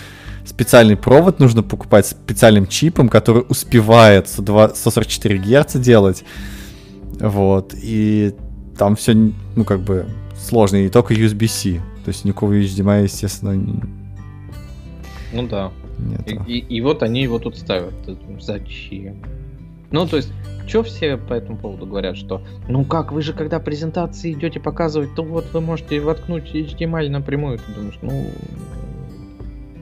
специальный 0.45 0.97
провод 0.97 1.41
нужно 1.41 1.63
покупать 1.63 2.07
специальным 2.07 2.67
чипом, 2.67 3.09
который 3.09 3.47
успевает 3.49 4.29
144 4.29 5.39
Гц 5.39 5.77
делать. 5.77 6.23
Вот. 7.19 7.73
И 7.83 8.35
там 8.77 8.97
все, 8.97 9.15
ну, 9.15 9.65
как 9.65 9.81
бы 9.81 10.05
сложно. 10.39 10.77
И 10.77 10.91
только 10.91 11.15
USB-C. 11.15 11.81
То 12.05 12.09
есть 12.09 12.27
никакого 12.27 12.53
HDMI, 12.53 13.05
естественно, 13.05 13.53
не... 13.53 14.02
Ну 15.33 15.47
да. 15.49 15.73
Нет. 15.99 16.47
И, 16.49 16.59
и, 16.59 16.77
и 16.77 16.81
вот 16.81 17.03
они 17.03 17.23
его 17.23 17.39
тут 17.39 17.57
ставят. 17.57 17.95
Зачем? 18.41 19.23
Ну, 19.91 20.07
то 20.07 20.17
есть, 20.17 20.33
что 20.67 20.83
все 20.83 21.17
по 21.17 21.35
этому 21.35 21.59
поводу 21.59 21.87
говорят, 21.87 22.17
что 22.17 22.43
ну 22.69 22.85
как, 22.85 23.13
вы 23.13 23.23
же 23.23 23.33
когда 23.33 23.61
презентации 23.61 24.33
идете 24.33 24.59
показывать, 24.61 25.15
то 25.15 25.23
вот 25.23 25.53
вы 25.53 25.61
можете 25.61 26.01
воткнуть 26.01 26.55
HDMI 26.55 27.09
напрямую. 27.09 27.59
Ты 27.59 27.73
думаешь, 27.73 27.99
ну... 28.03 28.27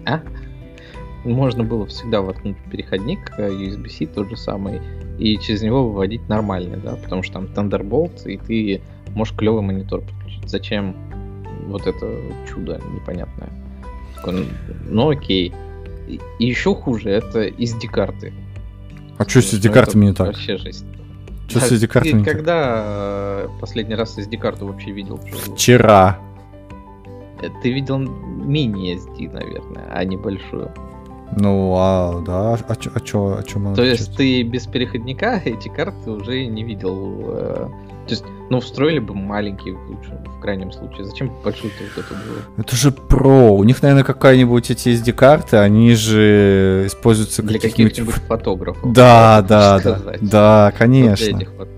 А? 0.06 0.22
можно 1.24 1.64
было 1.64 1.86
всегда 1.86 2.22
воткнуть 2.22 2.56
переходник 2.70 3.32
э, 3.38 3.50
USB-C 3.50 4.06
тот 4.06 4.30
же 4.30 4.36
самый 4.36 4.80
и 5.18 5.36
через 5.38 5.62
него 5.62 5.88
выводить 5.88 6.26
нормальный, 6.28 6.78
да, 6.78 6.96
потому 6.96 7.22
что 7.22 7.34
там 7.34 7.44
Thunderbolt, 7.44 8.26
и 8.26 8.38
ты 8.38 8.82
можешь 9.14 9.36
клевый 9.36 9.62
монитор 9.62 10.00
подключить. 10.00 10.48
Зачем 10.48 10.96
вот 11.66 11.86
это 11.86 12.16
чудо 12.48 12.80
непонятное? 12.94 13.50
Такой, 14.22 14.48
ну 14.88 15.10
окей. 15.10 15.52
И, 16.08 16.20
еще 16.38 16.74
хуже, 16.74 17.10
это 17.10 17.46
SD-карты. 17.46 18.32
А 19.18 19.28
что 19.28 19.42
с 19.42 19.52
SD-картами 19.54 20.06
не 20.06 20.12
так? 20.12 20.28
Вообще 20.28 20.56
жесть. 20.56 20.84
Что 21.48 21.60
с 21.60 21.72
SD-картами 21.72 22.24
когда 22.24 22.84
э, 22.86 23.48
последний 23.60 23.94
раз 23.94 24.16
SD-карту 24.18 24.66
вообще 24.66 24.92
видел? 24.92 25.20
Вчера. 25.54 26.18
Э, 27.42 27.48
ты 27.62 27.72
видел 27.72 27.98
мини-SD, 27.98 29.32
наверное, 29.32 29.84
а 29.92 30.04
не 30.04 30.16
большую. 30.16 30.72
Ну, 31.36 31.74
а, 31.76 32.20
да, 32.26 32.54
а 32.54 32.76
чё, 32.76 32.90
а 32.94 33.00
чё, 33.00 33.36
а 33.38 33.42
чё 33.42 33.74
То 33.74 33.84
есть 33.84 34.16
ты 34.16 34.42
без 34.42 34.66
переходника 34.66 35.40
эти 35.44 35.68
карты 35.68 36.10
уже 36.10 36.46
не 36.46 36.64
видел. 36.64 37.68
То 38.10 38.14
есть, 38.14 38.24
ну, 38.50 38.60
встроили 38.60 38.98
бы 38.98 39.14
маленькие 39.14 39.74
в 39.74 39.88
лучшем, 39.88 40.18
в 40.24 40.40
крайнем 40.40 40.72
случае. 40.72 41.04
Зачем 41.04 41.32
большую 41.44 41.72
вот 41.94 42.04
эту 42.04 42.14
было? 42.14 42.42
Это 42.58 42.76
же 42.76 42.90
про. 42.90 43.54
У 43.54 43.64
них, 43.64 43.82
наверное, 43.82 44.04
какая-нибудь 44.04 44.70
эти 44.70 44.88
SD-карты, 44.88 45.58
они 45.58 45.94
же 45.94 46.84
используются 46.86 47.42
для 47.42 47.58
каких-нибудь 47.58 47.98
фотографов. 48.26 48.92
Да, 48.92 49.44
да, 49.48 49.78
да, 49.80 50.00
да, 50.20 50.72
конечно. 50.76 51.40
Вот 51.56 51.68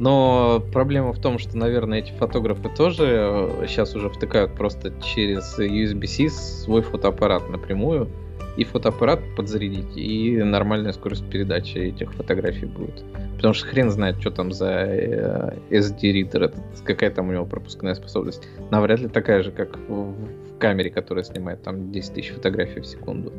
но 0.00 0.62
проблема 0.72 1.12
в 1.12 1.18
том, 1.18 1.38
что, 1.38 1.58
наверное, 1.58 1.98
эти 1.98 2.10
фотографы 2.12 2.70
тоже 2.70 3.66
сейчас 3.68 3.94
э, 3.94 3.98
уже 3.98 4.08
втыкают 4.08 4.54
просто 4.54 4.94
через 5.02 5.58
USB-C 5.58 6.30
свой 6.30 6.80
фотоаппарат 6.80 7.50
напрямую 7.50 8.08
и 8.56 8.64
фотоаппарат 8.64 9.20
подзарядить, 9.36 9.96
и 9.96 10.42
нормальная 10.42 10.92
скорость 10.92 11.28
передачи 11.30 11.78
этих 11.78 12.12
фотографий 12.12 12.66
будет. 12.66 13.04
Потому 13.36 13.54
что 13.54 13.66
хрен 13.66 13.90
знает, 13.90 14.20
что 14.20 14.30
там 14.30 14.52
за 14.52 14.70
э, 14.70 15.56
SD-ридер, 15.70 16.52
какая 16.84 17.10
там 17.10 17.28
у 17.28 17.32
него 17.32 17.46
пропускная 17.46 17.94
способность. 17.94 18.42
Навряд 18.70 19.00
ли 19.00 19.08
такая 19.08 19.42
же, 19.42 19.50
как 19.50 19.78
в, 19.88 20.12
в 20.12 20.58
камере, 20.58 20.90
которая 20.90 21.24
снимает 21.24 21.62
там 21.62 21.90
10 21.90 22.14
тысяч 22.14 22.30
фотографий 22.30 22.80
в 22.80 22.86
секунду. 22.86 23.32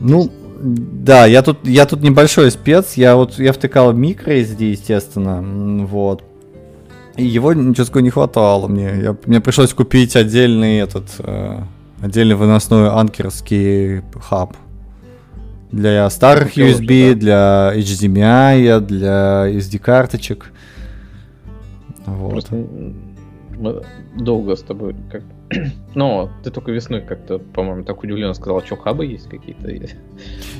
Ну, 0.00 0.30
да, 0.60 1.26
я 1.26 1.42
тут, 1.42 1.66
я 1.66 1.86
тут 1.86 2.02
небольшой 2.02 2.50
спец, 2.50 2.94
я 2.94 3.16
вот, 3.16 3.38
я 3.38 3.52
втыкал 3.52 3.92
микро 3.92 4.32
SD, 4.32 4.70
естественно, 4.70 5.86
вот. 5.86 6.24
И 7.16 7.24
его 7.24 7.52
ничего 7.52 8.00
не 8.00 8.10
хватало 8.10 8.68
мне. 8.68 8.92
Я, 9.02 9.16
мне 9.26 9.40
пришлось 9.40 9.74
купить 9.74 10.14
отдельный 10.14 10.78
этот, 10.78 11.06
э, 11.18 11.58
отдельный 12.02 12.34
выносной 12.34 12.88
анкерский 12.88 14.02
хаб. 14.20 14.56
Для 15.70 16.08
старых 16.08 16.56
USB, 16.56 17.14
да. 17.14 17.72
для 17.72 17.72
HDMI, 17.76 18.80
для 18.80 19.50
SD-карточек. 19.50 20.46
Вот. 22.06 22.30
Просто 22.30 22.66
мы 23.58 23.82
долго 24.16 24.56
с 24.56 24.62
тобой 24.62 24.94
как 25.10 25.22
но 25.94 26.30
ты 26.42 26.50
только 26.50 26.70
весной 26.70 27.00
как-то, 27.00 27.38
по-моему, 27.38 27.84
так 27.84 28.02
удивленно 28.02 28.34
сказал, 28.34 28.62
что 28.62 28.76
хабы 28.76 29.06
есть 29.06 29.28
какие-то. 29.28 29.68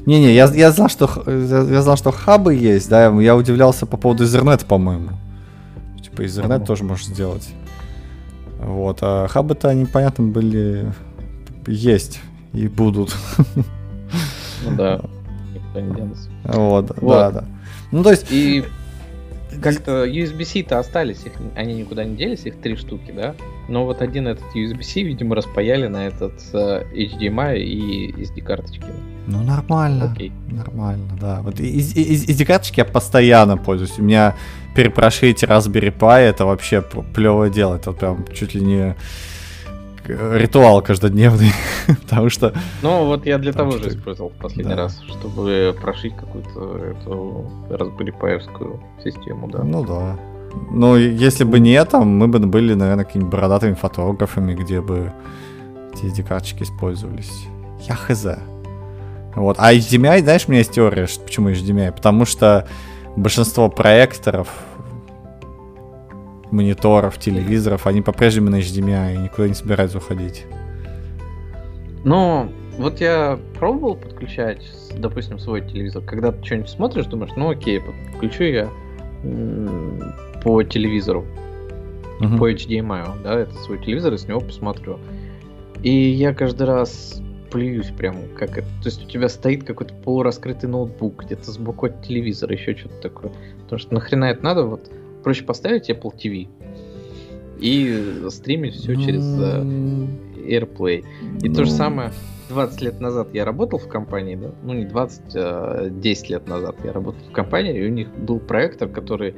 Не-не, 0.07 0.35
я, 0.35 0.47
я 0.47 0.71
знал, 0.71 0.89
что 0.89 1.09
я 1.27 1.83
знал, 1.83 1.97
что 1.97 2.11
хабы 2.11 2.55
есть, 2.55 2.89
да, 2.89 3.07
я 3.21 3.37
удивлялся 3.37 3.87
по 3.87 3.97
поводу 3.97 4.25
Ethernet, 4.25 4.67
по-моему. 4.67 5.11
Типа 6.03 6.23
Ethernet 6.23 6.65
тоже 6.65 6.85
можешь 6.85 7.07
сделать. 7.07 7.49
Вот, 8.59 8.99
а 9.03 9.29
хабы-то 9.29 9.69
они, 9.69 9.85
понятно, 9.87 10.25
были 10.25 10.93
есть 11.69 12.21
и 12.53 12.69
будут. 12.69 13.15
Ну 14.65 14.77
да, 14.77 15.01
никуда 15.55 15.81
не 15.81 15.95
денется. 15.95 16.31
Вот, 16.45 16.93
вот, 17.01 17.11
да, 17.11 17.31
да. 17.31 17.45
Ну, 17.93 18.03
то 18.03 18.11
есть... 18.11 18.27
И 18.31 18.65
как-то 19.63 20.05
USB-C-то 20.07 20.79
остались, 20.79 21.25
их, 21.25 21.33
они 21.57 21.75
никуда 21.75 22.05
не 22.05 22.17
делись, 22.17 22.45
их 22.45 22.61
три 22.61 22.77
штуки, 22.77 23.13
да? 23.15 23.35
Но 23.69 23.85
вот 23.85 24.03
один 24.03 24.29
этот 24.29 24.45
USB-C, 24.55 25.03
видимо, 25.03 25.35
распаяли 25.35 25.89
на 25.89 26.07
этот 26.07 26.35
uh, 26.53 26.85
HDMI 26.93 27.59
и 27.59 28.13
SD-карточки. 28.23 28.87
Ну, 29.27 29.43
нормально. 29.43 30.13
Окей. 30.13 30.33
Нормально, 30.51 31.19
да. 31.21 31.41
Вот 31.43 31.61
из, 31.61 31.95
из, 31.97 32.29
SD-карточки 32.29 32.81
я 32.81 32.85
постоянно 32.85 33.57
пользуюсь. 33.57 33.99
У 33.99 34.03
меня 34.03 34.37
перепрошить 34.75 35.43
Raspberry 35.43 35.97
Pi 35.97 36.21
это 36.21 36.47
вообще 36.47 36.83
плевое 36.83 37.51
дело. 37.51 37.77
Это 37.77 37.93
прям 37.93 38.27
чуть 38.33 38.55
ли 38.55 38.61
не 38.61 38.97
ритуал 40.09 40.83
каждодневный, 40.83 41.53
потому 42.03 42.31
что... 42.31 42.53
Ну, 42.83 43.07
вот 43.07 43.27
я 43.27 43.39
для 43.39 43.53
того 43.53 43.73
же 43.73 43.89
использовал 43.89 44.31
в 44.31 44.35
последний 44.35 44.75
да. 44.75 44.83
раз, 44.83 45.01
чтобы 45.09 45.77
прошить 45.81 46.15
какую-то 46.17 46.77
эту 46.91 47.51
Pi 48.21 48.41
систему, 49.05 49.49
да. 49.49 49.63
Ну 49.63 49.85
да. 49.85 50.19
Ну, 50.71 50.97
если 50.97 51.45
бы 51.45 51.61
не 51.61 51.73
это, 51.73 52.01
мы 52.01 52.29
бы 52.29 52.39
были, 52.39 52.75
наверное, 52.75 53.05
какими-нибудь 53.05 53.33
бородатыми 53.33 53.75
фотографами, 53.75 54.55
где 54.55 54.81
бы 54.81 55.13
эти 56.03 56.23
карточки 56.23 56.63
использовались. 56.63 57.47
Я 57.89 57.95
хз. 57.95 58.27
Вот. 59.35 59.57
А 59.59 59.75
HDMI, 59.75 60.21
знаешь, 60.21 60.45
у 60.47 60.51
меня 60.51 60.61
есть 60.61 60.73
теория, 60.73 61.07
почему 61.25 61.51
HDMI? 61.51 61.93
Потому 61.93 62.25
что 62.25 62.67
большинство 63.17 63.69
проекторов 63.69 64.49
мониторов, 66.51 67.19
телевизоров, 67.19 67.87
они 67.87 68.03
по-прежнему 68.03 68.51
на 68.51 68.57
HDMI 68.57 69.15
и 69.15 69.19
никуда 69.19 69.49
не 69.49 69.55
собираются 69.55 69.99
уходить. 69.99 70.47
Ну, 72.05 72.51
вот 72.79 73.01
я 73.01 73.39
пробовал 73.59 73.97
подключать, 73.97 74.65
допустим, 74.97 75.39
свой 75.39 75.63
телевизор. 75.63 76.03
Когда 76.05 76.33
ты 76.33 76.45
что-нибудь 76.45 76.71
смотришь, 76.71 77.07
думаешь, 77.07 77.33
ну 77.37 77.51
окей, 77.51 77.81
подключу 77.81 78.45
я 78.45 78.69
по 80.43 80.63
телевизору, 80.63 81.25
uh-huh. 82.21 82.39
по 82.39 82.51
HDMI, 82.51 83.23
да, 83.23 83.41
это 83.41 83.53
свой 83.65 83.79
телевизор, 83.79 84.15
и 84.15 84.19
с 84.19 84.29
него 84.29 84.41
посмотрю. 84.41 84.99
И 85.83 85.91
я 85.91 86.33
каждый 86.33 86.67
раз 86.67 87.21
плююсь 87.51 87.89
прям, 87.89 88.17
как 88.37 88.59
это. 88.59 88.69
То 88.83 88.87
есть 88.87 89.05
у 89.05 89.09
тебя 89.09 89.29
стоит 89.29 89.65
какой-то 89.65 89.95
полураскрытый 89.95 90.69
ноутбук, 90.69 91.25
где-то 91.25 91.51
сбоку 91.51 91.87
от 91.87 92.03
телевизора, 92.03 92.55
еще 92.55 92.77
что-то 92.77 93.01
такое. 93.01 93.33
Потому 93.65 93.79
что 93.79 93.95
нахрена 93.95 94.27
это 94.27 94.45
надо, 94.45 94.65
вот 94.65 94.91
проще 95.23 95.45
поставить 95.45 95.91
Apple 95.91 96.13
TV 96.15 96.49
и 97.61 98.29
стримить 98.31 98.75
все 98.75 98.95
через 98.95 99.23
uh, 99.23 100.49
AirPlay. 100.49 101.05
И 101.43 101.49
то 101.49 101.65
же 101.65 101.71
самое 101.71 102.13
20 102.49 102.83
лет 102.83 103.01
назад 103.01 103.29
я 103.35 103.45
работал 103.45 103.79
в 103.79 103.89
компании, 103.89 104.37
да? 104.37 104.53
ну 104.63 104.75
не 104.75 104.85
20, 104.85 105.23
а 105.37 105.91
10 105.91 106.31
лет 106.31 106.49
назад 106.49 106.77
я 106.85 106.93
работал 106.93 107.21
в 107.29 107.33
компании, 107.33 107.77
и 107.79 107.87
у 107.87 107.91
них 107.91 108.09
был 108.09 108.41
проектор, 108.41 108.89
который 108.89 109.35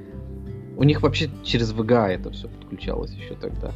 у 0.77 0.85
них 0.85 1.03
вообще 1.03 1.29
через 1.45 1.73
VGA 1.73 2.09
это 2.09 2.31
все 2.31 2.49
подключалось 2.49 3.13
еще 3.13 3.35
тогда. 3.35 3.73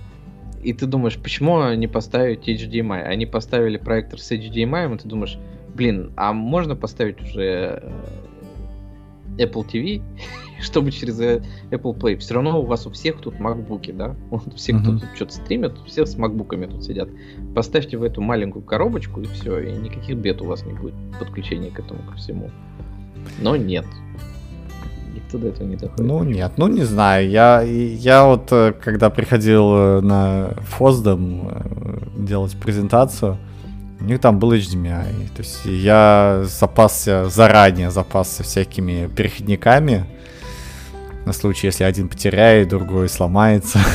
И 0.62 0.72
ты 0.72 0.86
думаешь, 0.86 1.18
почему 1.18 1.70
не 1.74 1.86
поставить 1.86 2.48
HDMI? 2.48 3.02
Они 3.02 3.26
поставили 3.26 3.76
проектор 3.76 4.18
с 4.18 4.32
HDMI, 4.32 4.94
и 4.94 4.98
ты 4.98 5.06
думаешь, 5.06 5.38
блин, 5.74 6.12
а 6.16 6.32
можно 6.32 6.74
поставить 6.74 7.20
уже 7.20 7.82
э, 9.36 9.44
Apple 9.44 9.66
TV, 9.70 10.02
чтобы 10.64 10.90
через 10.90 11.20
э, 11.20 11.42
Apple 11.70 11.96
Play. 11.96 12.16
Все 12.16 12.34
равно 12.34 12.60
у 12.60 12.66
вас 12.66 12.86
у 12.86 12.90
всех 12.90 13.20
тут 13.20 13.38
макбуки, 13.38 13.92
да? 13.92 14.14
Вот 14.30 14.54
все, 14.54 14.72
кто 14.74 14.92
тут 14.92 15.04
что-то 15.14 15.34
стримит, 15.34 15.74
все 15.86 16.06
с 16.06 16.16
макбуками 16.16 16.66
тут 16.66 16.84
сидят. 16.84 17.08
Поставьте 17.54 17.96
в 17.96 18.02
эту 18.02 18.20
маленькую 18.20 18.64
коробочку 18.64 19.20
и 19.20 19.26
все, 19.26 19.58
и 19.60 19.72
никаких 19.72 20.16
бед 20.16 20.40
у 20.42 20.46
вас 20.46 20.64
не 20.64 20.72
будет 20.72 20.94
подключения 21.18 21.70
к 21.70 21.78
этому 21.78 22.00
ко 22.10 22.16
всему. 22.16 22.50
Но 23.40 23.56
нет. 23.56 23.86
Никто 25.14 25.38
до 25.38 25.48
этого 25.48 25.66
не 25.68 25.76
доходит. 25.76 26.06
Ну 26.06 26.24
нет, 26.24 26.52
ну 26.56 26.66
не 26.66 26.82
знаю. 26.82 27.28
Я, 27.28 27.62
я 27.62 28.24
вот 28.24 28.48
э, 28.50 28.72
когда 28.72 29.10
приходил 29.10 29.74
э, 29.74 30.00
на 30.00 30.54
Фоздом 30.62 31.50
делать 32.16 32.56
презентацию, 32.56 33.38
у 34.00 34.04
них 34.04 34.20
там 34.20 34.38
был 34.38 34.52
HDMI. 34.52 35.28
То 35.34 35.42
есть 35.42 35.64
я 35.64 36.42
запасся, 36.44 37.28
заранее 37.28 37.90
запасся 37.90 38.42
всякими 38.42 39.08
переходниками. 39.08 40.04
На 41.26 41.32
случай, 41.32 41.68
если 41.68 41.84
один 41.84 42.08
потеряет, 42.08 42.68
другой 42.68 43.08
сломается. 43.08 43.78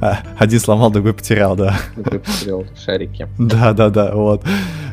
А, 0.00 0.18
один 0.36 0.58
сломал, 0.58 0.90
другой 0.90 1.14
потерял, 1.14 1.54
да. 1.54 1.78
Другой 1.94 2.18
потерял 2.18 2.66
шарики. 2.76 3.28
Да, 3.38 3.72
да, 3.72 3.88
да, 3.88 4.12
вот. 4.12 4.44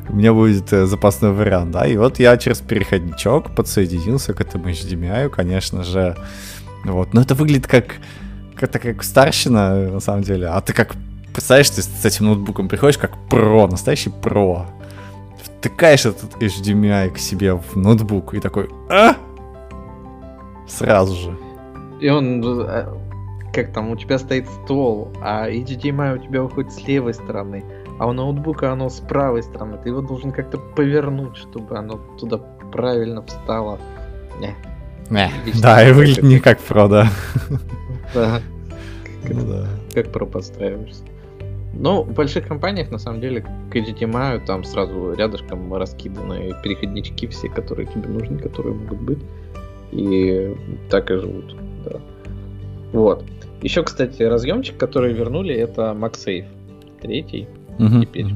У 0.07 0.15
меня 0.15 0.33
будет 0.33 0.71
э, 0.71 0.85
запасной 0.85 1.31
вариант, 1.31 1.71
да. 1.71 1.87
И 1.87 1.97
вот 1.97 2.19
я 2.19 2.37
через 2.37 2.59
переходничок 2.59 3.55
подсоединился 3.55 4.35
к 4.35 4.41
этому 4.41 4.69
HDMI, 4.69 5.29
конечно 5.29 5.83
же. 5.83 6.15
Вот. 6.85 7.15
Но 7.15 7.21
это 7.21 7.33
выглядит 7.33 7.65
как, 7.65 7.95
как, 8.55 8.71
как 8.71 9.03
старщина, 9.03 9.73
на 9.89 9.99
самом 9.99 10.21
деле. 10.21 10.47
А 10.47 10.61
ты 10.61 10.73
как 10.73 10.95
Представляешь, 11.33 11.69
ты 11.69 11.81
с 11.81 12.05
этим 12.05 12.25
ноутбуком 12.25 12.67
приходишь 12.67 12.97
как 12.97 13.17
про, 13.29 13.67
настоящий 13.67 14.09
про. 14.09 14.65
Втыкаешь 15.41 16.05
этот 16.05 16.35
HDMI 16.41 17.11
к 17.11 17.17
себе 17.17 17.53
в 17.53 17.75
ноутбук 17.75 18.33
и 18.33 18.39
такой, 18.39 18.69
а? 18.89 19.15
Сразу 20.77 21.15
же. 21.15 21.37
И 21.99 22.09
он, 22.09 22.43
э, 22.43 22.85
как 23.53 23.73
там, 23.73 23.91
у 23.91 23.95
тебя 23.95 24.17
стоит 24.17 24.47
стол, 24.63 25.11
а 25.21 25.49
HDMI 25.49 26.15
у 26.15 26.17
тебя 26.17 26.41
выходит 26.41 26.71
с 26.71 26.87
левой 26.87 27.13
стороны, 27.13 27.63
а 27.99 28.07
у 28.07 28.13
ноутбука 28.13 28.71
оно 28.71 28.89
с 28.89 28.99
правой 28.99 29.43
стороны. 29.43 29.77
Ты 29.83 29.89
его 29.89 30.01
должен 30.01 30.31
как-то 30.31 30.57
повернуть, 30.57 31.35
чтобы 31.37 31.77
оно 31.77 31.99
туда 32.19 32.37
правильно 32.71 33.21
встало. 33.21 33.79
Не. 34.39 34.55
Не. 35.09 35.29
Да, 35.61 35.87
и 35.87 35.91
выглядит 35.91 36.23
не 36.23 36.39
как 36.39 36.59
про, 36.59 36.87
да. 36.87 37.07
Да. 38.13 38.41
Ну 39.23 39.45
да. 39.45 39.67
Как 39.93 40.11
про 40.11 40.25
подстраиваешься. 40.25 41.03
Ну, 41.73 42.01
в 42.01 42.11
больших 42.11 42.47
компаниях, 42.47 42.89
на 42.89 42.97
самом 42.97 43.21
деле, 43.21 43.41
к 43.41 43.75
HDMI 43.75 44.43
там 44.45 44.63
сразу 44.63 45.13
рядышком 45.13 45.71
раскиданы 45.75 46.55
переходнички 46.63 47.27
все, 47.27 47.47
которые 47.47 47.85
тебе 47.85 48.09
нужны, 48.09 48.39
которые 48.39 48.73
могут 48.73 48.99
быть. 48.99 49.19
И 49.91 50.55
так 50.89 51.11
и 51.11 51.15
живут. 51.15 51.55
Да. 51.85 51.99
Вот. 52.93 53.23
Еще, 53.61 53.83
кстати, 53.83 54.23
разъемчик, 54.23 54.77
который 54.77 55.13
вернули, 55.13 55.53
это 55.55 55.95
MagSafe. 55.97 56.45
Третий 57.01 57.47
uh-huh. 57.77 58.01
теперь. 58.01 58.27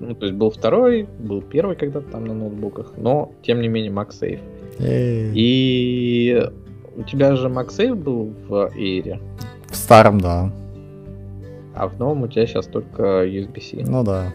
Ну, 0.00 0.14
то 0.14 0.26
есть 0.26 0.38
был 0.38 0.50
второй, 0.50 1.08
был 1.18 1.42
первый 1.42 1.76
когда-то 1.76 2.10
там 2.10 2.24
на 2.24 2.34
ноутбуках, 2.34 2.92
но, 2.96 3.32
тем 3.42 3.60
не 3.60 3.68
менее, 3.68 3.90
MagSafe. 3.90 4.40
И 4.80 6.48
у 6.96 7.02
тебя 7.02 7.34
же 7.36 7.48
MagSafe 7.48 7.94
был 7.94 8.32
в 8.48 8.70
Air? 8.76 9.20
В 9.68 9.76
старом, 9.76 10.20
да. 10.20 10.52
А 11.74 11.88
в 11.88 11.98
новом 11.98 12.22
у 12.22 12.28
тебя 12.28 12.46
сейчас 12.46 12.66
только 12.66 13.24
USB-C. 13.24 13.84
Ну 13.88 14.04
да. 14.04 14.34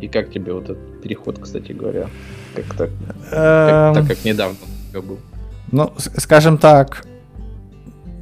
И 0.00 0.08
как 0.08 0.30
тебе 0.30 0.52
вот 0.52 0.64
этот 0.64 1.02
переход, 1.02 1.38
кстати 1.38 1.72
говоря? 1.72 2.08
Как 2.54 2.64
так, 2.76 2.90
как, 3.30 3.94
так 3.94 4.08
как 4.08 4.24
недавно 4.24 4.56
был? 4.92 5.18
Ну, 5.72 5.92
скажем 5.96 6.58
так, 6.58 7.04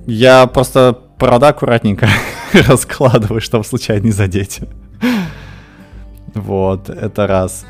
я 0.07 0.47
просто 0.47 0.99
провода 1.19 1.49
аккуратненько 1.49 2.09
раскладываю, 2.53 3.41
чтобы 3.41 3.65
случайно 3.65 4.05
не 4.05 4.13
задеть. 4.13 4.61
вот, 6.35 6.89
это 6.89 7.27
раз. 7.27 7.65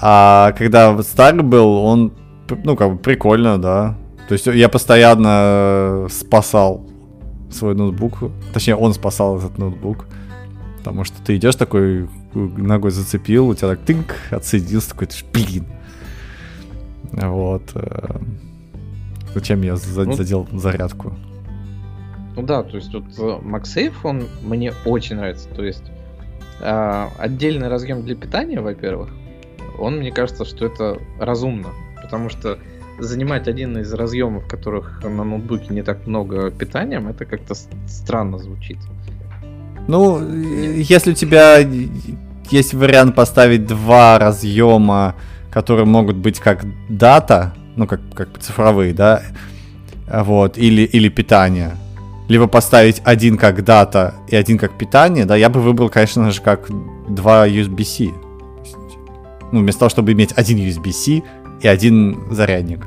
А 0.00 0.52
когда 0.52 1.00
старый 1.02 1.42
был, 1.42 1.76
он, 1.76 2.12
ну, 2.64 2.76
как 2.76 2.92
бы 2.92 2.98
прикольно, 2.98 3.60
да. 3.60 3.96
То 4.28 4.32
есть 4.32 4.46
я 4.46 4.68
постоянно 4.68 6.06
спасал 6.10 6.86
свой 7.50 7.74
ноутбук. 7.74 8.18
Точнее, 8.52 8.76
он 8.76 8.94
спасал 8.94 9.38
этот 9.38 9.58
ноутбук. 9.58 10.06
Потому 10.78 11.04
что 11.04 11.22
ты 11.22 11.36
идешь 11.36 11.56
такой, 11.56 12.08
ногой 12.34 12.90
зацепил, 12.90 13.48
у 13.48 13.54
тебя 13.54 13.68
так 13.68 13.80
тынк, 13.80 14.16
отсоединился, 14.30 14.90
такой, 14.90 15.08
блин. 15.32 15.66
Вот. 17.12 17.62
Э, 19.34 19.38
зачем 19.38 19.62
я 19.62 19.72
ну, 19.72 20.12
задел 20.12 20.46
зарядку? 20.52 21.14
Ну 22.36 22.42
да, 22.42 22.62
то 22.62 22.76
есть 22.76 22.90
тут 22.90 23.04
э, 23.18 23.38
MagSafe, 23.42 23.94
он 24.02 24.24
мне 24.42 24.72
очень 24.84 25.16
нравится. 25.16 25.48
То 25.48 25.64
есть 25.64 25.84
э, 26.60 27.06
отдельный 27.18 27.68
разъем 27.68 28.02
для 28.02 28.14
питания, 28.16 28.60
во-первых, 28.60 29.10
он 29.78 29.98
мне 29.98 30.12
кажется, 30.12 30.44
что 30.44 30.66
это 30.66 30.98
разумно. 31.18 31.68
Потому 32.02 32.28
что 32.28 32.58
занимать 32.98 33.48
один 33.48 33.78
из 33.78 33.92
разъемов, 33.92 34.46
которых 34.46 35.02
на 35.02 35.24
ноутбуке 35.24 35.72
не 35.74 35.82
так 35.82 36.06
много 36.06 36.50
питанием, 36.50 37.08
это 37.08 37.24
как-то 37.24 37.54
странно 37.86 38.38
звучит. 38.38 38.78
Ну, 39.88 40.20
если 40.32 41.12
у 41.12 41.14
тебя 41.14 41.58
есть 42.50 42.74
вариант 42.74 43.14
поставить 43.14 43.66
два 43.66 44.18
разъема, 44.18 45.14
которые 45.50 45.86
могут 45.86 46.16
быть 46.16 46.40
как 46.40 46.64
дата, 46.88 47.54
ну, 47.76 47.86
как, 47.86 48.00
как 48.14 48.38
цифровые, 48.38 48.92
да, 48.92 49.22
вот, 50.06 50.58
или, 50.58 50.82
или 50.82 51.08
питание, 51.08 51.76
либо 52.28 52.46
поставить 52.46 53.02
один 53.04 53.36
как 53.36 53.64
дата 53.64 54.14
и 54.28 54.36
один 54.36 54.58
как 54.58 54.78
питание, 54.78 55.24
да, 55.24 55.36
я 55.36 55.48
бы 55.48 55.60
выбрал, 55.60 55.88
конечно 55.90 56.30
же, 56.30 56.40
как 56.40 56.68
два 57.08 57.46
USB-C. 57.48 58.10
Ну, 59.52 59.60
вместо 59.60 59.80
того, 59.80 59.90
чтобы 59.90 60.12
иметь 60.12 60.32
один 60.36 60.58
USB-C 60.58 61.22
и 61.60 61.68
один 61.68 62.32
зарядник. 62.32 62.86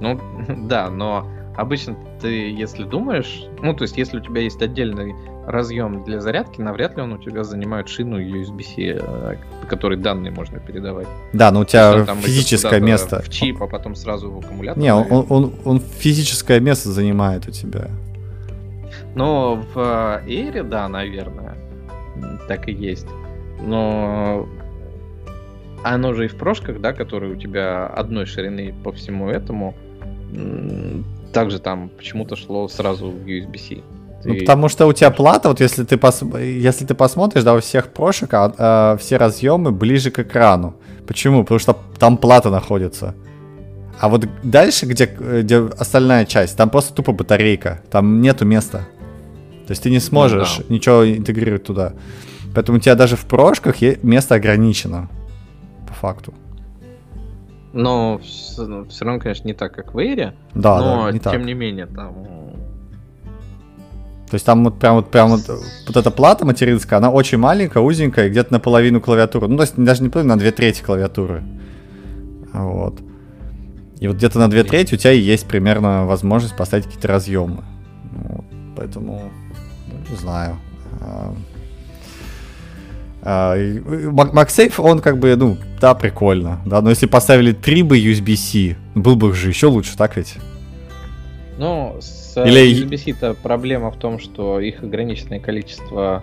Ну, 0.00 0.20
да, 0.48 0.90
но 0.90 1.26
обычно 1.56 1.96
ты, 2.20 2.50
если 2.50 2.84
думаешь, 2.84 3.44
ну, 3.62 3.74
то 3.74 3.82
есть, 3.82 3.96
если 3.96 4.18
у 4.18 4.20
тебя 4.20 4.42
есть 4.42 4.60
отдельный 4.60 5.14
разъем 5.46 6.02
для 6.04 6.20
зарядки, 6.20 6.60
навряд 6.60 6.96
ли 6.96 7.02
он 7.02 7.12
у 7.12 7.18
тебя 7.18 7.44
занимает 7.44 7.88
шину 7.88 8.20
USB-C, 8.20 8.98
э, 9.00 9.36
который 9.68 9.96
данные 9.96 10.32
можно 10.32 10.58
передавать. 10.58 11.06
Да, 11.32 11.50
но 11.52 11.60
у 11.60 11.64
тебя 11.64 11.98
есть, 11.98 12.24
физическое 12.24 12.80
место. 12.80 13.22
В 13.22 13.28
чип, 13.30 13.62
а 13.62 13.66
потом 13.66 13.94
сразу 13.94 14.30
в 14.30 14.38
аккумулятор. 14.38 14.82
Не, 14.82 14.92
он, 14.92 15.26
он, 15.28 15.54
он 15.64 15.80
физическое 15.80 16.60
место 16.60 16.90
занимает 16.90 17.46
у 17.48 17.52
тебя. 17.52 17.88
Но 19.14 19.64
в 19.72 19.78
Air, 20.26 20.62
да, 20.64 20.88
наверное, 20.88 21.54
так 22.48 22.68
и 22.68 22.72
есть. 22.72 23.06
Но 23.60 24.46
оно 25.82 26.12
же 26.12 26.26
и 26.26 26.28
в 26.28 26.36
прошках, 26.36 26.80
да, 26.80 26.92
которые 26.92 27.32
у 27.32 27.36
тебя 27.36 27.86
одной 27.86 28.26
ширины 28.26 28.74
по 28.84 28.92
всему 28.92 29.30
этому, 29.30 29.74
также 31.32 31.60
там 31.60 31.88
почему-то 31.90 32.36
шло 32.36 32.68
сразу 32.68 33.10
в 33.10 33.26
USB-C. 33.26 33.82
Ну, 34.26 34.38
потому 34.38 34.68
что 34.68 34.86
у 34.86 34.92
тебя 34.92 35.10
плата, 35.10 35.48
вот 35.48 35.60
если 35.60 35.84
ты, 35.84 35.96
пос... 35.96 36.22
если 36.22 36.84
ты 36.84 36.94
посмотришь, 36.94 37.44
да, 37.44 37.54
у 37.54 37.60
всех 37.60 37.88
прошек 37.88 38.32
а, 38.34 38.52
а, 38.58 38.96
все 38.96 39.16
разъемы 39.16 39.70
ближе 39.70 40.10
к 40.10 40.18
экрану. 40.18 40.74
Почему? 41.06 41.42
Потому 41.42 41.60
что 41.60 41.76
там 41.98 42.16
плата 42.16 42.50
находится. 42.50 43.14
А 44.00 44.08
вот 44.08 44.26
дальше, 44.42 44.86
где, 44.86 45.06
где 45.06 45.58
остальная 45.78 46.24
часть, 46.26 46.56
там 46.56 46.70
просто 46.70 46.92
тупо 46.92 47.12
батарейка. 47.12 47.80
Там 47.90 48.20
нету 48.20 48.44
места. 48.44 48.86
То 49.66 49.72
есть 49.72 49.82
ты 49.82 49.90
не 49.90 50.00
сможешь 50.00 50.58
ну, 50.58 50.64
да. 50.68 50.74
ничего 50.74 51.08
интегрировать 51.08 51.64
туда. 51.64 51.92
Поэтому 52.54 52.78
у 52.78 52.80
тебя 52.80 52.94
даже 52.94 53.16
в 53.16 53.26
прошках 53.26 53.76
место 54.02 54.34
ограничено. 54.34 55.08
По 55.86 55.94
факту. 55.94 56.34
Но 57.72 58.18
все, 58.24 58.66
ну, 58.66 58.86
все 58.86 59.04
равно, 59.04 59.20
конечно, 59.20 59.46
не 59.46 59.54
так, 59.54 59.74
как 59.74 59.92
в 59.92 59.98
Эйре. 59.98 60.34
Да, 60.54 60.78
но 60.78 61.04
да, 61.04 61.12
не 61.12 61.18
тем 61.18 61.32
так. 61.32 61.44
не 61.44 61.54
менее, 61.54 61.86
там. 61.86 62.14
То 64.30 64.34
есть 64.34 64.44
там 64.44 64.64
вот 64.64 64.78
прям 64.78 64.96
вот 64.96 65.10
прям 65.10 65.30
вот, 65.30 65.48
вот 65.86 65.96
эта 65.96 66.10
плата 66.10 66.44
материнская, 66.44 66.98
она 66.98 67.10
очень 67.10 67.38
маленькая, 67.38 67.80
узенькая, 67.80 68.28
где-то 68.28 68.52
наполовину 68.52 69.00
клавиатуры. 69.00 69.46
Ну, 69.46 69.56
то 69.56 69.62
есть 69.62 69.74
даже 69.76 70.02
не 70.02 70.08
половину, 70.08 70.34
на 70.34 70.38
две 70.38 70.50
трети 70.50 70.82
клавиатуры. 70.82 71.44
Вот. 72.52 72.98
И 74.00 74.08
вот 74.08 74.16
где-то 74.16 74.38
на 74.38 74.50
две 74.50 74.64
трети 74.64 74.94
у 74.94 74.96
тебя 74.98 75.12
есть 75.12 75.46
примерно 75.46 76.06
возможность 76.06 76.56
поставить 76.56 76.86
какие-то 76.86 77.08
разъемы. 77.08 77.64
Вот. 78.12 78.44
Поэтому, 78.76 79.30
ну, 79.86 80.10
не 80.10 80.16
знаю. 80.16 80.56
А, 83.22 83.56
MagSafe, 83.56 84.74
он 84.78 85.00
как 85.00 85.18
бы, 85.18 85.34
ну, 85.36 85.56
да, 85.80 85.94
прикольно, 85.94 86.60
да, 86.64 86.80
но 86.80 86.90
если 86.90 87.06
поставили 87.06 87.52
3 87.52 87.82
бы 87.82 87.98
USB-C, 87.98 88.76
был 88.94 89.16
бы 89.16 89.34
же 89.34 89.48
еще 89.48 89.66
лучше, 89.66 89.96
так 89.96 90.16
ведь? 90.16 90.36
Ну, 91.58 91.98
Или... 92.44 92.84
USB-C-то 92.84 93.34
проблема 93.34 93.90
в 93.90 93.96
том, 93.96 94.18
что 94.18 94.60
их 94.60 94.82
ограниченное 94.82 95.40
количество 95.40 96.22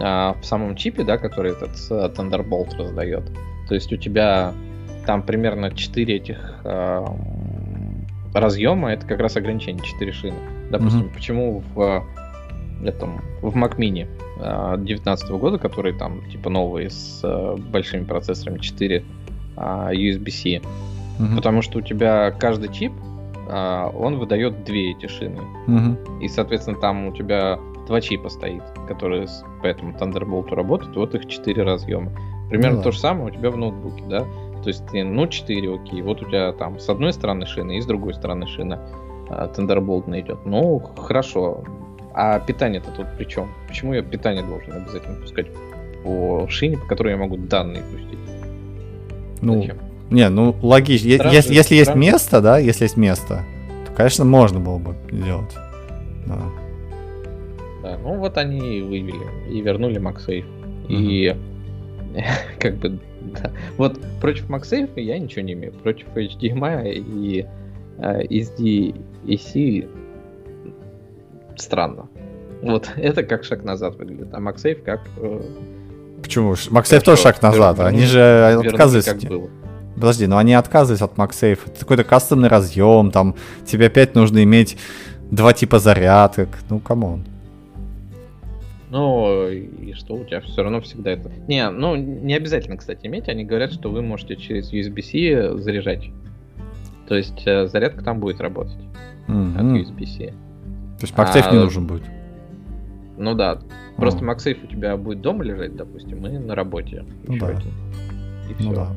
а, 0.00 0.36
в 0.40 0.44
самом 0.44 0.76
чипе, 0.76 1.04
да, 1.04 1.18
который 1.18 1.52
этот 1.52 1.72
Thunderbolt 1.90 2.76
раздает. 2.78 3.24
То 3.68 3.74
есть 3.74 3.92
у 3.92 3.96
тебя 3.96 4.54
там 5.06 5.22
примерно 5.22 5.70
4 5.70 6.14
этих 6.14 6.60
а, 6.64 7.04
разъема, 8.34 8.92
это 8.92 9.06
как 9.06 9.20
раз 9.20 9.36
ограничение 9.36 9.84
4 9.84 10.12
шины. 10.12 10.34
Допустим, 10.70 11.02
mm-hmm. 11.02 11.14
почему 11.14 11.62
в 11.74 12.04
этом 12.84 13.20
в 13.42 13.56
Mac 13.56 13.76
Mini 13.76 14.08
2019 14.76 15.30
а, 15.30 15.34
года, 15.34 15.58
который 15.58 15.92
там 15.92 16.28
типа 16.30 16.50
новый 16.50 16.90
с 16.90 17.20
а, 17.22 17.56
большими 17.56 18.04
процессорами 18.04 18.58
4 18.58 19.04
а, 19.56 19.92
USB-C, 19.92 20.48
mm-hmm. 20.48 21.36
потому 21.36 21.62
что 21.62 21.78
у 21.78 21.82
тебя 21.82 22.30
каждый 22.32 22.72
чип 22.72 22.92
он 23.48 24.18
выдает 24.18 24.64
две 24.64 24.92
эти 24.92 25.06
шины. 25.06 25.40
Mm-hmm. 25.66 26.20
И, 26.20 26.28
соответственно, 26.28 26.78
там 26.78 27.08
у 27.08 27.12
тебя 27.12 27.58
два 27.86 28.00
чипа 28.00 28.28
стоит, 28.28 28.62
которые 28.88 29.26
по 29.60 29.66
этому 29.66 29.92
Thunderbolt 29.92 30.54
работают, 30.54 30.96
вот 30.96 31.14
их 31.14 31.26
четыре 31.26 31.62
разъема. 31.62 32.12
Примерно 32.48 32.78
ну, 32.78 32.82
то 32.82 32.92
же 32.92 32.98
самое 32.98 33.26
у 33.26 33.30
тебя 33.30 33.50
в 33.50 33.56
ноутбуке, 33.56 34.04
да? 34.08 34.20
То 34.62 34.68
есть 34.68 34.86
ты, 34.86 35.02
ну, 35.02 35.26
4, 35.26 35.74
окей, 35.74 36.02
вот 36.02 36.22
у 36.22 36.26
тебя 36.26 36.52
там 36.52 36.78
с 36.78 36.88
одной 36.88 37.12
стороны 37.12 37.46
шина 37.46 37.72
и 37.72 37.80
с 37.80 37.86
другой 37.86 38.14
стороны 38.14 38.46
шина 38.46 38.80
а, 39.28 39.48
Thunderbolt 39.48 40.08
найдет. 40.08 40.38
Ну, 40.44 40.78
хорошо. 40.78 41.64
А 42.14 42.38
питание-то 42.38 42.90
тут 42.92 43.06
при 43.16 43.24
чем? 43.24 43.48
Почему 43.66 43.94
я 43.94 44.02
питание 44.02 44.44
должен 44.44 44.72
обязательно 44.72 45.20
пускать 45.20 45.46
по 46.04 46.46
шине, 46.48 46.76
по 46.76 46.86
которой 46.86 47.10
я 47.10 47.16
могу 47.16 47.36
данные 47.36 47.82
пустить? 47.82 48.18
Ну, 49.40 49.62
Зачем? 49.62 49.78
Не, 50.12 50.28
ну, 50.28 50.56
логично. 50.62 51.08
Если, 51.08 51.54
если 51.54 51.74
есть 51.74 51.94
место, 51.94 52.40
да, 52.40 52.58
если 52.58 52.84
есть 52.84 52.96
место, 52.96 53.44
то, 53.86 53.92
конечно, 53.92 54.24
можно 54.24 54.60
было 54.60 54.78
бы 54.78 54.94
сделать. 55.10 55.54
Да. 56.26 56.38
Да, 57.82 57.98
ну 57.98 58.16
вот 58.18 58.38
они 58.38 58.78
и 58.78 58.82
вывели 58.82 59.26
и 59.50 59.60
вернули 59.60 60.00
MagSafe. 60.00 60.44
Mm-hmm. 60.88 60.88
И 60.88 61.36
как 62.58 62.76
бы, 62.76 62.98
да. 63.20 63.50
Вот 63.76 63.98
против 64.20 64.48
MagSafe 64.48 65.00
я 65.00 65.18
ничего 65.18 65.42
не 65.42 65.54
имею. 65.54 65.72
Против 65.72 66.06
HDMI 66.14 66.92
и 66.94 67.46
э, 67.98 68.22
SDAC 68.24 69.88
странно. 71.56 72.08
Вот 72.62 72.90
это 72.96 73.22
как 73.22 73.44
шаг 73.44 73.64
назад 73.64 73.96
выглядит, 73.96 74.28
а 74.32 74.38
MagSafe 74.38 74.82
как... 74.82 75.00
Э, 75.16 75.40
Почему? 76.22 76.52
MagSafe 76.52 77.02
тоже 77.02 77.22
шаг 77.22 77.42
назад. 77.42 77.78
Верну, 77.78 77.88
они 77.88 78.06
же 78.06 78.60
отказываются. 78.64 79.14
Как 79.14 79.28
было. 79.28 79.50
Подожди, 79.94 80.26
но 80.26 80.38
они 80.38 80.54
отказываются 80.54 81.04
от 81.04 81.16
MagSafe. 81.16 81.58
Это 81.66 81.80
какой-то 81.80 82.04
кастомный 82.04 82.48
разъем, 82.48 83.10
там 83.10 83.34
тебе 83.66 83.86
опять 83.86 84.14
нужно 84.14 84.42
иметь 84.42 84.76
два 85.30 85.52
типа 85.52 85.78
зарядок. 85.78 86.48
Ну, 86.70 86.78
come 86.78 87.04
on. 87.04 87.24
Ну, 88.90 89.48
и 89.48 89.94
что 89.94 90.14
у 90.16 90.24
тебя 90.24 90.42
все 90.42 90.62
равно 90.62 90.82
всегда 90.82 91.12
это... 91.12 91.30
Не, 91.48 91.70
ну, 91.70 91.96
не 91.96 92.34
обязательно, 92.34 92.76
кстати, 92.76 93.06
иметь. 93.06 93.26
Они 93.28 93.42
говорят, 93.42 93.72
что 93.72 93.90
вы 93.90 94.02
можете 94.02 94.36
через 94.36 94.70
USB-C 94.70 95.56
заряжать. 95.58 96.10
То 97.08 97.14
есть 97.14 97.42
э, 97.46 97.68
зарядка 97.68 98.04
там 98.04 98.20
будет 98.20 98.40
работать 98.42 98.76
mm-hmm. 99.28 99.56
от 99.56 99.64
USB-C. 99.64 100.26
То 100.26 101.06
есть 101.06 101.14
MagSafe 101.14 101.48
а, 101.48 101.52
не 101.52 101.58
нужен 101.58 101.86
будет? 101.86 102.04
Ну 103.16 103.34
да. 103.34 103.60
Просто 103.96 104.24
oh. 104.24 104.30
MagSafe 104.30 104.64
у 104.64 104.66
тебя 104.66 104.96
будет 104.98 105.22
дома 105.22 105.42
лежать, 105.42 105.74
допустим, 105.74 106.26
и 106.26 106.38
на 106.38 106.54
работе. 106.54 107.04
Ну 107.26 107.38
да. 107.38 107.46
Один. 107.48 107.72
И 108.50 108.54
все. 108.54 108.68
Ну 108.68 108.74
да. 108.74 108.88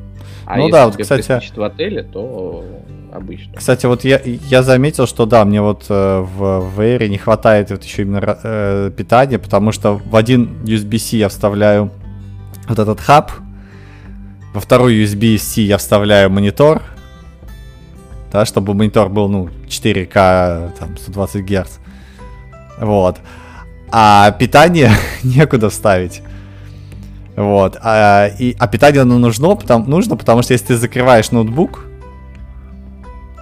А 0.44 0.56
ну 0.56 0.62
если 0.62 0.72
да, 0.72 0.86
вот, 0.86 0.96
кстати... 0.96 1.52
в 1.56 1.62
отеле, 1.62 2.02
то 2.02 2.64
обычно. 3.12 3.54
Кстати, 3.56 3.86
вот 3.86 4.04
я, 4.04 4.20
я 4.24 4.62
заметил, 4.62 5.06
что 5.06 5.26
да, 5.26 5.44
мне 5.44 5.60
вот 5.60 5.86
э, 5.88 6.20
в, 6.20 6.60
в 6.60 6.80
Air 6.80 7.08
не 7.08 7.18
хватает 7.18 7.70
вот 7.70 7.82
еще 7.82 8.02
именно 8.02 8.38
э, 8.42 8.90
питания, 8.96 9.38
потому 9.38 9.72
что 9.72 9.94
в 9.94 10.14
один 10.14 10.62
USB-C 10.64 11.16
я 11.16 11.28
вставляю 11.28 11.90
вот 12.68 12.78
этот 12.78 13.00
хаб, 13.00 13.32
во 14.54 14.60
второй 14.60 15.02
USB-C 15.02 15.62
я 15.62 15.78
вставляю 15.78 16.30
монитор, 16.30 16.82
да, 18.32 18.44
чтобы 18.44 18.74
монитор 18.74 19.08
был, 19.08 19.28
ну, 19.28 19.48
4К, 19.68 20.72
там, 20.78 20.96
120 20.96 21.44
Гц. 21.44 21.78
Вот. 22.78 23.18
А 23.90 24.30
питание 24.32 24.90
некуда 25.22 25.70
вставить. 25.70 26.22
Вот. 27.36 27.76
А, 27.82 28.28
и, 28.28 28.56
а 28.58 28.66
питание 28.66 29.02
оно 29.02 29.18
нужно 29.18 29.54
потому, 29.54 29.86
нужно, 29.86 30.16
потому 30.16 30.42
что 30.42 30.54
если 30.54 30.68
ты 30.68 30.76
закрываешь 30.76 31.30
ноутбук, 31.30 31.84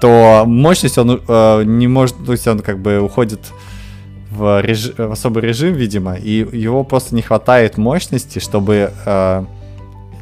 то 0.01 0.45
мощность 0.47 0.99
он 0.99 1.23
э, 1.27 1.63
не 1.65 1.87
может, 1.87 2.17
то 2.27 2.33
есть 2.33 2.47
он 2.49 2.59
как 2.59 2.81
бы 2.81 2.99
уходит 3.01 3.41
в, 4.31 4.61
реж, 4.61 4.93
в 4.99 5.13
особый 5.13 5.45
режим, 5.45 5.75
видимо, 5.75 6.17
и 6.17 6.45
его 6.59 6.83
просто 6.83 7.15
не 7.15 7.23
хватает 7.23 7.79
мощности, 7.79 8.41
чтобы, 8.41 8.93
э, 9.07 9.45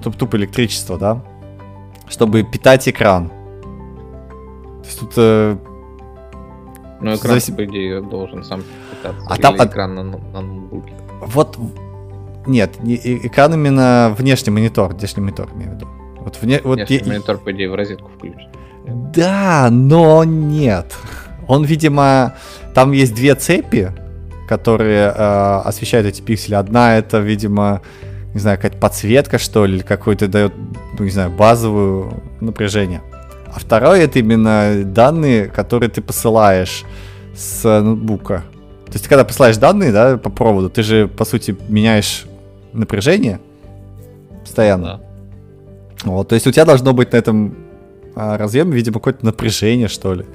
тупо 0.02 0.36
электричество, 0.36 0.98
да, 0.98 1.22
чтобы 2.08 2.42
питать 2.42 2.86
экран. 2.88 3.28
То 4.82 4.86
есть 4.86 5.00
тут... 5.00 5.12
Э, 5.16 5.56
ну, 7.00 7.14
экран, 7.14 7.40
завис... 7.40 7.56
по 7.56 7.64
идее, 7.64 8.02
должен 8.02 8.44
сам 8.44 8.62
питаться. 8.90 9.26
А 9.28 9.36
там 9.38 9.56
экран 9.56 9.94
на, 9.94 10.02
на 10.04 10.40
ноутбуке. 10.42 10.92
Вот 11.22 11.56
нет, 12.46 12.82
не, 12.82 12.96
экран 12.96 13.54
именно 13.54 14.14
внешний 14.16 14.50
монитор, 14.50 14.94
внешний 14.94 15.22
монитор, 15.22 15.48
имею 15.54 15.72
в 15.72 15.74
виду. 15.74 15.88
Вот 16.20 16.38
вне, 16.40 16.60
вот 16.62 16.76
внешний 16.78 16.98
я, 16.98 17.12
монитор, 17.12 17.38
по 17.38 17.52
идее, 17.52 17.70
в 17.70 17.74
розетку 17.74 18.10
включен. 18.16 18.48
Да, 19.14 19.68
но 19.70 20.24
нет. 20.24 20.94
Он, 21.48 21.64
видимо, 21.64 22.34
там 22.74 22.92
есть 22.92 23.14
две 23.14 23.34
цепи, 23.34 23.92
которые 24.48 25.12
э, 25.14 25.60
освещают 25.64 26.06
эти 26.06 26.20
пиксели. 26.20 26.54
Одна 26.54 26.96
это, 26.98 27.18
видимо, 27.18 27.82
не 28.34 28.40
знаю, 28.40 28.58
какая-то 28.58 28.78
подсветка, 28.78 29.38
что 29.38 29.66
ли, 29.66 29.80
какой-то 29.80 30.28
дает, 30.28 30.52
ну, 30.98 31.04
не 31.04 31.10
знаю, 31.10 31.30
базовую 31.30 32.22
напряжение. 32.40 33.02
А 33.54 33.58
второе 33.58 34.04
это 34.04 34.18
именно 34.18 34.82
данные, 34.84 35.46
которые 35.46 35.90
ты 35.90 36.00
посылаешь 36.00 36.84
с 37.36 37.64
ноутбука. 37.64 38.44
То 38.86 38.92
есть, 38.92 39.08
когда 39.08 39.24
посылаешь 39.24 39.56
данные, 39.56 39.92
да, 39.92 40.16
по 40.16 40.30
проводу, 40.30 40.70
ты 40.70 40.82
же, 40.82 41.08
по 41.08 41.24
сути, 41.24 41.56
меняешь 41.68 42.26
напряжение 42.72 43.40
постоянно. 44.42 44.84
Да. 44.84 45.00
Вот, 46.04 46.28
то 46.28 46.34
есть 46.34 46.46
у 46.46 46.50
тебя 46.50 46.64
должно 46.64 46.92
быть 46.92 47.12
на 47.12 47.16
этом 47.16 47.56
а, 48.14 48.36
разъеме, 48.36 48.72
видимо, 48.72 48.94
какое-то 48.94 49.24
напряжение, 49.24 49.88
что 49.88 50.14
ли. 50.14 50.26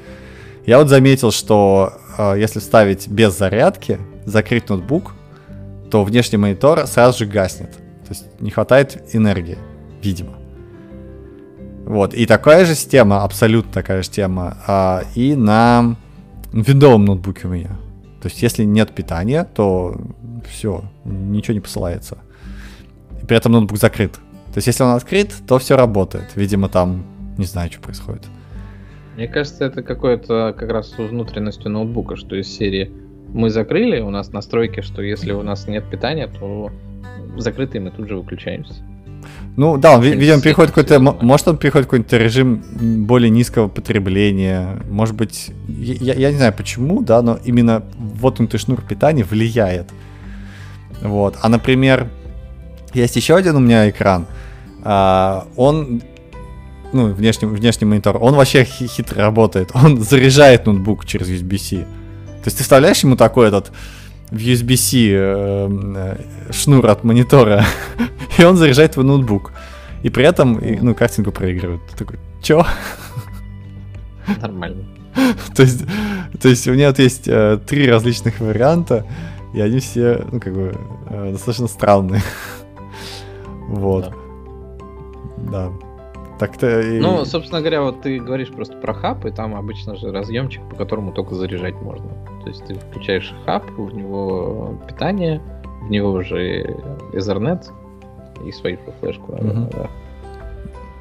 Я 0.66 0.80
вот 0.80 0.90
заметил, 0.90 1.32
что 1.32 1.94
а, 2.18 2.36
если 2.36 2.60
ставить 2.60 3.08
без 3.08 3.38
зарядки, 3.38 4.00
закрыть 4.26 4.70
ноутбук, 4.70 5.14
то 5.92 6.04
внешний 6.04 6.38
монитор 6.38 6.88
сразу 6.88 7.20
же 7.20 7.26
гаснет. 7.26 7.72
То 7.72 8.10
есть 8.10 8.26
не 8.40 8.50
хватает 8.50 9.04
энергии, 9.14 9.58
видимо. 10.02 10.34
Вот, 11.86 12.14
и 12.14 12.26
такая 12.26 12.66
же 12.66 12.76
система, 12.76 13.24
абсолютно 13.24 13.72
такая 13.72 14.00
же 14.00 14.04
система, 14.04 14.58
а, 14.68 15.04
и 15.16 15.36
на 15.36 15.96
виндовом 16.52 17.06
ноутбуке 17.06 17.48
у 17.48 17.52
меня. 17.52 17.78
То 18.22 18.30
есть 18.30 18.42
если 18.42 18.64
нет 18.64 18.92
питания, 18.96 19.44
то 19.44 19.96
все, 20.50 20.84
ничего 21.06 21.54
не 21.54 21.60
посылается 21.60 22.18
при 23.28 23.38
этом 23.38 23.54
ноутбук 23.54 23.78
закрыт. 23.78 24.14
То 24.14 24.58
есть, 24.58 24.68
если 24.68 24.84
он 24.84 24.92
открыт, 24.92 25.34
то 25.48 25.60
все 25.60 25.76
работает. 25.76 26.36
Видимо, 26.36 26.70
там 26.70 27.06
не 27.38 27.46
знаю, 27.46 27.72
что 27.72 27.82
происходит. 27.82 28.24
Мне 29.16 29.28
кажется, 29.28 29.66
это 29.66 29.82
какое-то 29.82 30.56
как 30.58 30.70
раз 30.72 30.92
с 30.92 30.98
внутренностью 30.98 31.72
ноутбука, 31.72 32.16
что 32.16 32.36
из 32.36 32.48
серии 32.48 32.92
мы 33.34 33.50
закрыли, 33.50 34.00
у 34.00 34.10
нас 34.10 34.32
настройки, 34.32 34.82
что 34.82 35.02
если 35.02 35.32
у 35.32 35.44
нас 35.44 35.68
нет 35.68 35.86
питания, 35.90 36.28
то 36.28 36.72
закрытый 37.38 37.82
мы 37.82 37.92
тут 37.92 38.08
же 38.08 38.16
выключаемся. 38.16 38.76
Ну 39.56 39.78
да, 39.78 39.96
он, 39.96 40.04
видимо, 40.04 40.40
переходит 40.42 40.72
какой-то, 40.72 41.00
может 41.00 41.48
он 41.48 41.58
переходит 41.58 41.88
какой-то 41.88 42.18
режим 42.18 42.64
более 43.06 43.32
низкого 43.32 43.68
потребления, 43.68 44.80
может 44.90 45.16
быть, 45.16 45.52
я, 45.68 46.14
я 46.14 46.32
не 46.32 46.38
знаю 46.38 46.54
почему, 46.56 47.02
да, 47.02 47.22
но 47.22 47.40
именно 47.44 47.84
вот 47.98 48.40
он 48.40 48.48
ты 48.48 48.60
шнур 48.60 48.82
питания 48.82 49.24
влияет. 49.24 49.88
Вот, 51.02 51.38
а, 51.42 51.50
например, 51.50 52.08
есть 53.04 53.16
еще 53.16 53.36
один 53.36 53.56
у 53.56 53.60
меня 53.60 53.90
экран. 53.90 54.28
А, 54.84 55.48
он, 55.56 56.02
ну, 56.94 57.14
внешний, 57.14 57.48
внешний 57.48 57.86
монитор, 57.86 58.18
он 58.22 58.36
вообще 58.36 58.64
хитро 58.64 59.22
работает. 59.22 59.72
Он 59.74 60.02
заряжает 60.02 60.66
ноутбук 60.66 61.06
через 61.06 61.28
USB-C. 61.30 61.78
То 61.78 62.46
есть 62.46 62.58
ты 62.58 62.64
вставляешь 62.64 63.04
ему 63.04 63.16
такой 63.16 63.48
этот 63.48 63.72
в 64.32 64.36
USB-C 64.36 64.98
э, 65.12 65.70
э, 65.96 66.52
шнур 66.52 66.86
от 66.88 67.04
монитора, 67.04 67.66
и 68.38 68.44
он 68.44 68.58
заряжает 68.58 68.94
твой 68.94 69.06
ноутбук. 69.06 69.54
И 70.04 70.10
при 70.10 70.26
этом, 70.26 70.62
ну, 70.82 70.94
картинку 70.94 71.32
проигрывает. 71.32 71.82
Ты 71.92 71.98
такой, 71.98 72.20
чё? 72.42 72.66
Нормально. 74.42 74.84
то, 75.56 75.64
есть, 75.64 75.84
то 76.40 76.50
есть 76.50 76.68
у 76.68 76.74
меня 76.74 76.90
вот 76.90 77.00
есть 77.00 77.28
э, 77.28 77.60
три 77.66 77.90
различных 77.90 78.40
варианта, 78.40 79.06
и 79.54 79.62
они 79.62 79.80
все, 79.80 80.26
ну, 80.32 80.40
как 80.40 80.54
бы, 80.54 80.76
э, 81.10 81.32
достаточно 81.32 81.68
странные. 81.68 82.22
Вот. 83.68 84.14
Да. 85.38 85.70
да. 85.70 85.72
Так-то 86.40 86.82
и... 86.82 87.00
Ну, 87.00 87.26
собственно 87.26 87.62
говоря, 87.62 87.82
вот 87.82 88.02
ты 88.02 88.20
говоришь 88.20 88.50
просто 88.50 88.78
про 88.78 88.94
хаб, 88.94 89.26
и 89.26 89.32
там 89.32 89.56
обычно 89.56 89.96
же 89.96 90.12
разъемчик, 90.12 90.62
по 90.70 90.76
которому 90.76 91.12
только 91.12 91.34
заряжать 91.36 91.76
можно. 91.82 92.10
То 92.44 92.50
есть 92.50 92.66
ты 92.66 92.76
включаешь 92.76 93.34
хаб, 93.46 93.64
в 93.76 93.94
него 93.94 94.78
питание, 94.88 95.42
в 95.82 95.90
него 95.90 96.12
уже 96.12 96.76
Ethernet 97.14 97.66
и 98.46 98.52
свою 98.52 98.78
флешку. 99.00 99.34
Угу. 99.34 99.70
Да. 99.72 99.90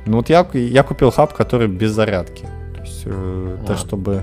Ну 0.06 0.16
вот 0.18 0.30
я, 0.30 0.46
я 0.54 0.82
купил 0.82 1.10
хаб, 1.10 1.34
который 1.34 1.68
без 1.68 1.90
зарядки. 1.90 2.46
То 2.74 2.80
есть 2.80 3.02
э, 3.04 3.58
а. 3.62 3.66
то, 3.66 3.76
чтобы... 3.76 4.22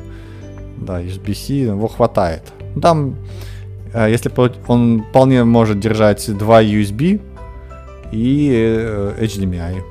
Да, 0.77 1.01
USB-C, 1.01 1.53
его 1.53 1.87
хватает. 1.87 2.51
Там, 2.81 3.15
э, 3.93 4.09
если 4.09 4.31
он 4.67 5.03
вполне 5.03 5.43
может 5.43 5.79
держать 5.79 6.35
два 6.37 6.63
USB 6.63 7.21
и 8.13 8.51
э, 8.53 9.25
HDMI. 9.25 9.81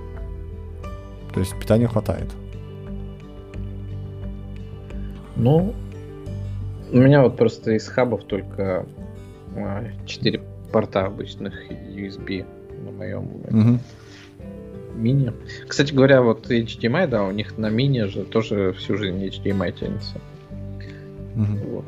То 1.35 1.41
есть 1.41 1.59
питания 1.59 1.89
хватает. 1.89 2.31
Ну, 5.35 5.75
у 6.93 6.97
меня 6.97 7.23
вот 7.23 7.37
просто 7.37 7.73
из 7.73 7.89
хабов 7.89 8.25
только 8.25 8.87
4 10.07 10.39
а, 10.39 10.73
порта 10.73 11.07
обычных 11.07 11.55
USB 11.70 12.47
на 12.85 12.93
моем 12.93 13.25
угу. 13.25 13.79
мини. 14.95 15.33
Кстати 15.66 15.93
говоря, 15.93 16.23
вот 16.23 16.49
HDMI, 16.49 17.09
да, 17.09 17.25
у 17.25 17.33
них 17.33 17.59
на 17.59 17.70
мини 17.70 18.05
же 18.05 18.25
тоже 18.25 18.73
всю 18.75 18.97
жизнь 18.97 19.25
HDMI 19.25 19.73
тянется. 19.73 20.20
Угу. 21.35 21.70
Вот. 21.70 21.87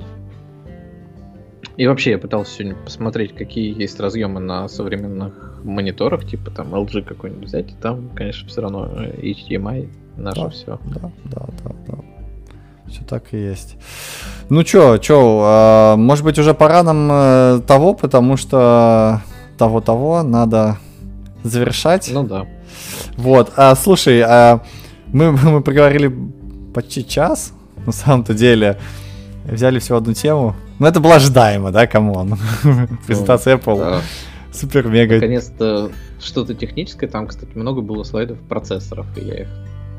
И 1.76 1.86
вообще 1.86 2.12
я 2.12 2.18
пытался 2.18 2.54
сегодня 2.54 2.76
посмотреть, 2.82 3.34
какие 3.34 3.78
есть 3.78 4.00
разъемы 4.00 4.40
на 4.40 4.68
современных 4.68 5.53
мониторах, 5.64 6.26
типа 6.26 6.50
там 6.50 6.74
LG 6.74 7.02
какой-нибудь 7.02 7.48
взять, 7.48 7.70
и 7.70 7.74
там, 7.74 8.10
конечно, 8.14 8.48
все 8.48 8.60
равно 8.60 8.86
HDMI 8.86 9.88
наше 10.16 10.40
да, 10.40 10.48
все. 10.50 10.78
Да, 10.84 11.10
да, 11.24 11.46
да, 11.64 11.70
да. 11.88 11.94
Все 12.88 13.02
так 13.04 13.32
и 13.32 13.38
есть. 13.38 13.76
Ну 14.50 14.62
чё, 14.62 14.98
чё, 14.98 15.94
э, 15.94 15.96
может 15.96 16.24
быть 16.24 16.38
уже 16.38 16.54
пора 16.54 16.82
нам 16.82 17.08
э, 17.10 17.60
того, 17.66 17.94
потому 17.94 18.36
что 18.36 19.22
того-того 19.58 20.22
надо 20.22 20.78
завершать. 21.42 22.10
Ну 22.12 22.24
да. 22.24 22.46
Вот, 23.16 23.52
а, 23.56 23.74
слушай, 23.74 24.20
а, 24.20 24.60
мы, 25.06 25.32
мы 25.32 25.62
проговорили 25.62 26.14
почти 26.74 27.06
час, 27.06 27.52
на 27.86 27.92
самом-то 27.92 28.34
деле. 28.34 28.78
Взяли 29.44 29.78
всего 29.78 29.98
одну 29.98 30.14
тему. 30.14 30.54
Ну, 30.78 30.86
это 30.86 31.00
было 31.00 31.16
ожидаемо, 31.16 31.70
да, 31.70 31.86
come 31.86 32.15
on. 32.15 32.36
Презентация 33.06 33.56
Apple. 33.56 34.00
Супер-мега. 34.54 35.16
Наконец-то 35.16 35.90
что-то 36.20 36.54
техническое. 36.54 37.08
Там, 37.08 37.26
кстати, 37.26 37.50
много 37.54 37.80
было 37.80 38.04
слайдов 38.04 38.38
процессоров, 38.48 39.06
и 39.16 39.24
я 39.24 39.42
их 39.42 39.48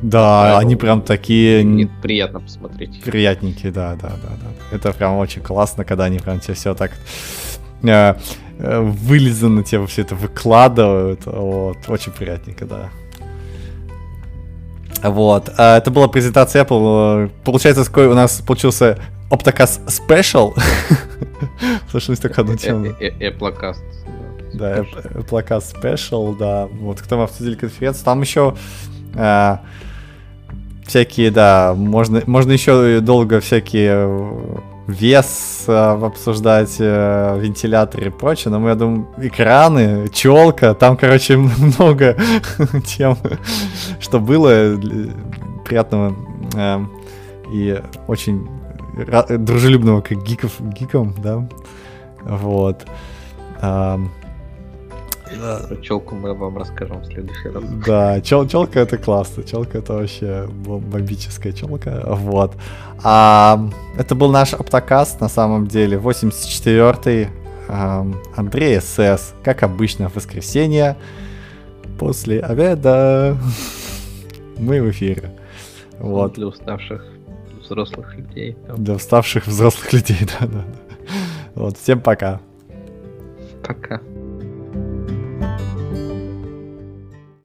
да, 0.01 0.57
они 0.59 0.75
прям 0.75 1.01
такие... 1.01 1.63
Мне 1.63 1.89
приятно 2.01 2.41
посмотреть. 2.41 3.01
Приятненькие, 3.01 3.71
да, 3.71 3.95
да, 3.95 4.09
да, 4.09 4.29
да. 4.41 4.75
Это 4.75 4.91
прям 4.91 5.17
очень 5.17 5.41
классно, 5.41 5.85
когда 5.85 6.03
они 6.03 6.19
прям 6.19 6.39
тебе 6.39 6.53
все 6.53 6.75
так 6.75 6.91
э, 7.81 8.13
э, 8.59 8.79
вылизано 8.81 9.63
тебе 9.63 9.85
все 9.87 10.01
это 10.01 10.15
выкладывают. 10.15 11.21
Вот, 11.25 11.77
очень 11.87 12.11
приятненько, 12.11 12.65
да. 12.65 12.89
Вот. 15.01 15.49
А 15.57 15.77
это 15.77 15.91
была 15.91 16.07
презентация 16.07 16.63
Apple. 16.63 17.31
Получается, 17.43 17.85
какой 17.85 18.07
у 18.07 18.13
нас 18.13 18.41
получился 18.41 18.99
Оптокас 19.31 19.79
Special. 19.87 20.53
Слышалось 21.89 22.19
только 22.19 22.41
одну 22.41 22.57
тему. 22.57 22.87
Эплокаст. 22.99 23.83
Да, 24.57 24.85
Эплокаст 25.15 25.75
Special, 25.75 26.37
да. 26.37 26.67
Вот, 26.79 27.01
кто 27.01 27.17
мы 27.17 27.23
обсудили 27.23 27.55
конференцию. 27.55 28.05
Там 28.05 28.21
еще 28.21 28.55
э, 29.13 29.57
всякие, 30.85 31.31
да, 31.31 31.73
можно, 31.75 32.21
можно 32.25 32.51
еще 32.51 32.99
долго 32.99 33.39
всякие 33.39 34.07
вес 34.87 35.65
э, 35.67 35.71
обсуждать, 35.73 36.75
э, 36.79 37.39
вентиляторы 37.39 38.07
и 38.07 38.09
прочее, 38.09 38.51
но 38.51 38.59
мы, 38.59 38.69
я 38.69 38.75
думаю, 38.75 39.07
экраны, 39.17 40.09
челка, 40.09 40.73
там, 40.73 40.95
короче, 40.95 41.37
много 41.37 42.15
тем, 42.85 43.17
что 43.99 44.19
было 44.19 44.79
приятного 45.65 46.15
э, 46.55 46.85
и 47.51 47.81
очень 48.07 48.47
дружелюбного 49.39 50.01
как 50.01 50.23
гиков, 50.23 50.53
гиком, 50.61 51.15
да, 51.17 51.47
вот. 52.23 52.85
Um, 55.41 55.67
про 55.67 55.75
челку 55.77 56.15
мы 56.15 56.33
вам 56.33 56.57
расскажем 56.57 57.01
в 57.01 57.05
следующий 57.05 57.49
раз. 57.49 57.63
Да, 57.85 58.21
чел, 58.21 58.47
челка 58.47 58.79
это 58.79 58.97
классно. 58.97 59.43
Челка 59.43 59.79
это 59.79 59.93
вообще 59.93 60.47
бомбическая 60.47 61.51
челка. 61.51 62.03
Вот. 62.05 62.53
А, 63.03 63.69
это 63.97 64.15
был 64.15 64.31
наш 64.31 64.53
оптокаст 64.53 65.19
на 65.21 65.29
самом 65.29 65.67
деле. 65.67 65.97
84-й. 65.97 67.29
Андрей 68.35 68.79
СС. 68.79 69.33
Как 69.43 69.63
обычно 69.63 70.09
в 70.09 70.15
воскресенье. 70.15 70.95
После 71.99 72.39
обеда. 72.39 73.37
Мы 74.57 74.81
в 74.81 74.89
эфире. 74.91 75.31
Вот. 75.99 76.33
Для 76.33 76.47
уставших 76.47 77.03
взрослых 77.61 78.15
людей. 78.15 78.57
Для 78.77 78.95
уставших 78.95 79.47
взрослых 79.47 79.93
людей, 79.93 80.19
да, 80.39 80.47
да, 80.47 80.59
да. 80.59 81.07
Вот, 81.55 81.77
всем 81.77 82.01
пока. 82.01 82.39
Пока. 83.63 84.01